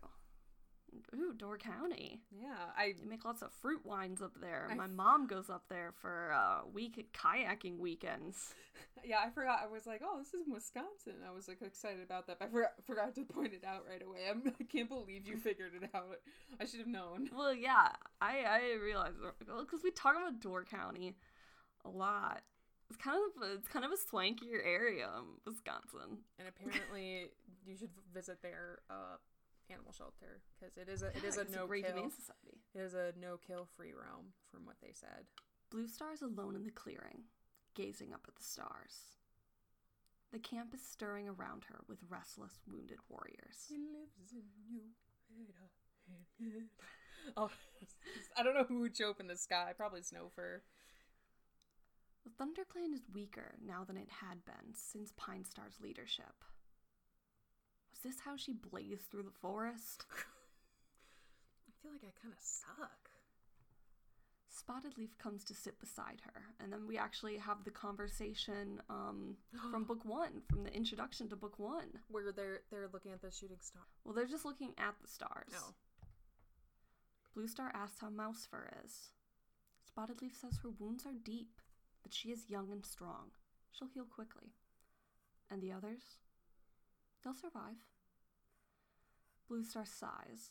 Ooh, 1.15 1.33
Door 1.33 1.59
County. 1.59 2.21
Yeah, 2.31 2.55
I 2.77 2.95
They 2.99 3.07
make 3.09 3.25
lots 3.25 3.43
of 3.43 3.51
fruit 3.61 3.85
wines 3.85 4.23
up 4.23 4.33
there. 4.41 4.69
I 4.71 4.75
My 4.75 4.87
mom 4.87 5.27
goes 5.27 5.51
up 5.51 5.65
there 5.69 5.93
for 6.01 6.33
uh, 6.33 6.67
week 6.73 7.13
kayaking 7.13 7.79
weekends. 7.79 8.55
yeah, 9.05 9.19
I 9.25 9.31
forgot. 9.31 9.61
I 9.63 9.67
was 9.67 9.87
like, 9.87 10.03
oh, 10.05 10.19
this 10.19 10.29
is 10.29 10.47
in 10.47 10.53
Wisconsin. 10.53 11.15
I 11.27 11.33
was 11.33 11.49
like 11.49 11.63
excited 11.63 12.03
about 12.03 12.27
that. 12.27 12.39
But 12.39 12.49
I 12.49 12.51
forgot, 12.51 12.71
forgot 12.85 13.15
to 13.15 13.25
point 13.25 13.53
it 13.53 13.65
out 13.65 13.85
right 13.89 14.03
away. 14.03 14.21
I'm, 14.31 14.43
I 14.61 14.65
can't 14.65 14.89
believe 14.89 15.27
you 15.27 15.37
figured 15.37 15.73
it 15.81 15.91
out. 15.95 16.19
I 16.61 16.65
should 16.65 16.81
have 16.81 16.89
known. 16.89 17.31
Well, 17.35 17.55
yeah, 17.55 17.89
I 18.21 18.45
I 18.49 18.61
realize 18.83 19.15
because 19.39 19.81
we 19.83 19.91
talk 19.91 20.17
about 20.17 20.41
Door 20.41 20.65
County 20.65 21.15
a 21.85 21.91
lot. 21.91 22.43
It's 22.91 23.03
kind 23.03 23.19
of 23.19 23.51
it's 23.51 23.69
kind 23.69 23.85
of 23.85 23.91
a 23.93 23.97
swankier 23.97 24.65
area, 24.65 25.09
in 25.19 25.25
Wisconsin. 25.47 26.19
And 26.39 26.49
apparently, 26.49 27.31
you 27.67 27.77
should 27.77 27.91
visit 28.13 28.43
their 28.43 28.81
uh, 28.91 29.17
animal 29.71 29.93
shelter 29.93 30.41
because 30.59 30.77
it 30.77 30.89
is 30.89 31.03
a 31.03 31.09
it 31.09 31.25
is 31.25 31.37
Yeah, 31.37 31.43
a 31.53 31.57
no 31.61 31.67
great 31.67 31.85
kill. 31.87 32.11
society. 32.11 32.61
It 32.75 32.81
is 32.81 32.95
a 32.95 33.13
no 33.21 33.37
kill 33.39 33.67
free 33.77 33.93
roam, 33.93 34.33
from 34.51 34.65
what 34.67 34.77
they 34.83 34.93
said. 34.93 35.27
Blue 35.71 35.89
Star 35.89 36.13
is 36.13 36.23
alone 36.23 36.55
in 36.55 36.65
the 36.65 36.71
clearing, 36.71 37.25
gazing 37.75 38.13
up 38.13 38.25
at 38.29 38.37
the 38.37 38.43
stars. 38.45 39.17
The 40.33 40.39
camp 40.41 40.75
is 40.75 40.83
stirring 40.83 41.29
around 41.29 41.65
her 41.69 41.81
with 41.89 41.99
restless, 42.09 42.59
wounded 42.71 42.99
warriors. 43.09 43.67
He 43.69 43.77
lives 43.79 44.33
in 44.33 44.43
you. 44.69 44.81
Oh, 47.39 47.49
I 48.37 48.43
don't 48.43 48.53
know 48.55 48.65
who 48.65 48.81
would 48.81 48.95
show 48.95 49.09
up 49.09 49.19
in 49.19 49.29
the 49.29 49.37
sky. 49.37 49.73
Probably 49.75 50.03
Snowfur. 50.03 50.61
The 52.23 52.31
ThunderClan 52.45 52.93
is 52.93 53.01
weaker 53.15 53.55
now 53.65 53.83
than 53.85 53.97
it 53.97 54.11
had 54.21 54.45
been 54.45 54.75
since 54.75 55.13
Pine 55.17 55.45
Star's 55.45 55.81
leadership. 55.81 56.35
This 58.05 58.21
how 58.21 58.37
she 58.37 58.53
blazed 58.53 59.11
through 59.11 59.23
the 59.23 59.39
forest? 59.41 60.05
I 60.13 61.73
feel 61.81 61.91
like 61.91 62.03
I 62.05 62.13
kind 62.21 62.35
of 62.35 62.41
suck. 62.41 63.09
Spotted 64.51 64.99
Leaf 64.99 65.17
comes 65.17 65.43
to 65.45 65.55
sit 65.55 65.81
beside 65.81 66.21
her, 66.23 66.43
and 66.61 66.71
then 66.71 66.87
we 66.87 66.99
actually 66.99 67.39
have 67.39 67.65
the 67.65 67.71
conversation 67.71 68.81
um, 68.91 69.37
from 69.71 69.85
book 69.85 70.05
one, 70.05 70.43
from 70.51 70.65
the 70.65 70.73
introduction 70.73 71.29
to 71.31 71.37
book 71.37 71.59
one. 71.59 71.89
Where 72.09 72.31
they're 72.31 72.61
they're 72.71 72.91
looking 72.93 73.13
at 73.13 73.23
the 73.23 73.31
shooting 73.31 73.57
star. 73.63 73.83
Well, 74.05 74.15
they're 74.15 74.27
just 74.27 74.45
looking 74.45 74.75
at 74.77 74.95
the 75.01 75.09
stars. 75.09 75.49
No. 75.51 75.75
Blue 77.35 77.49
Star 77.49 77.73
asks 77.75 78.01
how 78.01 78.11
Mouse 78.11 78.47
Fur 78.49 78.71
is. 78.85 79.11
Spotted 79.83 80.23
Leaf 80.23 80.37
says 80.41 80.59
her 80.63 80.71
wounds 80.79 81.05
are 81.05 81.25
deep, 81.25 81.61
but 82.03 82.13
she 82.13 82.29
is 82.29 82.49
young 82.49 82.71
and 82.71 82.85
strong. 82.85 83.33
She'll 83.73 83.89
heal 83.89 84.05
quickly. 84.05 84.53
And 85.51 85.61
the 85.61 85.73
others? 85.73 86.19
They'll 87.25 87.35
survive. 87.35 87.83
Blue 89.49 89.63
Star 89.63 89.85
sighs. 89.85 90.51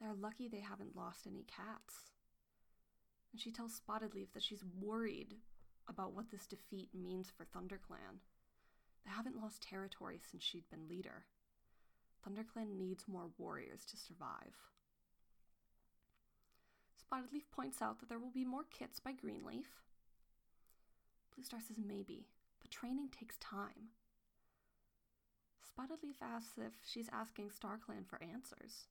They're 0.00 0.14
lucky 0.14 0.48
they 0.48 0.60
haven't 0.60 0.96
lost 0.96 1.26
any 1.26 1.44
cats. 1.44 2.12
And 3.32 3.40
she 3.40 3.50
tells 3.50 3.74
Spotted 3.74 4.14
Leaf 4.14 4.32
that 4.32 4.42
she's 4.42 4.64
worried 4.80 5.34
about 5.88 6.12
what 6.12 6.30
this 6.30 6.46
defeat 6.46 6.90
means 6.94 7.30
for 7.30 7.44
ThunderClan. 7.44 8.20
They 9.04 9.10
haven't 9.10 9.40
lost 9.40 9.62
territory 9.62 10.20
since 10.30 10.42
she'd 10.42 10.68
been 10.70 10.88
leader. 10.88 11.24
ThunderClan 12.26 12.76
needs 12.76 13.04
more 13.08 13.30
warriors 13.38 13.84
to 13.86 13.96
survive. 13.96 14.54
Spotted 16.96 17.32
Leaf 17.32 17.50
points 17.50 17.80
out 17.80 18.00
that 18.00 18.08
there 18.08 18.18
will 18.18 18.30
be 18.30 18.44
more 18.44 18.64
kits 18.70 19.00
by 19.00 19.12
Greenleaf. 19.12 19.82
Bluestar 21.32 21.62
says 21.66 21.78
maybe, 21.82 22.26
but 22.60 22.70
training 22.70 23.08
takes 23.08 23.38
time. 23.38 23.92
Spotted 25.72 25.98
Leaf 26.02 26.16
asks 26.22 26.58
if 26.58 26.72
she's 26.84 27.08
asking 27.12 27.50
StarClan 27.50 28.06
for 28.08 28.20
answers. 28.22 28.86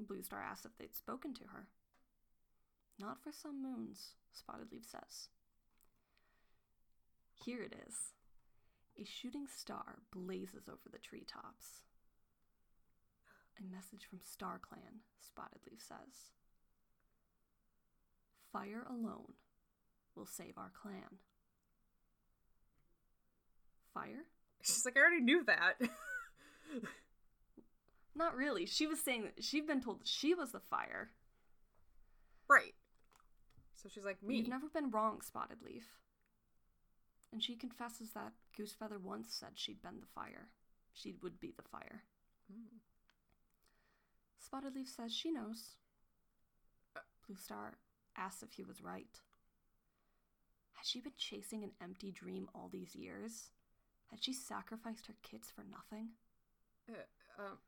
Bluestar 0.00 0.44
asks 0.44 0.64
if 0.64 0.76
they'd 0.78 0.96
spoken 0.96 1.34
to 1.34 1.44
her. 1.52 1.66
Not 2.98 3.22
for 3.22 3.32
some 3.32 3.62
moons, 3.62 4.14
Spotted 4.32 4.70
Leaf 4.70 4.84
says. 4.84 5.28
Here 7.34 7.62
it 7.62 7.74
is. 7.86 8.12
A 9.00 9.04
shooting 9.04 9.46
star 9.46 9.98
blazes 10.12 10.68
over 10.68 10.88
the 10.90 10.98
treetops. 10.98 11.82
A 13.58 13.74
message 13.74 14.06
from 14.08 14.18
StarClan, 14.18 15.02
Spotted 15.20 15.60
Leaf 15.68 15.80
says. 15.80 16.32
Fire 18.52 18.84
alone 18.88 19.34
will 20.14 20.26
save 20.26 20.56
our 20.56 20.70
clan. 20.80 21.18
Fire? 23.92 24.26
She's 24.68 24.84
like, 24.84 24.96
I 24.96 25.00
already 25.00 25.20
knew 25.22 25.44
that. 25.44 25.80
Not 28.14 28.36
really. 28.36 28.66
She 28.66 28.86
was 28.86 29.00
saying 29.00 29.22
that 29.24 29.44
she'd 29.44 29.66
been 29.66 29.80
told 29.80 30.00
that 30.00 30.08
she 30.08 30.34
was 30.34 30.52
the 30.52 30.60
fire. 30.60 31.10
right. 32.48 32.74
So 33.74 33.88
she's 33.88 34.04
like, 34.04 34.22
me. 34.22 34.38
You've 34.38 34.48
never 34.48 34.68
been 34.68 34.90
wrong, 34.90 35.20
Spotted 35.20 35.58
Leaf. 35.64 35.86
And 37.32 37.42
she 37.42 37.54
confesses 37.54 38.10
that 38.14 38.32
Goosefeather 38.58 39.00
once 39.00 39.32
said 39.32 39.50
she'd 39.54 39.80
been 39.82 40.00
the 40.00 40.06
fire. 40.14 40.48
She 40.92 41.14
would 41.22 41.38
be 41.38 41.52
the 41.56 41.62
fire. 41.62 42.02
Hmm. 42.50 42.78
Spotted 44.44 44.74
Leaf 44.74 44.88
says 44.88 45.14
she 45.14 45.30
knows. 45.30 45.76
Blue 47.26 47.36
Star 47.36 47.74
asks 48.16 48.42
if 48.42 48.52
he 48.52 48.64
was 48.64 48.82
right. 48.82 49.20
Has 50.72 50.88
she 50.88 51.00
been 51.00 51.12
chasing 51.16 51.62
an 51.62 51.72
empty 51.82 52.10
dream 52.10 52.48
all 52.54 52.68
these 52.72 52.96
years? 52.96 53.50
Had 54.10 54.24
she 54.24 54.32
sacrificed 54.32 55.06
her 55.06 55.14
kits 55.22 55.50
for 55.50 55.64
nothing? 55.70 56.08
Uh, 56.88 57.42
um, 57.42 57.58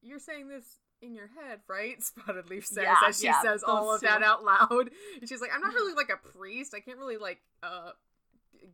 you're 0.00 0.18
saying 0.18 0.48
this 0.48 0.80
in 1.00 1.14
your 1.14 1.28
head, 1.28 1.60
right? 1.68 2.02
Spotted 2.02 2.48
Leaf 2.48 2.66
says 2.66 2.84
Yeah, 2.84 2.96
as 3.06 3.18
she 3.18 3.26
yeah, 3.26 3.42
says 3.42 3.62
all 3.62 3.94
of 3.94 4.00
that 4.00 4.22
out 4.22 4.44
loud. 4.44 4.90
And 5.20 5.28
she's 5.28 5.40
like, 5.40 5.50
I'm 5.54 5.60
not 5.60 5.74
really 5.74 5.94
like 5.94 6.10
a 6.10 6.28
priest. 6.38 6.74
I 6.74 6.80
can't 6.80 6.98
really 6.98 7.18
like 7.18 7.40
uh 7.62 7.90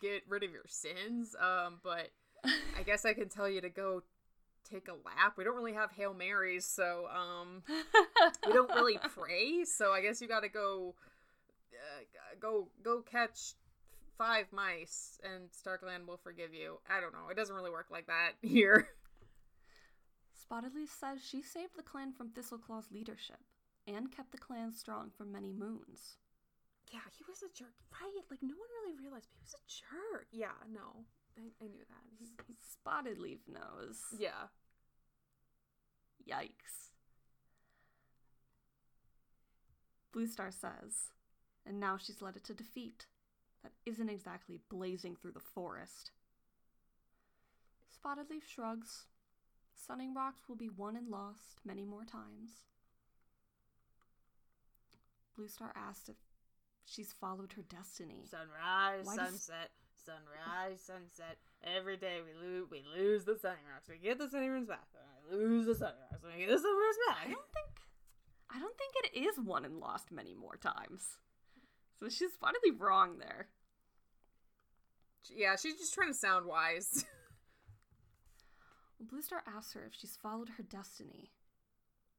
get 0.00 0.22
rid 0.28 0.42
of 0.44 0.52
your 0.52 0.66
sins. 0.68 1.34
Um, 1.40 1.80
but 1.82 2.10
I 2.44 2.82
guess 2.84 3.04
I 3.04 3.14
can 3.14 3.28
tell 3.28 3.48
you 3.48 3.60
to 3.60 3.68
go 3.68 4.02
take 4.70 4.88
a 4.88 4.92
lap. 4.92 5.34
We 5.36 5.44
don't 5.44 5.56
really 5.56 5.72
have 5.72 5.90
Hail 5.92 6.14
Marys, 6.14 6.64
so 6.66 7.06
um 7.14 7.62
we 8.46 8.52
don't 8.52 8.70
really 8.70 8.98
pray. 9.16 9.64
So 9.64 9.92
I 9.92 10.00
guess 10.00 10.20
you 10.20 10.28
got 10.28 10.40
to 10.40 10.48
go 10.48 10.94
uh, 11.72 12.04
go 12.40 12.68
go 12.82 13.02
catch 13.02 13.54
five 14.18 14.46
mice 14.52 15.18
and 15.22 15.48
StarClan 15.50 16.06
will 16.06 16.18
forgive 16.18 16.52
you. 16.52 16.80
I 16.90 17.00
don't 17.00 17.12
know. 17.12 17.30
It 17.30 17.36
doesn't 17.36 17.54
really 17.54 17.70
work 17.70 17.86
like 17.90 18.08
that 18.08 18.32
here. 18.42 18.88
Spotted 20.34 20.74
Leaf 20.74 20.90
says 20.90 21.20
she 21.24 21.40
saved 21.40 21.76
the 21.76 21.82
clan 21.82 22.12
from 22.12 22.30
Thistleclaw's 22.30 22.90
leadership 22.90 23.38
and 23.86 24.10
kept 24.10 24.32
the 24.32 24.38
clan 24.38 24.72
strong 24.72 25.10
for 25.16 25.24
many 25.24 25.52
moons. 25.52 26.16
Yeah, 26.92 27.00
he 27.16 27.24
was 27.28 27.42
a 27.42 27.52
jerk, 27.54 27.74
right? 28.00 28.24
Like 28.30 28.42
no 28.42 28.54
one 28.54 28.68
really 28.82 28.98
realized 28.98 29.28
he 29.30 29.38
was 29.44 29.54
a 29.54 29.64
jerk. 29.68 30.26
Yeah, 30.32 30.56
no, 30.72 31.04
I, 31.36 31.42
I 31.62 31.68
knew 31.68 31.84
that. 31.88 32.04
He, 32.18 32.26
he, 32.46 32.54
Spotted 32.72 33.18
Leaf 33.18 33.40
knows. 33.46 34.00
yeah, 34.18 34.48
Yikes. 36.28 36.90
Blue 40.12 40.26
Star 40.26 40.50
says, 40.50 41.12
and 41.66 41.78
now 41.78 41.98
she's 41.98 42.22
led 42.22 42.36
it 42.36 42.44
to 42.44 42.54
defeat. 42.54 43.06
That 43.62 43.72
isn't 43.86 44.08
exactly 44.08 44.60
blazing 44.68 45.16
through 45.16 45.32
the 45.32 45.40
forest. 45.40 46.10
Spotted 47.90 48.30
Leaf 48.30 48.44
shrugs. 48.48 49.06
Sunning 49.74 50.14
Rocks 50.14 50.42
will 50.48 50.56
be 50.56 50.68
won 50.68 50.96
and 50.96 51.08
lost 51.08 51.60
many 51.64 51.84
more 51.84 52.04
times. 52.04 52.62
Blue 55.36 55.48
Star 55.48 55.72
asked 55.76 56.08
if 56.08 56.16
she's 56.84 57.12
followed 57.12 57.52
her 57.54 57.62
destiny. 57.62 58.24
sunrise, 58.28 59.06
Why 59.06 59.16
does- 59.16 59.28
sunset, 59.42 59.70
sunrise, 60.04 60.80
sunset. 60.80 61.38
Every 61.62 61.96
day 61.96 62.20
we 62.22 62.32
lose, 62.34 62.70
we 62.70 62.82
lose 62.82 63.24
the 63.24 63.36
sunning 63.36 63.64
rocks. 63.72 63.88
We 63.88 63.98
get 63.98 64.18
the 64.18 64.28
sunning 64.28 64.50
rocks 64.52 64.66
back. 64.66 64.88
I 64.96 65.34
lose 65.34 65.66
the 65.66 65.74
sunning 65.74 66.00
rocks. 66.10 66.22
We 66.24 66.38
get 66.44 66.48
the 66.48 66.58
sunning 66.58 66.76
rocks 66.78 66.98
I 67.20 67.24
don't 67.30 67.52
think 67.52 67.66
I 68.50 68.58
don't 68.58 68.76
think 68.78 68.92
it 69.04 69.18
is 69.18 69.38
won 69.38 69.64
and 69.64 69.78
lost 69.78 70.10
many 70.10 70.34
more 70.34 70.56
times. 70.56 71.18
So 71.98 72.08
she's 72.08 72.32
spotted 72.32 72.60
Leaf 72.64 72.80
wrong 72.80 73.18
there. 73.18 73.48
Yeah, 75.34 75.56
she's 75.56 75.78
just 75.78 75.94
trying 75.94 76.08
to 76.08 76.14
sound 76.14 76.46
wise. 76.46 77.04
Blue 79.00 79.22
Star 79.22 79.42
asks 79.46 79.74
her 79.74 79.84
if 79.84 79.94
she's 79.94 80.16
followed 80.16 80.50
her 80.56 80.62
destiny. 80.62 81.30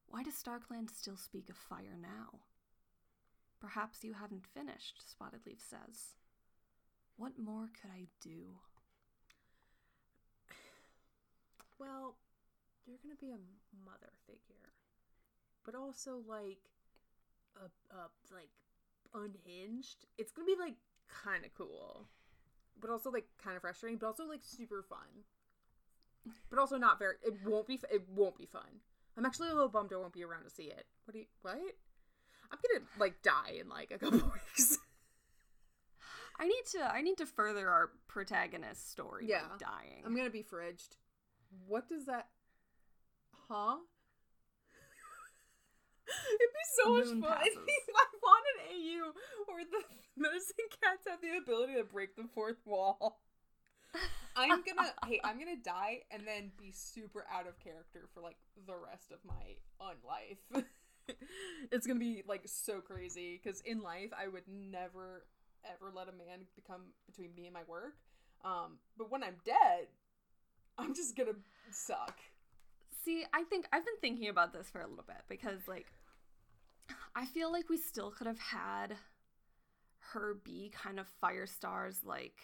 Why 0.08 0.22
does 0.22 0.34
StarClan 0.34 0.90
still 0.90 1.16
speak 1.16 1.48
of 1.48 1.56
fire 1.56 1.96
now? 2.00 2.40
Perhaps 3.60 4.02
you 4.04 4.14
haven't 4.14 4.46
finished, 4.46 5.08
Spotted 5.08 5.40
Leaf 5.46 5.60
says. 5.60 6.14
What 7.16 7.38
more 7.38 7.68
could 7.80 7.90
I 7.90 8.06
do? 8.20 8.56
well, 11.78 12.16
you're 12.86 12.98
gonna 13.02 13.14
be 13.20 13.32
a 13.32 13.84
mother 13.84 14.12
figure, 14.26 14.72
but 15.64 15.74
also 15.74 16.22
like 16.26 16.70
a, 17.56 17.66
a 17.94 18.08
like 18.34 18.50
unhinged. 19.14 20.04
It's 20.18 20.32
gonna 20.32 20.46
be 20.46 20.56
like 20.58 20.74
kind 21.08 21.44
of 21.44 21.54
cool, 21.54 22.06
but 22.80 22.90
also 22.90 23.10
like 23.10 23.26
kind 23.42 23.56
of 23.56 23.62
frustrating, 23.62 23.98
but 23.98 24.06
also 24.06 24.26
like 24.26 24.40
super 24.42 24.82
fun. 24.82 25.24
But 26.50 26.58
also 26.58 26.76
not 26.76 26.98
very. 26.98 27.14
It 27.24 27.34
won't 27.44 27.66
be. 27.66 27.80
It 27.92 28.06
won't 28.08 28.36
be 28.36 28.46
fun. 28.46 28.80
I'm 29.16 29.24
actually 29.26 29.48
a 29.48 29.54
little 29.54 29.68
bummed 29.68 29.92
I 29.92 29.96
won't 29.96 30.12
be 30.12 30.24
around 30.24 30.44
to 30.44 30.50
see 30.50 30.64
it. 30.64 30.86
What 31.04 31.12
do 31.14 31.20
you? 31.20 31.26
What? 31.42 31.54
I'm 32.52 32.58
gonna 32.68 32.84
like 32.98 33.22
die 33.22 33.56
in 33.60 33.68
like 33.68 33.90
a 33.90 33.98
couple 33.98 34.18
weeks. 34.34 34.78
I 36.38 36.46
need 36.46 36.64
to 36.72 36.82
I 36.82 37.00
need 37.02 37.18
to 37.18 37.26
further 37.26 37.68
our 37.68 37.90
protagonist's 38.08 38.90
story 38.90 39.26
Yeah. 39.28 39.42
dying. 39.58 40.02
I'm 40.04 40.14
gonna 40.16 40.30
be 40.30 40.42
fridged. 40.42 40.96
What 41.66 41.88
does 41.88 42.06
that? 42.06 42.28
Huh? 43.48 43.76
It'd 46.10 46.54
be 46.54 46.66
so 46.76 46.84
much 46.96 47.06
fun. 47.06 47.22
passes. 47.38 47.84
I 47.94 48.06
want 48.22 48.44
an 48.54 48.58
AU 48.70 49.12
where 49.46 49.64
the 49.64 49.82
medicine 50.16 50.68
cats 50.82 51.06
have 51.08 51.20
the 51.20 51.38
ability 51.38 51.74
to 51.74 51.84
break 51.84 52.16
the 52.16 52.28
fourth 52.34 52.60
wall. 52.64 53.20
I'm 54.36 54.62
gonna 54.66 54.92
hey, 55.06 55.20
I'm 55.24 55.38
gonna 55.38 55.56
die 55.62 56.02
and 56.10 56.26
then 56.26 56.52
be 56.58 56.72
super 56.72 57.26
out 57.32 57.48
of 57.48 57.58
character 57.60 58.08
for 58.14 58.20
like 58.20 58.36
the 58.66 58.74
rest 58.74 59.10
of 59.12 59.18
my 59.26 59.56
unlife. 59.80 60.64
it's 61.72 61.86
gonna 61.86 61.98
be 61.98 62.22
like 62.26 62.42
so 62.46 62.80
crazy 62.80 63.40
because 63.42 63.60
in 63.62 63.82
life 63.82 64.10
I 64.16 64.28
would 64.28 64.44
never 64.48 65.26
ever 65.64 65.92
let 65.94 66.08
a 66.08 66.12
man 66.12 66.46
become 66.54 66.82
between 67.06 67.34
me 67.34 67.46
and 67.46 67.54
my 67.54 67.62
work. 67.66 67.94
Um, 68.44 68.78
but 68.96 69.10
when 69.10 69.22
I'm 69.22 69.36
dead, 69.44 69.88
I'm 70.78 70.94
just 70.94 71.16
gonna 71.16 71.36
suck. 71.70 72.18
See, 73.04 73.24
I 73.32 73.44
think 73.44 73.66
I've 73.72 73.84
been 73.84 73.98
thinking 74.00 74.28
about 74.28 74.52
this 74.52 74.68
for 74.70 74.80
a 74.80 74.86
little 74.86 75.04
bit 75.06 75.22
because 75.28 75.66
like 75.66 75.86
I 77.14 77.26
feel 77.26 77.50
like 77.52 77.68
we 77.68 77.76
still 77.76 78.10
could 78.10 78.26
have 78.26 78.38
had 78.38 78.96
her 80.12 80.34
be 80.44 80.70
kind 80.74 80.98
of 80.98 81.06
Firestar's 81.22 82.02
like 82.04 82.38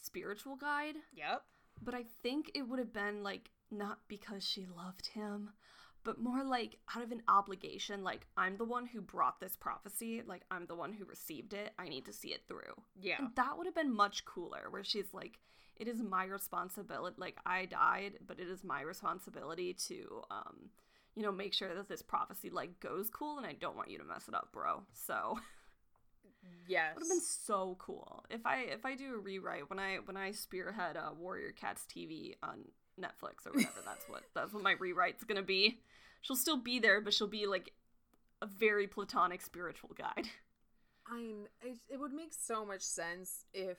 spiritual 0.00 0.56
guide, 0.56 0.96
Yep. 1.14 1.42
but 1.82 1.94
I 1.94 2.04
think 2.22 2.50
it 2.54 2.62
would 2.62 2.78
have 2.78 2.92
been 2.92 3.22
like 3.22 3.50
not 3.70 3.98
because 4.08 4.46
she 4.46 4.66
loved 4.66 5.06
him, 5.08 5.50
but 6.04 6.18
more 6.20 6.44
like 6.44 6.76
out 6.94 7.02
of 7.02 7.12
an 7.12 7.22
obligation 7.28 8.02
like 8.04 8.26
I'm 8.36 8.56
the 8.56 8.64
one 8.64 8.86
who 8.86 9.00
brought 9.00 9.40
this 9.40 9.56
prophecy, 9.56 10.22
like 10.26 10.42
I'm 10.50 10.66
the 10.66 10.74
one 10.74 10.92
who 10.92 11.04
received 11.04 11.54
it. 11.54 11.72
I 11.78 11.88
need 11.88 12.04
to 12.06 12.12
see 12.12 12.28
it 12.28 12.42
through. 12.48 12.74
Yeah. 13.00 13.16
And 13.18 13.28
that 13.36 13.56
would 13.56 13.66
have 13.66 13.74
been 13.74 13.94
much 13.94 14.24
cooler 14.24 14.66
where 14.70 14.84
she's 14.84 15.12
like 15.12 15.38
it 15.76 15.88
is 15.88 16.02
my 16.02 16.24
responsibility 16.26 17.16
like 17.18 17.38
I 17.46 17.64
died, 17.66 18.18
but 18.26 18.38
it 18.38 18.48
is 18.48 18.62
my 18.62 18.82
responsibility 18.82 19.74
to 19.88 20.22
um 20.30 20.70
you 21.16 21.22
know 21.22 21.32
make 21.32 21.54
sure 21.54 21.74
that 21.74 21.88
this 21.88 22.02
prophecy 22.02 22.50
like 22.50 22.80
goes 22.80 23.10
cool 23.10 23.38
and 23.38 23.46
I 23.46 23.52
don't 23.52 23.76
want 23.76 23.90
you 23.90 23.98
to 23.98 24.04
mess 24.04 24.28
it 24.28 24.34
up, 24.34 24.50
bro. 24.52 24.82
So 24.92 25.38
Yes. 26.68 26.94
would 26.94 27.02
have 27.02 27.08
been 27.10 27.20
so 27.20 27.76
cool 27.78 28.24
if 28.30 28.46
I 28.46 28.60
if 28.60 28.84
I 28.84 28.94
do 28.94 29.14
a 29.14 29.18
rewrite 29.18 29.68
when 29.68 29.78
I 29.78 29.96
when 30.04 30.16
I 30.16 30.32
spearhead 30.32 30.96
uh, 30.96 31.10
Warrior 31.18 31.52
Cats 31.52 31.86
TV 31.94 32.34
on 32.42 32.64
Netflix 33.00 33.46
or 33.46 33.52
whatever. 33.52 33.80
that's 33.84 34.08
what 34.08 34.22
that's 34.34 34.52
what 34.52 34.62
my 34.62 34.74
rewrite's 34.74 35.24
gonna 35.24 35.42
be. 35.42 35.78
She'll 36.20 36.36
still 36.36 36.56
be 36.56 36.78
there, 36.78 37.00
but 37.00 37.12
she'll 37.14 37.26
be 37.26 37.46
like 37.46 37.72
a 38.40 38.46
very 38.46 38.86
platonic 38.86 39.42
spiritual 39.42 39.90
guide. 39.96 40.28
I'm. 41.10 41.46
It, 41.62 41.76
it 41.90 42.00
would 42.00 42.12
make 42.12 42.32
so 42.32 42.64
much 42.64 42.82
sense 42.82 43.44
if 43.52 43.78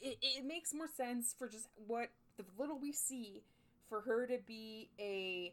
it, 0.00 0.18
it 0.20 0.44
makes 0.44 0.74
more 0.74 0.88
sense 0.96 1.34
for 1.38 1.48
just 1.48 1.68
what 1.86 2.08
the 2.36 2.44
little 2.58 2.78
we 2.78 2.92
see 2.92 3.42
for 3.88 4.00
her 4.00 4.26
to 4.26 4.38
be 4.46 4.88
a 4.98 5.52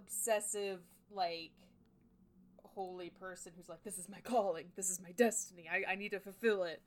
obsessive 0.00 0.80
like 1.12 1.52
holy 2.74 3.10
person 3.10 3.52
who's 3.56 3.68
like 3.68 3.82
this 3.84 3.98
is 3.98 4.08
my 4.08 4.20
calling 4.20 4.66
this 4.76 4.88
is 4.90 5.00
my 5.00 5.10
destiny 5.12 5.68
i, 5.70 5.92
I 5.92 5.94
need 5.96 6.10
to 6.10 6.20
fulfill 6.20 6.64
it 6.64 6.80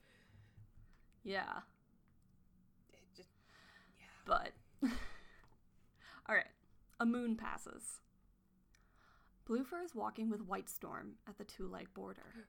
Yeah. 1.24 1.59
it 2.93 2.99
just 3.16 3.30
But. 4.26 4.51
Alright. 6.30 6.45
A 6.99 7.05
moon 7.05 7.36
passes. 7.36 7.99
Bluefur 9.47 9.84
is 9.84 9.93
walking 9.93 10.30
with 10.30 10.47
White 10.47 10.70
Storm 10.70 11.14
at 11.28 11.38
the 11.38 11.43
two 11.43 11.68
leg 11.68 11.88
border. 11.93 12.47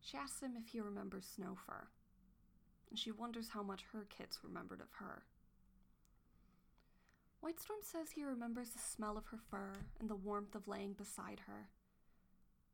She 0.00 0.16
asks 0.16 0.40
him 0.40 0.52
if 0.56 0.68
he 0.72 0.80
remembers 0.80 1.26
Snowfur, 1.38 1.88
and 2.88 2.98
she 2.98 3.10
wonders 3.10 3.50
how 3.50 3.62
much 3.62 3.84
her 3.92 4.06
kids 4.08 4.38
remembered 4.42 4.80
of 4.80 4.88
her. 5.00 5.24
White 7.44 7.60
Storm 7.60 7.80
says 7.82 8.12
he 8.12 8.24
remembers 8.24 8.70
the 8.70 8.78
smell 8.78 9.18
of 9.18 9.26
her 9.26 9.36
fur 9.50 9.74
and 10.00 10.08
the 10.08 10.14
warmth 10.14 10.54
of 10.54 10.66
laying 10.66 10.94
beside 10.94 11.40
her. 11.46 11.68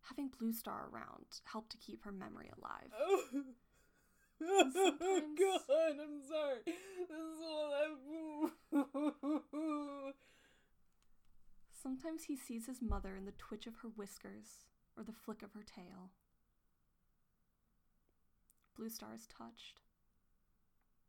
Having 0.03 0.29
Blue 0.39 0.53
Star 0.53 0.89
around 0.93 1.27
helped 1.43 1.73
to 1.73 1.77
keep 1.77 2.05
her 2.05 2.12
memory 2.12 2.49
alive. 2.57 2.93
oh 2.97 3.25
Sometimes- 4.39 5.39
god 5.39 5.97
i'm 6.01 6.23
sorry 6.23 6.59
this 6.64 7.18
is 7.18 7.41
all 7.43 7.75
I... 8.73 10.12
Sometimes 11.83 12.23
he 12.25 12.37
sees 12.37 12.66
his 12.66 12.81
mother 12.81 13.16
in 13.16 13.25
the 13.25 13.33
twitch 13.33 13.66
of 13.66 13.75
her 13.83 13.89
whiskers 13.89 14.66
or 14.97 15.03
the 15.03 15.12
flick 15.12 15.43
of 15.43 15.53
her 15.53 15.64
tail. 15.64 16.11
Blue 18.77 18.89
Star 18.89 19.14
is 19.16 19.27
touched. 19.27 19.81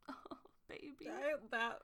Oh, 0.10 0.38
baby. 0.68 1.12
that 1.52 1.82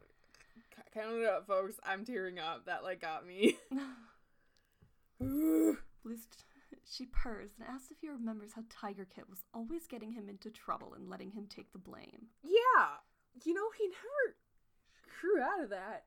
count 0.93 1.16
it 1.18 1.26
up 1.26 1.45
folks 1.47 1.76
i'm 1.86 2.05
tearing 2.05 2.39
up 2.39 2.66
that 2.66 2.84
like 2.84 3.01
got 3.01 3.26
me 3.26 3.58
Blue 5.20 5.78
St- 6.05 6.45
she 6.89 7.05
purrs 7.05 7.51
and 7.60 7.68
asks 7.68 7.91
if 7.91 7.97
he 7.99 8.10
remembers 8.10 8.53
how 8.53 8.64
Tiger 8.70 9.05
Kit 9.14 9.30
was 9.30 9.43
always 9.53 9.88
getting 9.88 10.14
him 10.14 10.30
into 10.30 10.49
trouble 10.49 10.93
and 10.93 11.10
letting 11.10 11.32
him 11.32 11.47
take 11.49 11.72
the 11.74 11.80
blame. 11.80 12.28
Yeah. 12.43 13.01
You 13.43 13.53
know, 13.53 13.68
he 13.78 13.88
never 13.88 14.36
grew 15.20 15.41
out 15.41 15.64
of 15.64 15.70
that. 15.72 16.05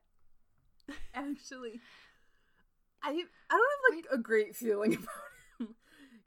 Actually. 1.13 1.79
I 3.03 3.09
I 3.09 3.13
don't 3.13 3.95
have 3.95 3.95
like 3.95 4.05
a 4.11 4.17
great 4.17 4.55
feeling 4.55 4.93
about 4.95 5.07
him. 5.59 5.75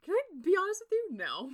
Can 0.03 0.15
I 0.15 0.21
be 0.41 0.55
honest 0.57 0.83
with 0.83 0.91
you? 0.91 1.17
No. 1.17 1.49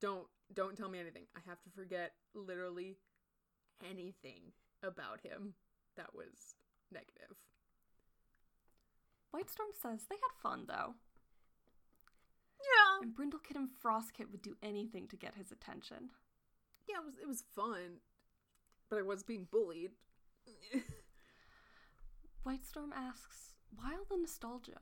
Don't 0.00 0.26
don't 0.52 0.76
tell 0.76 0.88
me 0.88 0.98
anything. 0.98 1.24
I 1.36 1.40
have 1.48 1.62
to 1.62 1.70
forget 1.70 2.12
literally 2.34 2.96
anything 3.88 4.52
about 4.82 5.20
him 5.22 5.54
that 5.96 6.14
was 6.14 6.54
negative. 6.92 7.36
White 9.30 9.50
Storm 9.50 9.70
says 9.74 10.06
they 10.08 10.16
had 10.16 10.40
fun 10.42 10.64
though, 10.66 10.94
Yeah. 12.60 13.00
and 13.02 13.14
Brindle 13.14 13.40
Kit 13.40 13.56
and 13.56 13.70
Frost 13.70 14.14
Kit 14.14 14.30
would 14.30 14.42
do 14.42 14.56
anything 14.62 15.06
to 15.08 15.16
get 15.16 15.34
his 15.34 15.52
attention. 15.52 16.10
Yeah, 16.88 16.96
it 16.98 17.04
was 17.04 17.14
it 17.22 17.28
was 17.28 17.42
fun. 17.54 18.00
But 18.88 18.98
I 19.00 19.02
was 19.02 19.22
being 19.22 19.46
bullied. 19.50 19.90
White 22.42 22.64
Storm 22.64 22.92
asks, 22.96 23.52
Why 23.74 23.92
all 23.92 24.06
the 24.08 24.16
nostalgia? 24.16 24.80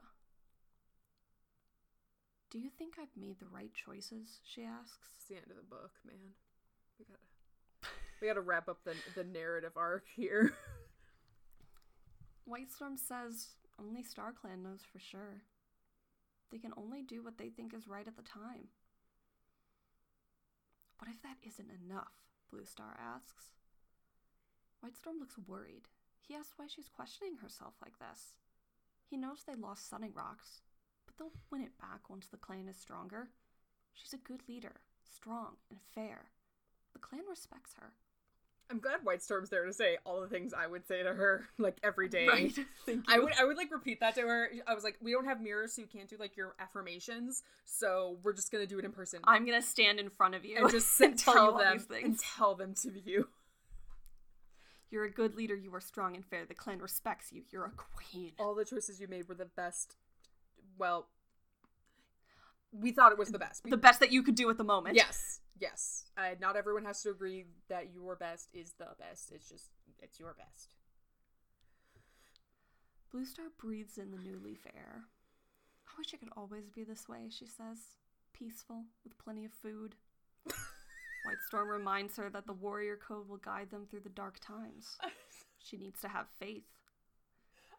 Do 2.51 2.59
you 2.61 2.71
think 2.71 2.95
I've 3.01 3.17
made 3.17 3.41
the 3.41 3.47
right 3.53 3.73
choices? 3.75 4.41
She 4.45 4.63
asks. 4.63 5.09
It's 5.17 5.25
the 5.27 5.35
end 5.37 5.47
of 5.51 5.57
the 5.57 5.63
book, 5.69 5.91
man. 6.07 6.35
We 6.99 7.05
gotta 7.05 7.19
we 8.21 8.29
gotta 8.29 8.41
wrap 8.41 8.69
up 8.69 8.85
the 8.85 8.95
the 9.15 9.25
narrative 9.25 9.73
arc 9.77 10.05
here. 10.15 10.53
White 12.45 12.71
Storm 12.71 12.97
says 12.97 13.49
only 13.79 14.03
Star 14.03 14.33
Clan 14.33 14.63
knows 14.63 14.81
for 14.91 14.99
sure. 14.99 15.43
They 16.51 16.59
can 16.59 16.73
only 16.77 17.03
do 17.03 17.23
what 17.23 17.39
they 17.39 17.49
think 17.49 17.75
is 17.75 17.89
right 17.89 18.07
at 18.07 18.17
the 18.17 18.23
time. 18.23 18.69
What 20.99 21.11
if 21.11 21.21
that 21.23 21.37
isn't 21.47 21.71
enough? 21.85 22.13
Blue 22.51 22.65
Star 22.65 22.97
asks. 22.99 23.53
White 24.81 24.97
Storm 24.97 25.19
looks 25.19 25.37
worried. 25.47 25.89
He 26.21 26.35
asks 26.35 26.55
why 26.57 26.67
she's 26.69 26.89
questioning 26.89 27.37
herself 27.37 27.75
like 27.83 27.99
this. 27.99 28.35
He 29.05 29.17
knows 29.17 29.43
they 29.45 29.55
lost 29.55 29.89
Sunning 29.89 30.13
Rocks, 30.15 30.63
but 31.05 31.17
they'll 31.19 31.41
win 31.51 31.63
it 31.63 31.79
back 31.79 32.09
once 32.09 32.27
the 32.27 32.37
clan 32.37 32.69
is 32.69 32.77
stronger. 32.77 33.31
She's 33.93 34.13
a 34.13 34.19
good 34.19 34.43
leader, 34.49 34.81
strong 35.05 35.57
and 35.71 35.81
fair. 35.95 36.31
The 36.93 36.99
clan 36.99 37.23
respects 37.29 37.75
her. 37.81 37.95
I'm 38.71 38.81
glad 38.81 39.05
White 39.05 39.23
Storm's 39.23 39.49
there 39.49 39.65
to 39.65 39.73
say 39.73 39.99
all 40.05 40.21
the 40.21 40.29
things 40.29 40.53
I 40.53 40.67
would 40.67 40.87
say 40.87 41.03
to 41.03 41.13
her 41.13 41.45
like 41.59 41.77
every 41.83 42.09
day. 42.09 42.27
Right. 42.27 42.53
Thank 42.87 43.05
I 43.09 43.19
would 43.19 43.33
I 43.39 43.45
would 43.45 43.57
like 43.57 43.71
repeat 43.71 44.01
that 44.01 44.15
to 44.17 44.23
her. 44.23 44.51
I 44.67 44.75
was 44.75 44.85
like, 44.85 44.97
we 45.01 45.13
don't 45.13 45.27
have 45.27 45.41
mirrors, 45.41 45.75
so 45.75 45.83
you 45.83 45.89
can't 45.89 46.09
do 46.09 46.17
like 46.19 46.37
your 46.37 46.55
affirmations. 46.59 47.43
So 47.65 48.19
we're 48.23 48.33
just 48.33 48.51
gonna 48.51 48.67
do 48.67 48.79
it 48.79 48.85
in 48.85 48.93
person 48.93 49.21
I'm 49.25 49.47
gonna 49.47 49.63
stand 49.63 50.01
in 50.01 50.11
front 50.11 50.35
of 50.35 50.45
you 50.45 50.59
and 50.59 50.71
just 50.71 51.01
and 51.01 51.19
tell, 51.19 51.57
them 51.57 51.85
and 52.03 52.19
tell 52.19 52.55
them 52.55 52.75
to 52.83 52.91
you. 53.05 53.29
You're 54.91 55.05
a 55.05 55.11
good 55.11 55.35
leader. 55.35 55.55
You 55.55 55.75
are 55.75 55.81
strong 55.81 56.15
and 56.15 56.25
fair. 56.25 56.45
The 56.47 56.55
clan 56.55 56.79
respects 56.79 57.33
you. 57.33 57.43
You're 57.51 57.67
a 57.67 57.71
queen. 57.71 58.33
All 58.39 58.55
the 58.55 58.65
choices 58.65 59.01
you 59.01 59.09
made 59.09 59.29
were 59.29 59.35
the 59.35 59.45
best. 59.45 59.97
Well, 60.79 61.09
we 62.81 62.93
thought 62.93 63.13
it 63.13 63.19
was 63.19 63.31
the 63.31 63.39
best. 63.39 63.65
We- 63.65 63.71
The 63.71 63.77
best 63.77 64.01
that 64.01 64.13
you 64.13 64.23
could 64.23 64.35
do 64.35 64.49
at 64.51 64.59
the 64.59 64.65
moment. 64.65 64.97
Yes, 64.97 65.41
yes. 65.59 66.05
Uh, 66.17 66.35
not 66.41 66.57
everyone 66.57 66.85
has 66.85 67.03
to 67.03 67.11
agree 67.11 67.45
that 67.69 67.93
your 67.93 68.17
best 68.17 68.49
is 68.53 68.73
the 68.79 68.89
best. 68.99 69.33
It's 69.33 69.49
just 69.49 69.71
it's 70.03 70.19
your 70.21 70.35
best. 70.35 70.75
Blue 73.11 73.25
Star 73.25 73.47
breathes 73.59 73.99
in 73.99 74.11
the 74.11 74.19
new 74.19 74.39
leaf 74.43 74.67
air. 74.75 75.05
I 75.89 75.93
wish 75.99 76.13
I 76.13 76.17
could 76.19 76.33
always 76.37 76.69
be 76.69 76.85
this 76.85 77.09
way, 77.09 77.29
she 77.31 77.47
says. 77.47 77.79
Peaceful, 78.33 78.85
with 79.05 79.17
plenty 79.19 79.45
of 79.45 79.53
food. 79.53 79.95
White 80.45 81.41
Storm 81.47 81.69
reminds 81.69 82.17
her 82.17 82.29
that 82.31 82.47
the 82.47 82.53
warrior 82.53 82.97
code 82.97 83.29
will 83.29 83.39
guide 83.39 83.71
them 83.71 83.87
through 83.89 84.01
the 84.01 84.09
dark 84.11 84.39
times. 84.41 84.97
She 85.59 85.77
needs 85.77 86.01
to 86.03 86.09
have 86.09 86.27
faith. 86.39 86.63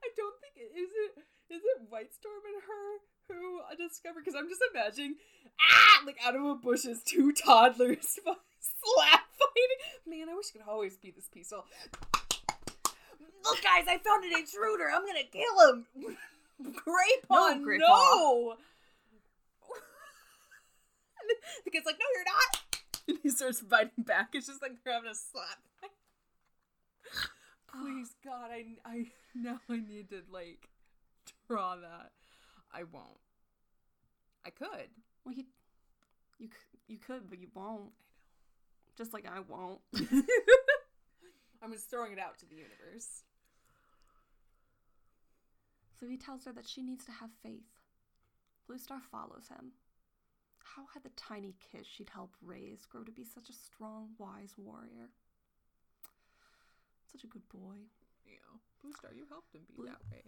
I 0.03 0.09
don't 0.17 0.35
think 0.41 0.55
it 0.57 0.77
is 0.77 0.89
it 0.91 1.23
is 1.55 1.61
it 1.63 1.87
White 1.87 2.13
Storm 2.13 2.41
and 2.45 2.61
her 2.63 2.87
who 3.29 3.59
I 3.69 3.75
discovered 3.75 4.23
because 4.25 4.35
I'm 4.37 4.47
just 4.49 4.61
imagining 4.73 5.15
ah 5.59 6.03
like 6.05 6.17
out 6.25 6.35
of 6.35 6.43
a 6.43 6.55
bush 6.55 6.85
is 6.85 7.01
two 7.03 7.31
toddlers 7.33 8.19
slap 8.59 9.23
fighting. 9.39 9.81
Man, 10.05 10.29
I 10.29 10.35
wish 10.35 10.47
it 10.49 10.53
could 10.59 10.67
always 10.67 10.97
be 10.97 11.11
this 11.11 11.27
peaceful. 11.33 11.65
Look, 13.43 13.61
guys, 13.63 13.85
I 13.87 13.97
found 13.99 14.23
an 14.25 14.37
intruder. 14.37 14.89
I'm 14.93 15.05
gonna 15.05 15.23
kill 15.31 15.69
him. 15.69 15.85
Graypaw, 16.63 17.29
No, 17.29 17.65
Graypaw. 17.65 17.79
no. 17.79 18.55
The 21.65 21.71
kid's 21.71 21.85
like, 21.85 21.97
no, 21.99 22.05
you're 22.15 22.23
not. 22.25 22.61
And 23.09 23.17
he 23.23 23.29
starts 23.29 23.61
biting 23.61 24.03
back. 24.05 24.29
It's 24.33 24.47
just 24.47 24.61
like 24.61 24.71
they're 24.83 24.93
having 24.93 25.09
a 25.11 25.15
slap. 25.15 25.59
Please, 27.71 28.15
God, 28.23 28.49
I, 28.51 28.65
I 28.85 29.05
now 29.35 29.59
I 29.69 29.77
need 29.77 30.09
to 30.09 30.21
like 30.31 30.69
draw 31.47 31.75
that. 31.75 32.11
I 32.73 32.83
won't. 32.83 33.19
I 34.45 34.49
could. 34.49 34.89
Well, 35.25 35.35
you, 35.35 35.45
you, 36.39 36.49
you 36.87 36.97
could, 36.97 37.29
but 37.29 37.39
you 37.39 37.47
won't. 37.53 37.81
I 37.81 37.83
know. 37.83 37.91
Just 38.97 39.13
like 39.13 39.25
I 39.25 39.39
won't. 39.39 39.79
I'm 41.63 41.71
just 41.73 41.89
throwing 41.89 42.13
it 42.13 42.19
out 42.19 42.37
to 42.39 42.45
the 42.45 42.55
universe. 42.55 43.23
So 45.99 46.07
he 46.07 46.17
tells 46.17 46.45
her 46.45 46.53
that 46.53 46.67
she 46.67 46.83
needs 46.83 47.05
to 47.05 47.11
have 47.11 47.29
faith. 47.41 47.73
Blue 48.67 48.77
Star 48.77 48.99
follows 49.11 49.47
him. 49.49 49.71
How 50.75 50.83
had 50.93 51.03
the 51.03 51.09
tiny 51.15 51.55
kid 51.71 51.85
she'd 51.85 52.09
helped 52.13 52.35
raise 52.41 52.85
grow 52.85 53.03
to 53.03 53.11
be 53.11 53.23
such 53.23 53.49
a 53.49 53.53
strong, 53.53 54.09
wise 54.19 54.53
warrior? 54.57 55.09
Such 57.11 57.23
a 57.23 57.27
good 57.27 57.47
boy. 57.49 57.87
You 58.25 58.35
know, 58.35 58.59
Blue 58.81 58.91
Star, 58.93 59.11
you 59.15 59.25
helped 59.29 59.55
him 59.55 59.61
be 59.67 59.75
Blue- 59.75 59.87
that 59.87 60.01
way. 60.11 60.21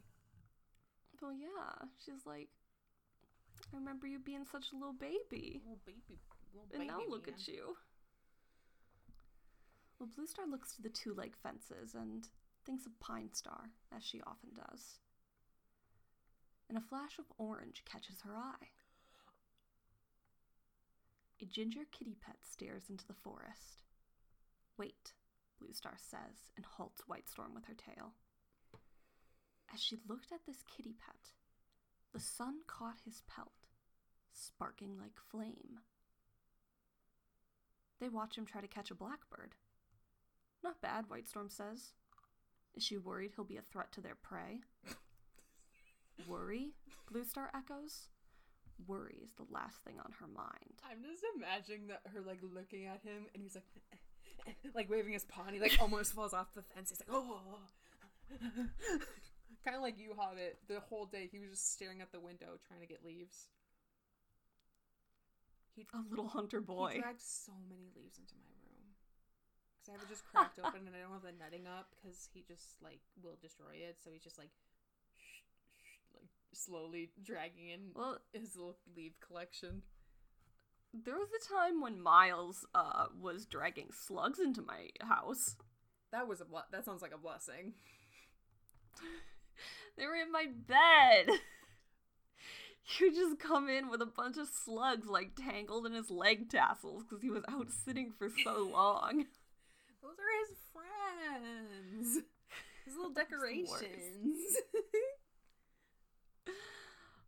Well, 1.21 1.33
yeah. 1.33 1.87
She's 2.05 2.25
like, 2.25 2.47
I 3.73 3.77
remember 3.77 4.07
you 4.07 4.19
being 4.19 4.45
such 4.51 4.67
a 4.71 4.75
little 4.75 4.93
baby. 4.93 5.61
Little 5.63 5.79
baby, 5.85 6.19
little 6.53 6.67
And 6.73 6.87
now 6.87 6.99
look 7.09 7.27
man. 7.27 7.35
at 7.35 7.47
you. 7.47 7.75
Well, 9.99 10.09
Blue 10.15 10.25
Star 10.27 10.47
looks 10.47 10.73
to 10.75 10.81
the 10.81 10.89
two 10.89 11.13
leg 11.13 11.33
fences 11.43 11.93
and 11.93 12.27
thinks 12.65 12.85
of 12.85 12.97
Pine 12.99 13.33
Star, 13.33 13.71
as 13.95 14.03
she 14.03 14.21
often 14.25 14.49
does. 14.55 14.99
And 16.69 16.77
a 16.77 16.81
flash 16.81 17.19
of 17.19 17.25
orange 17.37 17.83
catches 17.85 18.21
her 18.21 18.35
eye. 18.35 18.69
A 21.41 21.45
ginger 21.45 21.81
kitty 21.91 22.15
pet 22.23 22.37
stares 22.49 22.83
into 22.89 23.05
the 23.07 23.13
forest. 23.13 23.79
Wait, 24.77 25.13
Blue 25.59 25.73
Star 25.73 25.95
says, 25.97 26.51
and 26.55 26.65
halts 26.65 27.01
White 27.07 27.29
Storm 27.29 27.53
with 27.53 27.65
her 27.65 27.73
tail. 27.73 28.13
As 29.73 29.79
she 29.81 29.99
looked 30.07 30.31
at 30.31 30.45
this 30.45 30.63
kitty 30.75 30.95
pet, 31.05 31.33
the 32.13 32.19
sun 32.19 32.59
caught 32.67 32.99
his 33.05 33.21
pelt, 33.27 33.67
sparking 34.33 34.97
like 34.97 35.17
flame. 35.31 35.79
They 37.99 38.09
watch 38.09 38.37
him 38.37 38.45
try 38.45 38.61
to 38.61 38.67
catch 38.67 38.91
a 38.91 38.95
blackbird. 38.95 39.55
Not 40.63 40.81
bad, 40.81 41.05
Whitestorm 41.09 41.49
says. 41.49 41.91
Is 42.75 42.83
she 42.83 42.97
worried 42.97 43.31
he'll 43.35 43.45
be 43.45 43.57
a 43.57 43.61
threat 43.61 43.91
to 43.93 44.01
their 44.01 44.15
prey? 44.15 44.61
Worry? 46.27 46.71
Blue 47.11 47.23
Star 47.23 47.49
echoes. 47.55 48.07
Worry 48.87 49.19
is 49.23 49.31
the 49.33 49.45
last 49.53 49.77
thing 49.83 49.95
on 49.99 50.11
her 50.19 50.27
mind. 50.27 50.81
I'm 50.89 51.03
just 51.03 51.23
imagining 51.35 51.87
that 51.87 52.01
her 52.13 52.21
like 52.21 52.39
looking 52.41 52.85
at 52.85 53.01
him 53.03 53.25
and 53.33 53.43
he's 53.43 53.55
like 53.55 53.65
like 54.75 54.89
waving 54.89 55.13
his 55.13 55.25
paw 55.25 55.43
and 55.45 55.55
he 55.55 55.59
like 55.59 55.77
almost 55.81 56.13
falls 56.15 56.33
off 56.33 56.53
the 56.55 56.61
fence. 56.61 56.89
He's 56.89 57.01
like, 57.01 57.09
oh, 57.11 57.41
oh, 57.45 58.39
oh. 58.41 58.99
Kind 59.63 59.75
of 59.75 59.81
like 59.81 59.97
you 59.99 60.13
Hobbit. 60.17 60.59
The 60.67 60.79
whole 60.79 61.05
day 61.05 61.27
he 61.31 61.39
was 61.39 61.49
just 61.51 61.73
staring 61.73 62.01
at 62.01 62.11
the 62.11 62.19
window 62.19 62.57
trying 62.67 62.81
to 62.81 62.87
get 62.87 63.03
leaves. 63.05 63.47
He 65.75 65.85
A 65.93 66.09
little 66.09 66.27
hunter 66.27 66.59
boy. 66.61 66.93
He 66.95 66.99
dragged 66.99 67.21
so 67.21 67.53
many 67.69 67.87
leaves 67.95 68.17
into 68.19 68.35
my 68.35 68.47
room 68.63 68.91
because 69.77 69.89
I 69.89 69.91
have 69.93 70.01
it 70.03 70.09
just 70.09 70.25
cracked 70.31 70.59
open 70.63 70.87
and 70.87 70.95
I 70.95 70.99
don't 70.99 71.13
have 71.13 71.23
the 71.23 71.31
netting 71.31 71.67
up 71.67 71.87
because 71.95 72.27
he 72.33 72.43
just 72.47 72.81
like 72.81 72.99
will 73.23 73.37
destroy 73.41 73.75
it. 73.87 73.97
So 74.03 74.09
he's 74.11 74.23
just 74.23 74.37
like, 74.37 74.49
sh- 75.17 75.43
sh- 75.83 76.03
like 76.13 76.27
slowly 76.53 77.11
dragging 77.23 77.69
in 77.69 77.91
Well, 77.95 78.19
his 78.33 78.55
little 78.55 78.77
leaf 78.95 79.13
collection. 79.25 79.83
there 80.93 81.15
was 81.15 81.29
a 81.31 81.53
time 81.53 81.79
when 81.81 82.01
Miles 82.01 82.65
uh 82.75 83.07
was 83.19 83.45
dragging 83.45 83.89
slugs 83.93 84.39
into 84.39 84.61
my 84.61 84.89
house. 85.01 85.55
That 86.11 86.27
was 86.27 86.41
a 86.41 86.45
ble- 86.45 86.67
that 86.71 86.83
sounds 86.83 87.01
like 87.01 87.13
a 87.13 87.17
blessing. 87.17 87.73
They 89.97 90.05
were 90.05 90.15
in 90.15 90.31
my 90.31 90.45
bed. 90.67 91.35
You 92.97 93.13
just 93.13 93.37
come 93.39 93.69
in 93.69 93.91
with 93.91 94.01
a 94.01 94.07
bunch 94.07 94.37
of 94.37 94.47
slugs 94.47 95.07
like 95.07 95.35
tangled 95.35 95.85
in 95.85 95.93
his 95.93 96.09
leg 96.09 96.49
tassels 96.49 97.03
because 97.03 97.21
he 97.21 97.29
was 97.29 97.43
out 97.47 97.69
sitting 97.69 98.11
for 98.17 98.29
so 98.43 98.67
long. 98.73 99.25
Those 100.01 100.17
are 100.17 100.39
his 100.47 100.57
friends. 100.73 102.25
His 102.85 102.95
little 102.95 103.11
That's 103.13 103.29
the 103.29 103.35
worst. 103.37 103.83
decorations. 103.83 104.55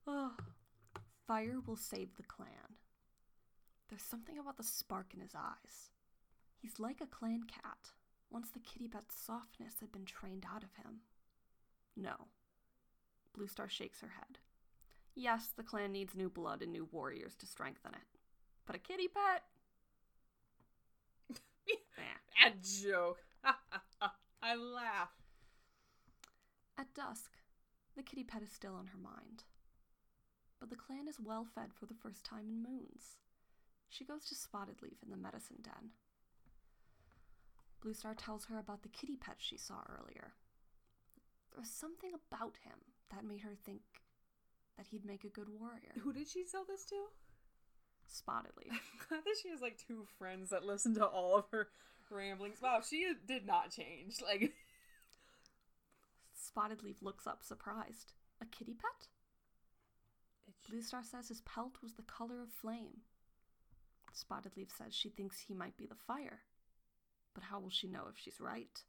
Oh, 0.07 0.31
fire 1.27 1.59
will 1.65 1.75
save 1.75 2.15
the 2.17 2.23
clan. 2.23 2.77
There's 3.89 4.01
something 4.01 4.39
about 4.39 4.57
the 4.57 4.63
spark 4.63 5.13
in 5.13 5.19
his 5.19 5.35
eyes. 5.35 5.91
He's 6.59 6.79
like 6.79 7.01
a 7.01 7.05
clan 7.05 7.43
cat, 7.43 7.91
once 8.31 8.49
the 8.49 8.59
kitty 8.59 8.87
pet's 8.87 9.15
softness 9.15 9.75
had 9.79 9.91
been 9.91 10.05
trained 10.05 10.45
out 10.51 10.63
of 10.63 10.73
him. 10.83 11.01
No. 11.95 12.15
Blue 13.35 13.47
Star 13.47 13.69
shakes 13.69 14.01
her 14.01 14.09
head. 14.09 14.37
Yes, 15.15 15.53
the 15.55 15.63
clan 15.63 15.91
needs 15.91 16.15
new 16.15 16.29
blood 16.29 16.61
and 16.61 16.71
new 16.71 16.87
warriors 16.91 17.35
to 17.37 17.45
strengthen 17.45 17.93
it. 17.93 18.19
But 18.65 18.75
a 18.75 18.79
kitty 18.79 19.07
pet? 19.07 19.43
Eh. 21.97 22.47
a 22.47 22.51
joke. 22.61 23.19
I 24.41 24.55
laugh. 24.55 25.11
At 26.77 26.93
dusk, 26.93 27.31
the 27.95 28.03
kitty 28.03 28.23
pet 28.23 28.41
is 28.41 28.51
still 28.51 28.73
on 28.73 28.87
her 28.87 28.97
mind. 28.97 29.43
But 30.59 30.69
the 30.69 30.75
clan 30.75 31.07
is 31.07 31.19
well 31.19 31.45
fed 31.45 31.73
for 31.73 31.85
the 31.85 31.93
first 31.93 32.23
time 32.23 32.47
in 32.47 32.63
moons. 32.63 33.17
She 33.89 34.05
goes 34.05 34.25
to 34.25 34.35
Spotted 34.35 34.81
Leaf 34.81 35.03
in 35.03 35.11
the 35.11 35.17
medicine 35.17 35.57
den. 35.61 35.91
Blue 37.81 37.93
Star 37.93 38.15
tells 38.15 38.45
her 38.45 38.57
about 38.57 38.83
the 38.83 38.89
kitty 38.89 39.17
pet 39.17 39.35
she 39.39 39.57
saw 39.57 39.81
earlier. 39.89 40.33
There 41.51 41.59
was 41.59 41.69
something 41.69 42.11
about 42.13 42.57
him 42.63 42.90
that 43.11 43.25
made 43.25 43.41
her 43.41 43.55
think 43.65 43.81
that 44.77 44.87
he'd 44.87 45.05
make 45.05 45.23
a 45.23 45.29
good 45.29 45.49
warrior. 45.49 45.93
Who 46.01 46.13
did 46.13 46.27
she 46.27 46.43
sell 46.45 46.65
this 46.67 46.85
to? 46.85 46.95
Spotted 48.07 48.51
Leaf. 48.57 48.71
I'm 48.71 49.07
glad 49.07 49.23
that 49.25 49.35
she 49.41 49.49
has 49.49 49.61
like 49.61 49.77
two 49.77 50.05
friends 50.17 50.49
that 50.49 50.65
listen 50.65 50.95
to 50.95 51.05
all 51.05 51.35
of 51.35 51.45
her 51.51 51.67
ramblings. 52.09 52.61
Wow, 52.61 52.81
she 52.87 53.05
did 53.27 53.45
not 53.45 53.71
change. 53.71 54.15
Like, 54.21 54.53
Spotted 56.33 56.83
Leaf 56.83 57.01
looks 57.01 57.27
up 57.27 57.43
surprised. 57.43 58.13
A 58.41 58.45
kitty 58.45 58.73
pet? 58.73 59.07
Blue 60.69 60.81
Star 60.81 61.03
says 61.03 61.27
his 61.27 61.41
pelt 61.41 61.77
was 61.81 61.93
the 61.93 62.03
color 62.03 62.41
of 62.41 62.49
flame. 62.49 63.01
Spotted 64.13 64.55
Leaf 64.55 64.69
says 64.77 64.93
she 64.93 65.09
thinks 65.09 65.39
he 65.39 65.53
might 65.53 65.77
be 65.77 65.85
the 65.85 65.95
fire. 65.95 66.41
But 67.33 67.45
how 67.45 67.59
will 67.59 67.69
she 67.69 67.87
know 67.87 68.07
if 68.09 68.17
she's 68.17 68.39
right? 68.39 68.83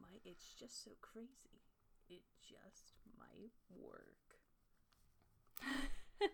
my, 0.00 0.18
it's 0.24 0.52
just 0.58 0.82
so 0.84 0.90
crazy. 1.00 1.62
It 2.08 2.22
just 2.42 2.92
might 3.18 3.52
work. 3.70 4.38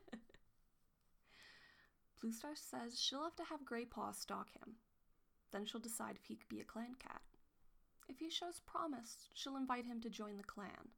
Blue 2.21 2.33
Star 2.33 2.53
says 2.55 3.01
she'll 3.01 3.25
have 3.25 3.37
to 3.37 3.45
have 3.45 3.65
Grey 3.65 3.85
Paw 3.85 4.13
stalk 4.13 4.51
him. 4.53 4.77
Then 5.53 5.65
she'll 5.65 5.81
decide 5.81 6.17
if 6.17 6.27
he 6.27 6.37
could 6.37 6.49
be 6.49 6.61
a 6.61 6.65
clan 6.65 6.95
cat. 6.99 7.23
If 8.09 8.19
he 8.19 8.31
shows 8.31 8.61
promise, 8.61 9.29
she'll 9.35 9.57
invite 9.57 9.87
him 9.87 10.01
to 10.03 10.11
join 10.11 10.37
the 10.37 10.45
clan. 10.45 10.91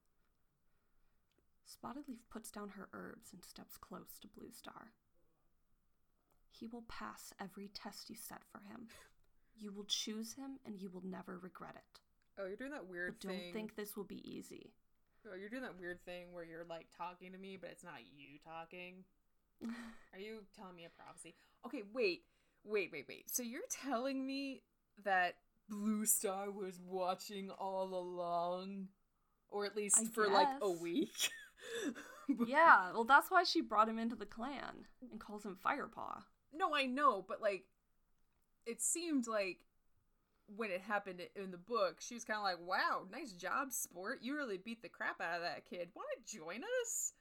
Spotted 1.64 2.09
Leaf 2.09 2.29
puts 2.31 2.51
down 2.51 2.70
her 2.70 2.89
herbs 2.93 3.33
and 3.33 3.45
steps 3.45 3.77
close 3.77 4.18
to 4.20 4.29
Blue 4.29 4.51
Star. 4.51 4.93
He 6.51 6.66
will 6.66 6.85
pass 6.89 7.33
every 7.41 7.68
test 7.68 8.11
you 8.11 8.16
set 8.16 8.43
for 8.51 8.61
him. 8.61 8.89
You 9.59 9.72
will 9.72 9.85
choose 9.85 10.35
him 10.35 10.59
and 10.64 10.79
you 10.79 10.91
will 10.91 11.05
never 11.05 11.39
regret 11.39 11.75
it. 11.77 12.01
Oh, 12.39 12.47
you're 12.47 12.57
doing 12.57 12.72
that 12.72 12.89
weird 12.89 13.18
don't 13.20 13.32
thing. 13.32 13.53
think 13.53 13.76
this 13.76 13.97
will 13.97 14.05
be 14.05 14.22
easy. 14.28 14.72
Oh, 15.26 15.37
you're 15.37 15.49
doing 15.49 15.62
that 15.62 15.78
weird 15.78 16.05
thing 16.05 16.32
where 16.32 16.45
you're 16.45 16.64
like 16.68 16.87
talking 16.97 17.32
to 17.32 17.39
me, 17.39 17.57
but 17.61 17.70
it's 17.70 17.85
not 17.85 18.01
you 18.16 18.39
talking. 18.45 19.05
Are 20.12 20.18
you 20.18 20.41
telling 20.57 20.76
me 20.76 20.85
a 20.85 20.91
prophecy? 20.91 21.35
Okay, 21.64 21.82
wait, 21.93 22.22
wait, 22.64 22.91
wait, 22.93 23.07
wait. 23.09 23.30
So 23.30 23.43
you're 23.43 23.62
telling 23.70 24.26
me 24.26 24.62
that 25.05 25.37
Blue 25.68 26.05
Star 26.05 26.51
was 26.51 26.80
watching 26.85 27.51
all 27.51 27.95
along, 27.95 28.89
or 29.49 29.64
at 29.64 29.76
least 29.76 29.99
I 29.99 30.05
for 30.07 30.28
like 30.28 30.49
a 30.61 30.70
week? 30.70 31.30
yeah, 32.47 32.93
well, 32.93 33.05
that's 33.05 33.30
why 33.30 33.45
she 33.45 33.61
brought 33.61 33.89
him 33.89 33.99
into 33.99 34.16
the 34.16 34.26
clan 34.26 34.87
and 35.11 35.20
calls 35.20 35.45
him 35.45 35.57
Firepaw. 35.64 36.22
No, 36.53 36.74
I 36.74 36.87
know, 36.87 37.24
but 37.26 37.41
like, 37.41 37.64
it 38.66 38.82
seemed 38.82 39.26
like 39.26 39.61
when 40.57 40.71
it 40.71 40.83
happened 40.83 41.23
in 41.35 41.51
the 41.51 41.59
book, 41.59 42.01
she 42.01 42.15
was 42.15 42.25
kind 42.25 42.39
of 42.39 42.45
like, 42.45 42.61
"Wow, 42.61 43.07
nice 43.11 43.33
job, 43.33 43.73
sport! 43.73 44.21
You 44.23 44.37
really 44.37 44.59
beat 44.59 44.83
the 44.83 44.89
crap 44.89 45.21
out 45.21 45.37
of 45.37 45.43
that 45.43 45.65
kid. 45.65 45.91
Want 45.95 46.09
to 46.17 46.37
join 46.37 46.63
us?" 46.83 47.13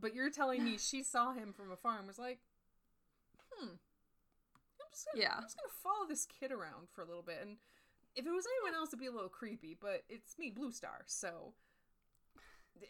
But 0.00 0.14
you're 0.14 0.30
telling 0.30 0.64
me 0.64 0.78
she 0.78 1.02
saw 1.02 1.32
him 1.32 1.52
from 1.52 1.70
afar 1.70 1.98
and 1.98 2.06
was 2.06 2.18
like, 2.18 2.40
"Hmm, 3.52 3.70
I'm 4.80 4.86
just 4.90 5.06
gonna, 5.06 5.22
Yeah. 5.22 5.34
I'm 5.36 5.42
just 5.42 5.56
gonna 5.56 5.68
follow 5.82 6.06
this 6.06 6.26
kid 6.26 6.52
around 6.52 6.88
for 6.90 7.02
a 7.02 7.06
little 7.06 7.22
bit." 7.22 7.38
And 7.40 7.58
if 8.14 8.26
it 8.26 8.30
was 8.30 8.46
anyone 8.46 8.78
else, 8.78 8.90
it'd 8.90 8.98
be 8.98 9.06
a 9.06 9.12
little 9.12 9.28
creepy, 9.28 9.76
but 9.80 10.04
it's 10.08 10.38
me, 10.38 10.50
Blue 10.50 10.72
Star, 10.72 11.04
so 11.06 11.54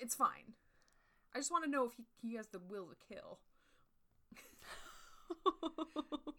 it's 0.00 0.14
fine. 0.14 0.54
I 1.34 1.38
just 1.38 1.50
want 1.50 1.64
to 1.64 1.70
know 1.70 1.84
if 1.84 1.92
he, 1.94 2.06
he 2.22 2.34
has 2.36 2.48
the 2.48 2.58
will 2.58 2.86
to 2.86 2.96
kill. 3.14 3.38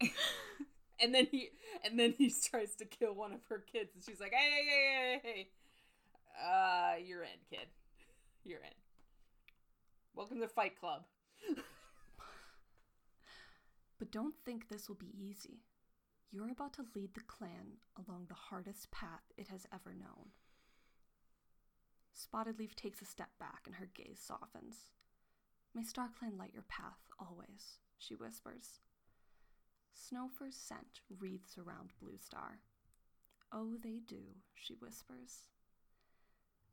and 1.00 1.14
then 1.14 1.26
he 1.30 1.50
and 1.84 1.98
then 1.98 2.14
he 2.16 2.32
tries 2.50 2.74
to 2.76 2.84
kill 2.84 3.14
one 3.14 3.32
of 3.32 3.40
her 3.48 3.58
kids 3.72 3.90
and 3.94 4.02
she's 4.04 4.20
like 4.20 4.32
hey 4.32 4.50
hey 4.50 4.66
hey 4.66 5.20
hey 5.22 5.32
hey 5.34 5.48
uh 6.42 6.94
you're 7.04 7.22
in 7.22 7.40
kid 7.48 7.68
you're 8.44 8.58
in 8.58 8.78
welcome 10.14 10.40
to 10.40 10.48
fight 10.48 10.78
club 10.78 11.02
But 14.00 14.10
don't 14.10 14.34
think 14.44 14.68
this 14.68 14.88
will 14.88 14.96
be 14.96 15.14
easy. 15.14 15.60
You're 16.32 16.50
about 16.50 16.72
to 16.74 16.86
lead 16.94 17.12
the 17.14 17.20
clan 17.20 17.76
along 17.98 18.26
the 18.28 18.34
hardest 18.34 18.90
path 18.90 19.24
it 19.36 19.48
has 19.48 19.66
ever 19.72 19.92
known. 19.92 20.30
Spotted 22.14 22.58
Leaf 22.58 22.74
takes 22.74 23.02
a 23.02 23.04
step 23.04 23.28
back 23.38 23.60
and 23.66 23.74
her 23.76 23.90
gaze 23.94 24.18
softens. 24.24 24.88
May 25.74 25.82
StarClan 25.82 26.38
light 26.38 26.54
your 26.54 26.62
path 26.62 27.10
always, 27.18 27.78
she 27.98 28.14
whispers. 28.14 28.80
Snowfur's 29.94 30.56
scent 30.56 31.00
wreathes 31.08 31.56
around 31.56 31.92
Blue 32.00 32.18
Star. 32.18 32.60
Oh, 33.52 33.76
they 33.78 34.00
do, 34.00 34.36
she 34.54 34.74
whispers. 34.74 35.48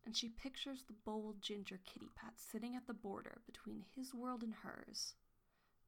And 0.03 0.17
she 0.17 0.29
pictures 0.29 0.81
the 0.83 0.93
bold 0.93 1.39
ginger 1.39 1.77
kitty 1.85 2.09
pet 2.15 2.39
sitting 2.39 2.75
at 2.75 2.87
the 2.87 2.95
border 2.95 3.41
between 3.45 3.85
his 3.95 4.11
world 4.11 4.41
and 4.41 4.55
hers. 4.55 5.13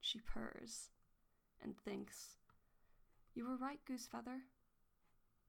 She 0.01 0.19
purrs 0.19 0.91
and 1.61 1.77
thinks, 1.79 2.37
You 3.33 3.45
were 3.47 3.57
right, 3.57 3.79
Goosefeather. 3.85 4.41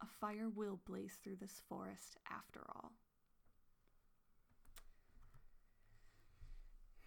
A 0.01 0.07
fire 0.07 0.49
will 0.51 0.76
blaze 0.85 1.16
through 1.22 1.37
this 1.37 1.61
forest 1.68 2.18
after 2.28 2.61
all. 2.68 2.93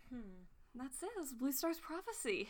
hmm 0.10 0.44
That's 0.76 1.04
it. 1.04 1.10
It's 1.20 1.34
Blue 1.34 1.52
Star's 1.52 1.80
prophecy. 1.80 2.50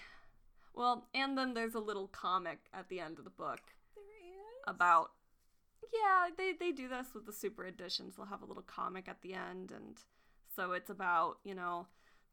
Well, 0.73 1.07
and 1.13 1.37
then 1.37 1.53
there's 1.53 1.75
a 1.75 1.79
little 1.79 2.07
comic 2.07 2.59
at 2.73 2.89
the 2.89 2.99
end 2.99 3.19
of 3.19 3.25
the 3.25 3.29
book 3.29 3.59
there 3.95 4.03
is 4.03 4.63
about. 4.67 5.11
Yeah, 5.93 6.29
they, 6.35 6.53
they 6.59 6.71
do 6.71 6.87
this 6.87 7.07
with 7.13 7.25
the 7.25 7.33
super 7.33 7.65
editions. 7.65 8.15
They'll 8.15 8.25
have 8.25 8.41
a 8.41 8.45
little 8.45 8.63
comic 8.63 9.07
at 9.07 9.21
the 9.21 9.33
end, 9.35 9.71
and 9.71 9.97
so 10.55 10.71
it's 10.71 10.89
about, 10.89 11.37
you 11.43 11.53
know, 11.53 11.87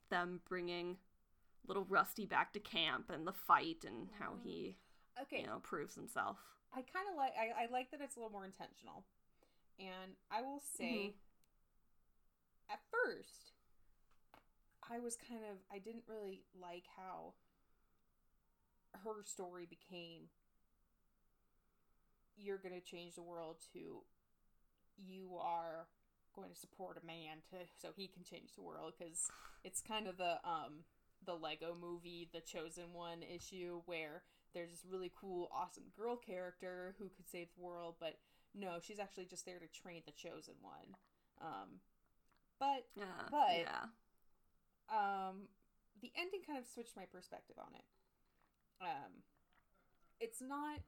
them 0.08 0.40
bringing 0.48 0.96
little 1.66 1.84
Rusty 1.84 2.24
back 2.24 2.54
to 2.54 2.60
camp 2.60 3.10
and 3.10 3.26
the 3.26 3.32
fight 3.32 3.84
and 3.86 4.08
how 4.18 4.34
he. 4.42 4.50
Mm-hmm. 4.50 4.76
Okay. 5.22 5.40
you 5.40 5.46
know, 5.46 5.60
proves 5.62 5.94
himself. 5.94 6.38
I 6.72 6.80
kind 6.80 7.06
of 7.10 7.16
like 7.16 7.32
I, 7.36 7.64
I 7.64 7.66
like 7.70 7.90
that 7.90 8.00
it's 8.00 8.16
a 8.16 8.20
little 8.20 8.32
more 8.32 8.44
intentional. 8.44 9.04
And 9.78 10.16
I 10.30 10.40
will 10.40 10.62
say 10.76 11.12
mm-hmm. 11.12 12.72
at 12.72 12.80
first 12.90 13.52
I 14.88 14.98
was 14.98 15.16
kind 15.16 15.40
of 15.50 15.58
I 15.72 15.78
didn't 15.78 16.04
really 16.08 16.42
like 16.60 16.84
how 16.96 17.34
her 19.04 19.22
story 19.24 19.66
became 19.68 20.28
you're 22.36 22.58
going 22.58 22.74
to 22.74 22.80
change 22.80 23.14
the 23.14 23.22
world 23.22 23.56
to 23.72 24.02
you 24.96 25.36
are 25.40 25.86
going 26.34 26.50
to 26.50 26.56
support 26.56 26.98
a 27.02 27.06
man 27.06 27.38
to 27.50 27.56
so 27.80 27.88
he 27.96 28.06
can 28.06 28.22
change 28.22 28.54
the 28.54 28.62
world 28.62 28.94
cuz 28.98 29.30
it's 29.64 29.80
kind 29.80 30.06
of 30.06 30.16
the 30.16 30.38
um 30.48 30.84
the 31.22 31.34
Lego 31.34 31.74
movie 31.78 32.30
The 32.32 32.40
Chosen 32.40 32.94
One 32.94 33.22
issue 33.22 33.82
where 33.84 34.22
there's 34.54 34.70
this 34.70 34.86
really 34.86 35.12
cool 35.14 35.50
awesome 35.52 35.84
girl 35.96 36.16
character 36.16 36.94
who 36.98 37.10
could 37.10 37.28
save 37.28 37.48
the 37.54 37.60
world 37.60 37.96
but 38.00 38.18
no 38.54 38.78
she's 38.80 38.98
actually 38.98 39.26
just 39.26 39.44
there 39.44 39.58
to 39.58 39.68
train 39.68 40.02
the 40.06 40.12
chosen 40.12 40.54
one 40.60 40.96
um 41.40 41.80
but 42.58 42.86
Yeah. 42.94 43.28
But- 43.30 43.58
yeah. 43.58 43.86
um 44.88 45.48
the 46.00 46.12
ending 46.16 46.42
kind 46.46 46.58
of 46.58 46.66
switched 46.66 46.96
my 46.96 47.04
perspective 47.04 47.58
on 47.58 47.74
it 47.74 47.84
um 48.80 49.22
it's 50.20 50.40
not 50.40 50.78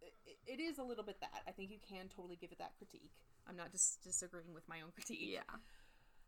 it, 0.00 0.14
it 0.46 0.60
is 0.60 0.78
a 0.78 0.82
little 0.82 1.04
bit 1.04 1.20
that 1.20 1.42
i 1.46 1.50
think 1.50 1.70
you 1.70 1.78
can 1.86 2.08
totally 2.08 2.36
give 2.36 2.52
it 2.52 2.58
that 2.58 2.72
critique 2.78 3.12
i'm 3.48 3.56
not 3.56 3.70
just 3.72 4.02
disagreeing 4.02 4.52
with 4.54 4.68
my 4.68 4.80
own 4.80 4.90
critique 4.94 5.18
Yeah. 5.20 5.42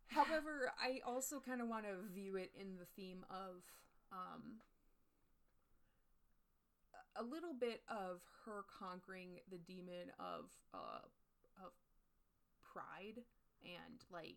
however 0.09 0.73
i 0.83 1.01
also 1.07 1.41
kind 1.41 1.61
of 1.61 1.69
want 1.69 1.85
to 1.85 1.95
view 2.13 2.37
it 2.37 2.53
in 2.59 2.77
the 2.79 2.87
theme 2.97 3.25
of 3.31 3.63
um 4.13 4.61
a 7.17 7.23
little 7.23 7.55
bit 7.55 7.83
of 7.89 8.21
her 8.45 8.65
conquering 8.79 9.39
the 9.51 9.59
demon 9.59 10.11
of 10.19 10.51
uh 10.73 11.05
of 11.65 11.71
pride 12.65 13.23
and 13.65 14.03
like 14.11 14.37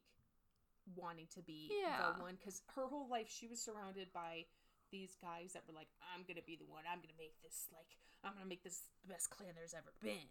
wanting 0.96 1.28
to 1.34 1.42
be 1.42 1.72
Yeah. 1.82 2.14
the 2.16 2.22
one 2.22 2.36
because 2.40 2.62
her 2.76 2.88
whole 2.88 3.10
life 3.10 3.28
she 3.30 3.48
was 3.48 3.60
surrounded 3.62 4.08
by 4.14 4.46
these 4.92 5.16
guys 5.22 5.54
that 5.54 5.64
were 5.68 5.74
like 5.76 5.90
i'm 6.14 6.24
gonna 6.28 6.46
be 6.46 6.56
the 6.56 6.66
one. 6.70 6.84
I'm 6.90 7.00
gonna 7.00 7.18
make 7.20 7.36
this 7.44 7.68
like 7.74 7.88
i'm 8.24 8.34
gonna 8.34 8.48
make 8.50 8.64
this 8.64 8.82
the 9.04 9.14
best 9.14 9.30
clan 9.30 9.52
there's 9.56 9.74
ever 9.76 9.94
been. 10.02 10.30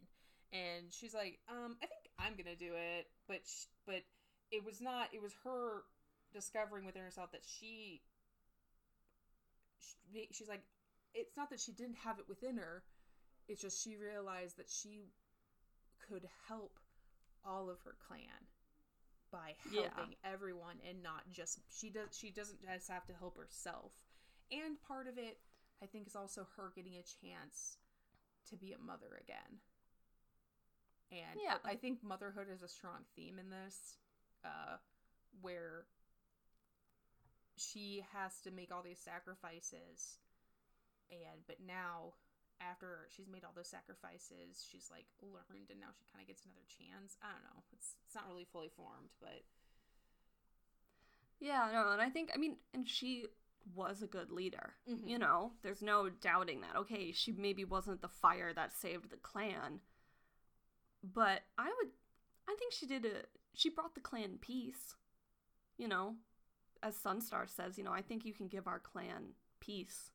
And 0.52 0.88
she's 0.94 1.14
like 1.14 1.38
um 1.50 1.76
i 1.82 1.86
think 1.86 2.08
i'm 2.18 2.34
gonna 2.36 2.56
do 2.56 2.72
it. 2.74 3.06
But 3.28 3.42
sh- 3.44 3.68
but 3.86 4.02
it 4.50 4.64
was 4.64 4.80
not 4.80 5.08
it 5.12 5.20
was 5.22 5.32
her 5.44 5.82
discovering 6.32 6.84
within 6.86 7.02
herself 7.02 7.32
that 7.32 7.44
she 7.44 8.02
she- 10.12 10.28
she's 10.32 10.48
like 10.48 10.62
it's 11.14 11.36
not 11.36 11.50
that 11.50 11.60
she 11.60 11.72
didn't 11.72 11.96
have 12.04 12.18
it 12.18 12.28
within 12.28 12.56
her 12.56 12.82
it's 13.48 13.60
just 13.62 13.82
she 13.82 13.96
realized 13.96 14.56
that 14.56 14.68
she 14.68 15.04
could 16.08 16.26
help 16.48 16.78
all 17.44 17.70
of 17.70 17.78
her 17.84 17.94
clan 18.06 18.46
by 19.30 19.54
Yeah. 19.70 19.82
helping 19.94 20.14
everyone 20.24 20.76
and 20.88 21.02
not 21.02 21.22
just 21.30 21.58
she 21.70 21.90
does 21.90 22.16
she 22.16 22.30
doesn't 22.30 22.60
just 22.62 22.88
have 22.88 23.06
to 23.06 23.12
help 23.14 23.36
herself 23.36 23.92
and 24.50 24.80
part 24.86 25.06
of 25.08 25.18
it 25.18 25.38
i 25.82 25.86
think 25.86 26.06
is 26.06 26.16
also 26.16 26.46
her 26.56 26.72
getting 26.74 26.94
a 26.96 27.02
chance 27.02 27.78
to 28.48 28.56
be 28.56 28.72
a 28.72 28.78
mother 28.78 29.18
again. 29.20 29.58
And 31.10 31.40
Yeah. 31.42 31.58
i 31.64 31.74
think 31.74 32.02
motherhood 32.02 32.46
is 32.52 32.62
a 32.62 32.68
strong 32.68 33.04
theme 33.14 33.38
in 33.38 33.50
this 33.50 33.96
uh 34.44 34.76
where 35.40 35.86
she 37.56 38.04
has 38.12 38.40
to 38.44 38.50
make 38.50 38.72
all 38.72 38.82
these 38.82 39.00
sacrifices. 39.00 40.18
And 41.10 41.46
but 41.46 41.56
now 41.64 42.14
after 42.60 43.06
she's 43.14 43.28
made 43.28 43.44
all 43.44 43.52
those 43.54 43.68
sacrifices 43.68 44.64
she's 44.64 44.88
like 44.90 45.04
learned 45.20 45.68
and 45.70 45.78
now 45.78 45.92
she 45.92 46.08
kind 46.10 46.22
of 46.22 46.28
gets 46.28 46.44
another 46.44 46.66
chance. 46.66 47.16
I 47.22 47.30
don't 47.32 47.44
know. 47.44 47.62
It's 47.72 47.94
it's 48.06 48.14
not 48.14 48.26
really 48.28 48.46
fully 48.50 48.70
formed 48.74 49.10
but 49.20 49.42
Yeah, 51.40 51.68
no, 51.72 51.92
and 51.92 52.00
I 52.00 52.08
think 52.08 52.30
I 52.34 52.38
mean, 52.38 52.56
and 52.72 52.88
she 52.88 53.26
was 53.74 54.02
a 54.02 54.06
good 54.06 54.30
leader. 54.30 54.74
Mhm. 54.88 55.08
You 55.08 55.18
know, 55.18 55.52
there's 55.62 55.82
no 55.82 56.08
doubting 56.08 56.60
that. 56.60 56.76
Okay, 56.76 57.12
she 57.12 57.32
maybe 57.32 57.64
wasn't 57.64 58.00
the 58.00 58.08
fire 58.08 58.52
that 58.54 58.72
saved 58.72 59.10
the 59.10 59.16
clan, 59.16 59.80
but 61.02 61.42
I 61.58 61.66
would, 61.78 61.90
I 62.48 62.54
think 62.58 62.72
she 62.72 62.86
did 62.86 63.04
a. 63.04 63.24
She 63.54 63.70
brought 63.70 63.94
the 63.94 64.00
clan 64.00 64.38
peace. 64.40 64.94
You 65.78 65.88
know, 65.88 66.16
as 66.82 66.96
Sunstar 66.96 67.48
says, 67.48 67.76
you 67.76 67.84
know, 67.84 67.92
I 67.92 68.02
think 68.02 68.24
you 68.24 68.32
can 68.32 68.48
give 68.48 68.66
our 68.66 68.78
clan 68.78 69.34
peace. 69.60 70.10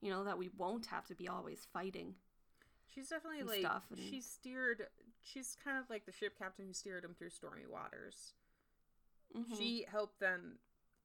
You 0.00 0.10
know 0.10 0.24
that 0.24 0.38
we 0.38 0.48
won't 0.48 0.86
have 0.86 1.06
to 1.06 1.14
be 1.14 1.28
always 1.28 1.66
fighting. 1.72 2.14
she's 2.88 3.08
definitely 3.10 3.44
like 3.44 3.60
stuff, 3.60 3.84
and- 3.90 4.00
she 4.00 4.20
steered 4.20 4.88
she's 5.22 5.54
kind 5.62 5.78
of 5.78 5.88
like 5.88 6.06
the 6.06 6.12
ship 6.12 6.36
captain 6.36 6.66
who 6.66 6.72
steered 6.72 7.04
them 7.04 7.14
through 7.14 7.30
stormy 7.30 7.64
waters 7.66 8.32
Mhm. 9.32 9.56
she 9.56 9.82
helped 9.84 10.18
them 10.18 10.58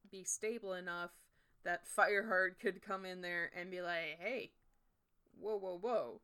be 0.10 0.24
stable 0.24 0.74
enough 0.74 1.12
that 1.66 1.84
Fireheart 1.88 2.60
could 2.60 2.82
come 2.82 3.06
in 3.06 3.22
there 3.22 3.52
and 3.60 3.72
be 3.72 3.82
like, 3.82 4.18
"Hey, 4.20 4.54
whoa, 5.40 5.58
whoa, 5.58 5.78
whoa!" 5.80 6.22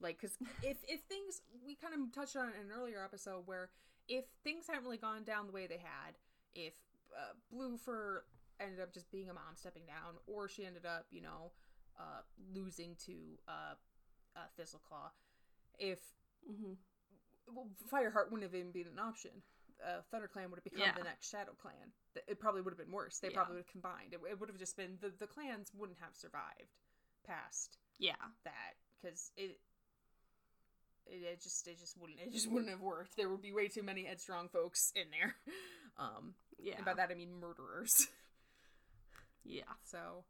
Like, 0.00 0.20
because 0.20 0.36
if 0.62 0.78
if 0.88 1.02
things 1.02 1.42
we 1.64 1.74
kind 1.74 1.94
of 1.94 2.12
touched 2.12 2.36
on 2.36 2.48
in 2.48 2.66
an 2.66 2.72
earlier 2.76 3.02
episode 3.02 3.46
where 3.46 3.70
if 4.08 4.24
things 4.44 4.66
hadn't 4.68 4.84
really 4.84 4.98
gone 4.98 5.24
down 5.24 5.46
the 5.46 5.52
way 5.52 5.66
they 5.66 5.78
had, 5.78 6.16
if 6.54 6.74
uh, 7.16 7.32
Blue 7.50 7.76
Fur 7.78 8.24
ended 8.60 8.80
up 8.80 8.92
just 8.92 9.10
being 9.10 9.28
a 9.30 9.34
mom 9.34 9.56
stepping 9.56 9.86
down, 9.86 10.16
or 10.26 10.48
she 10.48 10.66
ended 10.66 10.86
up, 10.86 11.06
you 11.10 11.22
know, 11.22 11.52
uh, 11.98 12.22
losing 12.54 12.96
to 13.06 13.38
uh, 13.48 13.74
uh, 14.36 14.46
Thistleclaw, 14.58 15.10
if 15.78 16.00
Mhm. 16.50 16.76
well, 17.48 17.70
Fireheart 17.90 18.30
wouldn't 18.30 18.42
have 18.44 18.54
even 18.54 18.72
been 18.72 18.88
an 18.88 18.98
option. 18.98 19.42
Uh, 19.84 20.00
ThunderClan 20.12 20.48
would 20.50 20.56
have 20.56 20.64
become 20.64 20.80
Yeah. 20.80 20.92
the 20.96 21.04
next 21.04 21.28
Shadow 21.30 21.52
Clan. 21.60 21.92
It 22.26 22.40
probably 22.40 22.62
would 22.62 22.72
have 22.72 22.78
been 22.78 22.92
worse. 22.92 23.18
They 23.18 23.28
Yeah. 23.28 23.34
probably 23.34 23.56
would 23.56 23.64
have 23.64 23.72
combined. 23.72 24.14
It, 24.14 24.20
it 24.28 24.40
would 24.40 24.48
have 24.48 24.58
just 24.58 24.76
been 24.76 24.98
the 25.00 25.10
the 25.10 25.26
clans 25.26 25.72
wouldn't 25.74 25.98
have 26.00 26.16
survived 26.16 26.72
past 27.24 27.76
Yeah. 27.98 28.14
that 28.44 28.74
because 29.02 29.30
it, 29.36 29.60
it 31.06 31.22
it 31.22 31.40
just 31.42 31.66
it 31.68 31.78
just 31.78 31.96
wouldn't 31.98 32.20
it 32.20 32.32
just 32.32 32.50
wouldn't 32.50 32.70
have 32.70 32.80
worked. 32.80 33.16
There 33.16 33.28
would 33.28 33.42
be 33.42 33.52
way 33.52 33.68
too 33.68 33.82
many 33.82 34.04
headstrong 34.04 34.48
folks 34.48 34.92
in 34.96 35.10
there. 35.10 35.36
Um, 35.98 36.34
Yeah. 36.58 36.76
and 36.76 36.84
by 36.84 36.92
that 36.92 37.10
I 37.10 37.14
mean 37.14 37.40
murderers. 37.40 38.08
yeah. 39.44 39.62
So, 39.82 40.24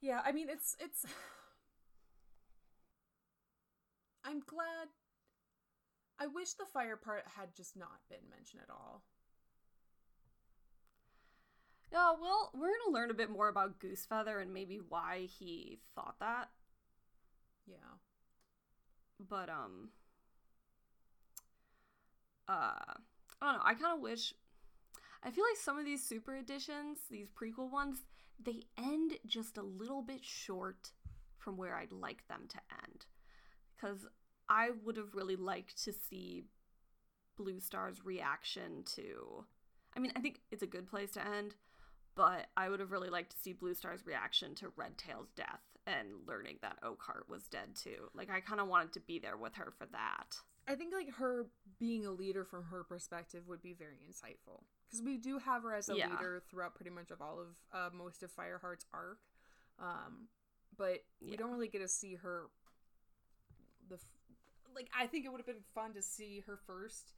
yeah, 0.00 0.22
I 0.24 0.32
mean 0.32 0.48
it's 0.48 0.74
it's. 0.80 1.04
I'm 4.24 4.40
glad. 4.40 4.88
I 6.18 6.26
wish 6.26 6.52
the 6.52 6.66
fire 6.66 6.96
part 6.96 7.26
had 7.36 7.54
just 7.54 7.76
not 7.76 8.00
been 8.08 8.28
mentioned 8.30 8.62
at 8.62 8.70
all. 8.70 9.02
Yeah, 11.92 12.12
well, 12.20 12.50
we're 12.54 12.68
gonna 12.78 12.92
learn 12.94 13.10
a 13.10 13.14
bit 13.14 13.30
more 13.30 13.48
about 13.48 13.78
Goosefeather 13.80 14.40
and 14.42 14.52
maybe 14.52 14.76
why 14.88 15.26
he 15.38 15.80
thought 15.94 16.18
that. 16.20 16.50
Yeah. 17.66 17.98
But 19.20 19.48
um 19.48 19.90
uh 22.48 22.94
I 23.40 23.52
don't 23.52 23.54
know, 23.54 23.62
I 23.64 23.74
kinda 23.74 23.96
wish 23.96 24.34
I 25.22 25.30
feel 25.30 25.44
like 25.44 25.58
some 25.58 25.78
of 25.78 25.84
these 25.84 26.04
super 26.06 26.36
editions, 26.36 26.98
these 27.10 27.30
prequel 27.30 27.70
ones, 27.70 27.98
they 28.40 28.64
end 28.78 29.14
just 29.26 29.58
a 29.58 29.62
little 29.62 30.02
bit 30.02 30.24
short 30.24 30.92
from 31.38 31.56
where 31.56 31.76
I'd 31.76 31.92
like 31.92 32.26
them 32.28 32.46
to 32.48 32.58
end. 32.84 33.06
Cause 33.80 34.06
I 34.48 34.70
would 34.84 34.96
have 34.96 35.14
really 35.14 35.36
liked 35.36 35.82
to 35.84 35.92
see 35.92 36.44
Blue 37.36 37.60
Star's 37.60 38.04
reaction 38.04 38.82
to 38.96 39.44
I 39.96 40.00
mean, 40.00 40.12
I 40.14 40.20
think 40.20 40.40
it's 40.52 40.62
a 40.62 40.66
good 40.66 40.86
place 40.86 41.12
to 41.12 41.26
end, 41.26 41.54
but 42.14 42.46
I 42.56 42.68
would 42.68 42.78
have 42.78 42.92
really 42.92 43.08
liked 43.10 43.32
to 43.32 43.38
see 43.38 43.52
Blue 43.52 43.74
Star's 43.74 44.06
reaction 44.06 44.54
to 44.56 44.68
Red 44.76 44.96
Tail's 44.98 45.32
death 45.34 45.62
and 45.86 46.08
learning 46.26 46.58
that 46.62 46.80
Oakheart 46.82 47.28
was 47.28 47.48
dead 47.48 47.74
too. 47.74 48.10
Like 48.14 48.30
I 48.30 48.40
kind 48.40 48.60
of 48.60 48.68
wanted 48.68 48.92
to 48.92 49.00
be 49.00 49.18
there 49.18 49.36
with 49.36 49.54
her 49.54 49.72
for 49.76 49.86
that. 49.86 50.36
I 50.68 50.74
think 50.74 50.92
like 50.92 51.10
her 51.14 51.46
being 51.80 52.04
a 52.06 52.10
leader 52.10 52.44
from 52.44 52.64
her 52.64 52.84
perspective 52.84 53.48
would 53.48 53.62
be 53.62 53.72
very 53.72 53.96
insightful 54.08 54.62
because 54.86 55.02
we 55.02 55.16
do 55.16 55.38
have 55.38 55.62
her 55.62 55.74
as 55.74 55.88
a 55.88 55.96
Yeah. 55.96 56.10
leader 56.10 56.42
throughout 56.50 56.74
pretty 56.74 56.90
much 56.90 57.10
of 57.10 57.22
all 57.22 57.40
of 57.40 57.46
uh, 57.72 57.90
most 57.96 58.22
of 58.22 58.30
Fireheart's 58.34 58.84
arc, 58.92 59.20
um, 59.78 60.28
but 60.76 61.04
we 61.20 61.30
Yeah. 61.30 61.36
don't 61.36 61.50
really 61.50 61.68
get 61.68 61.78
to 61.80 61.88
see 61.88 62.14
her. 62.16 62.50
The 63.88 63.98
like 64.74 64.88
I 64.98 65.06
think 65.06 65.24
it 65.24 65.30
would 65.30 65.38
have 65.40 65.46
been 65.46 65.64
fun 65.74 65.94
to 65.94 66.02
see 66.02 66.42
her 66.46 66.56
first 66.66 67.12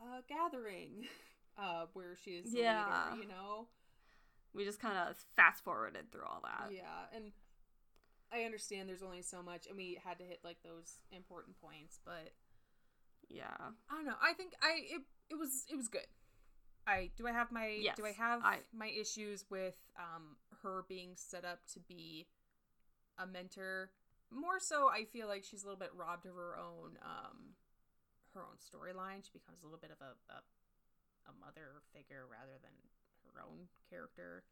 uh, 0.00 0.20
gathering, 0.28 1.06
uh, 1.58 1.86
where 1.92 2.16
she 2.24 2.32
is 2.32 2.52
Yeah. 2.54 3.10
leader. 3.10 3.22
You 3.22 3.28
know, 3.28 3.66
We 4.54 4.64
just 4.64 4.80
kind 4.80 4.96
of 4.98 5.16
fast 5.36 5.64
forwarded 5.64 6.10
through 6.12 6.24
all 6.24 6.42
that. 6.44 6.72
yeah, 6.72 7.06
and 7.14 7.32
I 8.32 8.42
understand 8.44 8.88
there's 8.88 9.02
only 9.02 9.22
so 9.22 9.42
much, 9.42 9.66
and 9.66 9.76
we 9.76 9.98
had 10.04 10.18
to 10.18 10.24
hit 10.24 10.40
like 10.44 10.58
those 10.62 10.98
important 11.12 11.60
points, 11.60 11.98
but. 12.04 12.32
Yeah. 13.30 13.44
I 13.90 13.94
don't 13.94 14.06
know. 14.06 14.14
I 14.22 14.32
think 14.32 14.54
I 14.62 14.78
it 14.90 15.02
it 15.28 15.34
was 15.38 15.64
it 15.70 15.76
was 15.76 15.88
good. 15.88 16.06
I 16.86 17.10
do 17.18 17.26
I 17.26 17.32
have 17.32 17.52
my 17.52 17.66
Yes, 17.78 17.96
do 17.96 18.06
I 18.06 18.12
have 18.12 18.40
I- 18.42 18.60
my 18.74 18.88
issues 18.88 19.44
with 19.50 19.76
um 19.98 20.36
her 20.62 20.84
being 20.88 21.10
set 21.14 21.44
up 21.44 21.58
to 21.74 21.80
be 21.80 22.26
a 23.18 23.26
mentor 23.26 23.90
more 24.32 24.60
so, 24.60 24.88
I 24.88 25.04
feel 25.04 25.26
like 25.28 25.44
she's 25.44 25.62
a 25.62 25.66
little 25.66 25.78
bit 25.78 25.90
robbed 25.96 26.26
of 26.26 26.34
her 26.34 26.56
own 26.58 26.98
um 27.02 27.54
her 28.34 28.40
own 28.42 28.56
storyline. 28.60 29.24
She 29.24 29.32
becomes 29.32 29.62
a 29.62 29.66
little 29.66 29.80
bit 29.80 29.90
of 29.90 29.98
a, 30.00 30.12
a 30.32 30.38
a 31.30 31.32
mother 31.44 31.82
figure 31.94 32.24
rather 32.30 32.56
than 32.62 32.72
her 33.34 33.42
own 33.42 33.68
character. 33.90 34.44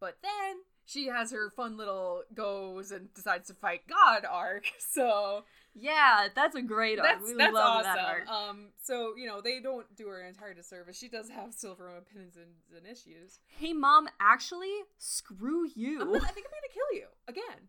But 0.00 0.18
then 0.22 0.56
she 0.84 1.06
has 1.06 1.30
her 1.32 1.50
fun 1.50 1.76
little 1.78 2.22
goes 2.34 2.90
and 2.92 3.12
decides 3.14 3.48
to 3.48 3.54
fight 3.54 3.82
God 3.88 4.24
arc. 4.30 4.66
So 4.78 5.44
Yeah, 5.74 6.28
that's 6.34 6.54
a 6.56 6.62
great 6.62 6.98
arc. 6.98 7.08
that's 7.18 7.26
we 7.30 7.34
that's 7.36 7.52
love 7.54 7.84
awesome. 7.86 7.94
that 7.94 7.98
arc. 8.06 8.28
Um, 8.28 8.68
so 8.82 9.14
you 9.16 9.26
know 9.26 9.40
they 9.40 9.60
don't 9.60 9.86
do 9.96 10.06
her 10.08 10.20
an 10.20 10.28
entire 10.28 10.54
disservice. 10.54 10.98
She 10.98 11.08
does 11.08 11.28
have 11.30 11.52
silver 11.54 11.88
opinions 11.96 12.36
and, 12.36 12.54
and 12.76 12.86
issues. 12.86 13.40
hey, 13.46 13.72
mom, 13.72 14.08
actually, 14.20 14.72
screw 14.98 15.66
you. 15.74 15.98
Gonna, 15.98 16.12
I 16.18 16.28
think 16.28 16.46
I'm 16.46 16.52
gonna 16.52 16.72
kill 16.72 16.98
you 16.98 17.06
again, 17.28 17.68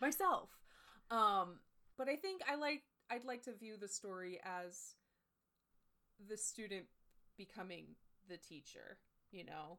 myself. 0.00 0.50
Um, 1.10 1.60
but 1.96 2.08
I 2.08 2.16
think 2.16 2.42
I 2.48 2.54
like 2.56 2.82
I'd 3.10 3.24
like 3.24 3.42
to 3.44 3.54
view 3.54 3.76
the 3.76 3.88
story 3.88 4.40
as 4.44 4.94
the 6.28 6.36
student 6.36 6.86
becoming 7.36 7.86
the 8.28 8.36
teacher. 8.36 8.98
You 9.30 9.44
know, 9.44 9.78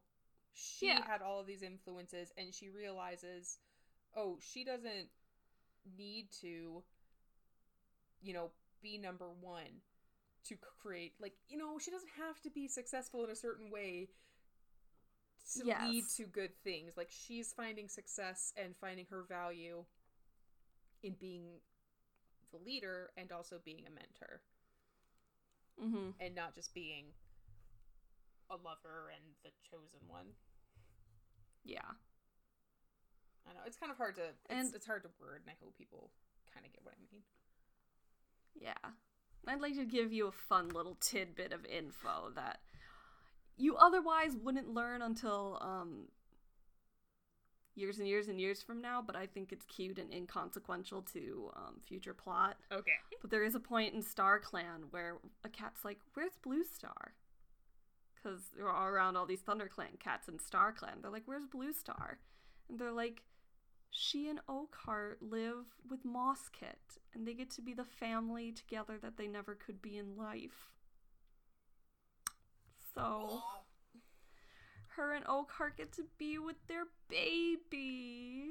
she 0.52 0.86
Yeah. 0.86 1.02
had 1.02 1.22
all 1.22 1.40
of 1.40 1.46
these 1.46 1.62
influences, 1.62 2.32
and 2.36 2.54
she 2.54 2.68
realizes, 2.68 3.58
oh, 4.16 4.38
she 4.40 4.64
doesn't 4.64 5.08
need 5.98 6.28
to, 6.40 6.82
you 8.20 8.32
know, 8.34 8.50
be 8.82 8.98
number 8.98 9.28
one 9.40 9.82
to 10.44 10.56
create 10.82 11.14
like 11.20 11.34
you 11.48 11.58
know 11.58 11.78
she 11.78 11.90
doesn't 11.90 12.10
have 12.18 12.40
to 12.42 12.50
be 12.50 12.68
successful 12.68 13.24
in 13.24 13.30
a 13.30 13.36
certain 13.36 13.70
way 13.70 14.08
to 15.54 15.64
lead 15.80 16.08
to 16.16 16.24
good 16.24 16.52
things. 16.62 16.96
Like 16.96 17.10
she's 17.10 17.52
finding 17.52 17.88
success 17.88 18.52
and 18.56 18.74
finding 18.80 19.06
her 19.10 19.24
value 19.28 19.84
in 21.02 21.14
being 21.18 21.44
the 22.52 22.58
leader 22.58 23.10
and 23.16 23.30
also 23.32 23.60
being 23.64 23.84
a 23.86 23.90
mentor 23.90 24.40
hmm 25.80 26.10
and 26.20 26.34
not 26.34 26.54
just 26.54 26.74
being 26.74 27.06
a 28.50 28.54
lover 28.56 29.10
and 29.14 29.22
the 29.44 29.50
chosen 29.70 30.00
one. 30.08 30.26
Yeah. 31.64 31.78
I 33.48 33.52
know 33.54 33.60
it's 33.66 33.76
kind 33.76 33.90
of 33.92 33.96
hard 33.96 34.16
to 34.16 34.22
it's, 34.22 34.36
And- 34.50 34.74
it's 34.74 34.86
hard 34.86 35.02
to 35.04 35.08
word, 35.20 35.42
and 35.46 35.50
I 35.50 35.54
hope 35.62 35.76
people 35.78 36.10
kind 36.52 36.66
of 36.66 36.72
get 36.72 36.84
what 36.84 36.94
I 36.94 37.00
mean. 37.12 37.22
Yeah. 38.54 38.90
I'd 39.46 39.60
like 39.60 39.76
to 39.76 39.84
give 39.86 40.12
you 40.12 40.26
a 40.26 40.32
fun 40.32 40.68
little 40.68 40.96
tidbit 41.00 41.52
of 41.52 41.64
info 41.64 42.30
that 42.34 42.60
you 43.56 43.76
otherwise 43.76 44.36
wouldn't 44.36 44.68
learn 44.74 45.00
until 45.00 45.58
um 45.62 46.08
years 47.74 47.98
and 47.98 48.08
years 48.08 48.28
and 48.28 48.40
years 48.40 48.62
from 48.62 48.80
now, 48.80 49.02
but 49.04 49.16
I 49.16 49.26
think 49.26 49.52
it's 49.52 49.64
cute 49.64 49.98
and 49.98 50.12
inconsequential 50.12 51.02
to 51.12 51.50
um, 51.56 51.74
future 51.86 52.14
plot. 52.14 52.56
Okay. 52.72 52.92
But 53.20 53.30
there 53.30 53.44
is 53.44 53.54
a 53.54 53.60
point 53.60 53.94
in 53.94 54.02
Star 54.02 54.38
Clan 54.38 54.84
where 54.90 55.18
a 55.44 55.48
cat's 55.48 55.84
like, 55.84 55.98
"Where's 56.14 56.36
Blue 56.42 56.64
Star?" 56.64 57.14
Because 58.14 58.40
they're 58.56 58.70
all 58.70 58.86
around 58.86 59.16
all 59.16 59.26
these 59.26 59.40
Thunder 59.40 59.68
Clan 59.68 59.96
cats 59.98 60.28
in 60.28 60.38
Star 60.38 60.72
Clan. 60.72 60.98
They're 61.00 61.10
like, 61.10 61.26
"Where's 61.26 61.46
Blue 61.46 61.72
Star?" 61.72 62.18
And 62.68 62.78
they're 62.78 62.92
like, 62.92 63.22
"She 63.90 64.28
and 64.28 64.40
Oakheart 64.48 65.16
live 65.20 65.66
with 65.88 66.04
Mosskit, 66.04 66.98
and 67.14 67.26
they 67.26 67.34
get 67.34 67.50
to 67.52 67.62
be 67.62 67.72
the 67.72 67.84
family 67.84 68.52
together 68.52 68.98
that 68.98 69.16
they 69.16 69.26
never 69.26 69.54
could 69.54 69.80
be 69.80 69.96
in 69.96 70.16
life." 70.16 70.70
So 72.94 73.42
her 75.00 75.14
and 75.14 75.24
Oakheart 75.24 75.78
get 75.78 75.92
to 75.94 76.04
be 76.18 76.38
with 76.38 76.56
their 76.68 76.84
baby. 77.08 78.50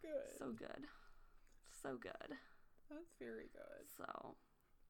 Good. 0.00 0.38
So 0.38 0.52
good. 0.52 0.86
So 1.82 1.96
good. 2.00 2.36
That's 2.88 3.12
very 3.18 3.48
good. 3.52 3.86
So 3.96 4.36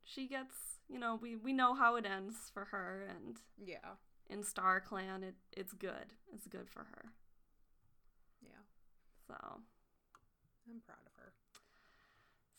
she 0.04 0.26
gets, 0.28 0.54
you 0.88 0.98
know, 0.98 1.18
we 1.20 1.36
we 1.36 1.52
know 1.52 1.74
how 1.74 1.96
it 1.96 2.04
ends 2.06 2.36
for 2.52 2.66
her 2.66 3.06
and 3.08 3.36
Yeah. 3.64 3.96
in 4.28 4.42
Star 4.44 4.80
Clan 4.80 5.22
it 5.24 5.34
it's 5.52 5.72
good. 5.72 6.14
It's 6.32 6.46
good 6.46 6.68
for 6.68 6.84
her. 6.84 7.12
Yeah. 8.42 8.62
So 9.26 9.34
I'm 10.68 10.80
proud 10.86 11.06
of 11.06 11.12
her. 11.16 11.32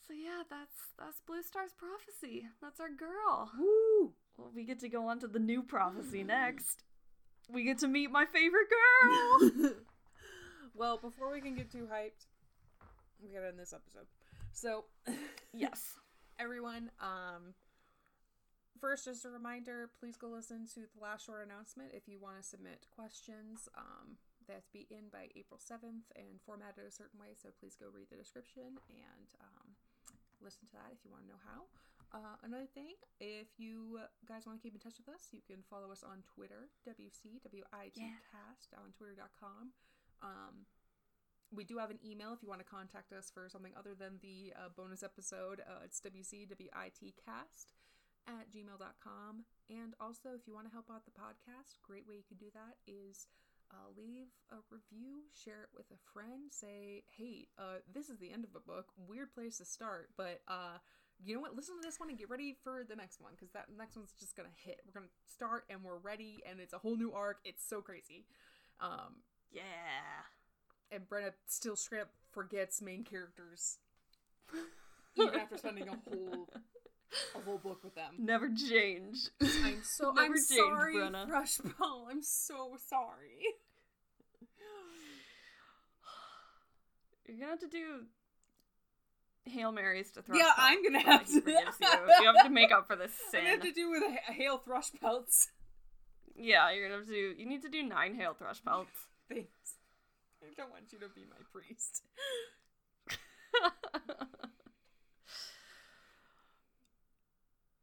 so 0.08 0.14
yeah, 0.14 0.44
that's 0.50 0.76
that's 1.00 1.22
Blue 1.26 1.42
Star's 1.44 1.74
prophecy. 1.74 2.48
That's 2.62 2.80
our 2.80 2.90
girl. 2.90 3.52
Woo! 3.58 3.91
Well, 4.38 4.52
we 4.54 4.64
get 4.64 4.80
to 4.80 4.90
go 4.90 5.08
on 5.08 5.20
to 5.20 5.28
the 5.28 5.40
new 5.40 5.64
prophecy 5.64 6.24
next. 6.24 6.84
We 7.50 7.64
get 7.64 7.80
to 7.80 7.88
meet 7.88 8.12
my 8.12 8.26
favorite 8.26 8.68
girl. 8.70 9.72
well, 10.76 10.98
before 10.98 11.32
we 11.32 11.42
can 11.42 11.56
get 11.56 11.72
too 11.72 11.88
hyped, 11.92 12.26
we 13.22 13.30
gotta 13.34 13.48
end 13.48 13.60
this 13.60 13.74
episode. 13.74 14.08
So, 14.54 14.86
yes. 15.54 15.96
everyone, 16.40 16.92
um, 17.00 17.54
first, 18.80 19.06
just 19.06 19.26
a 19.26 19.30
reminder: 19.30 19.90
please 20.00 20.18
go 20.18 20.28
listen 20.28 20.66
to 20.74 20.82
the 20.82 21.02
last 21.02 21.26
short 21.26 21.46
announcement 21.46 21.92
if 21.94 22.08
you 22.08 22.20
want 22.20 22.42
to 22.42 22.44
submit 22.44 22.88
questions. 22.96 23.68
Um, 23.78 24.18
they 24.48 24.54
have 24.54 24.66
to 24.66 24.74
be 24.74 24.88
in 24.90 25.08
by 25.14 25.30
April 25.36 25.60
seventh 25.62 26.10
and 26.16 26.42
formatted 26.46 26.84
a 26.88 26.92
certain 26.92 27.20
way. 27.20 27.38
So 27.38 27.50
please 27.60 27.78
go 27.78 27.88
read 27.94 28.10
the 28.10 28.18
description 28.18 28.82
and 28.90 29.28
um, 29.40 29.78
listen 30.42 30.68
to 30.68 30.74
that 30.74 30.92
if 30.92 31.06
you 31.06 31.12
want 31.12 31.24
to 31.24 31.32
know 31.32 31.42
how. 31.46 31.70
Uh, 32.14 32.36
another 32.44 32.68
thing, 32.74 33.00
if 33.20 33.48
you 33.58 34.00
guys 34.28 34.46
want 34.46 34.60
to 34.60 34.64
keep 34.64 34.76
in 34.76 34.82
touch 34.82 35.00
with 35.00 35.08
us, 35.14 35.32
you 35.32 35.40
can 35.48 35.64
follow 35.70 35.92
us 35.92 36.04
on 36.04 36.24
Twitter, 36.36 36.68
WCWITcast 36.84 38.68
on 38.76 38.92
twitter.com. 38.98 39.72
Um, 40.22 40.68
we 41.56 41.64
do 41.64 41.78
have 41.78 41.90
an 41.90 42.00
email 42.04 42.34
if 42.34 42.44
you 42.44 42.50
want 42.50 42.60
to 42.60 42.68
contact 42.68 43.12
us 43.14 43.32
for 43.34 43.48
something 43.48 43.72
other 43.78 43.96
than 43.96 44.20
the 44.22 44.54
uh, 44.56 44.70
bonus 44.76 45.04
episode. 45.04 45.62
Uh, 45.64 45.84
it's 45.84 46.00
WCWITcast 46.00 47.72
at 48.28 48.52
gmail.com. 48.52 49.44
And 49.70 49.94
also, 50.00 50.30
if 50.36 50.48
you 50.48 50.54
want 50.54 50.68
to 50.68 50.74
help 50.74 50.86
out 50.92 51.06
the 51.06 51.12
podcast, 51.16 51.80
great 51.84 52.08
way 52.08 52.16
you 52.16 52.28
can 52.28 52.38
do 52.38 52.52
that 52.54 52.76
is 52.88 53.28
uh, 53.72 53.88
leave 53.96 54.28
a 54.52 54.60
review, 54.70 55.24
share 55.32 55.64
it 55.64 55.70
with 55.76 55.88
a 55.92 56.00
friend, 56.14 56.52
say, 56.52 57.04
hey, 57.18 57.48
uh, 57.58 57.80
this 57.92 58.10
is 58.10 58.20
the 58.20 58.32
end 58.32 58.44
of 58.44 58.56
a 58.56 58.60
book. 58.60 58.88
Weird 58.98 59.34
place 59.34 59.58
to 59.58 59.66
start, 59.66 60.10
but 60.18 60.42
uh, 60.48 60.80
you 61.24 61.36
know 61.36 61.42
what? 61.42 61.56
Listen 61.56 61.76
to 61.82 61.88
this 61.88 62.00
one 62.00 62.10
and 62.10 62.18
get 62.18 62.30
ready 62.30 62.56
for 62.64 62.84
the 62.88 62.96
next 62.96 63.20
one 63.22 63.32
because 63.36 63.52
that 63.54 63.66
next 63.78 63.96
one's 63.96 64.14
just 64.20 64.36
gonna 64.36 64.50
hit. 64.64 64.80
We're 64.86 65.00
gonna 65.00 65.12
start 65.34 65.66
and 65.70 65.84
we're 65.84 65.98
ready, 65.98 66.42
and 66.50 66.60
it's 66.60 66.74
a 66.74 66.78
whole 66.80 66.96
new 66.98 67.12
arc. 67.14 67.38
It's 67.46 67.64
so 67.68 67.82
crazy. 67.82 68.26
Um, 68.80 69.18
Yeah. 69.52 69.62
and 70.92 71.08
Brenna 71.08 71.34
still 71.48 71.76
straight 71.76 72.02
up 72.02 72.10
forgets 72.32 72.82
main 72.82 73.04
characters, 73.04 73.78
even 75.16 75.36
after 75.36 75.58
spending 75.58 75.88
a 75.88 75.98
whole 76.10 76.48
a 77.36 77.40
whole 77.42 77.58
book 77.58 77.84
with 77.84 77.94
them. 77.96 78.16
Never 78.18 78.50
change. 78.50 79.18
I'm 79.42 79.84
so 79.84 80.12
Never 80.16 80.26
I'm 80.28 80.34
changed, 80.34 80.48
sorry, 80.50 80.96
Brenna. 80.96 81.28
Frushball. 81.30 82.06
I'm 82.10 82.22
so 82.24 82.78
sorry. 82.90 83.44
You're 87.28 87.38
gonna 87.38 87.52
have 87.52 87.60
to 87.60 87.68
do 87.68 88.06
Hail 89.46 89.72
Marys 89.72 90.12
to 90.12 90.22
throw. 90.22 90.38
Yeah, 90.38 90.52
I'm 90.58 90.84
gonna 90.84 91.00
have 91.00 91.26
to. 91.26 91.34
You. 91.34 91.42
you 91.50 92.26
have 92.26 92.44
to 92.44 92.50
make 92.50 92.72
up 92.72 92.88
for 92.88 92.96
this 92.96 93.12
sin. 93.32 93.42
gonna 93.42 93.50
have 93.52 93.62
to 93.62 93.72
do 93.72 93.90
with 93.90 94.04
a, 94.04 94.32
hail 94.34 94.58
thrush 94.58 94.92
pelts. 95.00 95.50
Yeah, 96.36 96.72
you're 96.72 96.88
gonna 96.88 97.00
have 97.00 97.08
to 97.08 97.14
do. 97.14 97.34
You 97.38 97.46
need 97.48 97.62
to 97.64 97.70
do 97.70 97.84
nine 97.84 98.16
Hail 98.16 98.34
Thrush 98.34 98.64
pelts. 98.64 99.08
Thanks. 99.30 99.76
I 100.42 100.48
don't 100.58 100.72
want 100.72 100.92
you 100.92 101.00
to 101.00 101.08
be 101.10 101.22
my 101.30 101.38
priest. 101.52 102.02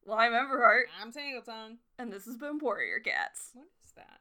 well, 0.05 0.19
I'm 0.19 0.33
Everheart, 0.33 0.85
I'm 1.01 1.13
Tangle 1.13 1.43
Tongue. 1.43 1.79
and 1.99 2.13
this 2.13 2.25
has 2.25 2.37
been 2.37 2.59
Warrior 2.59 2.99
Cats. 3.01 3.51
What 3.55 3.69
is 3.85 3.93
that? 3.93 4.21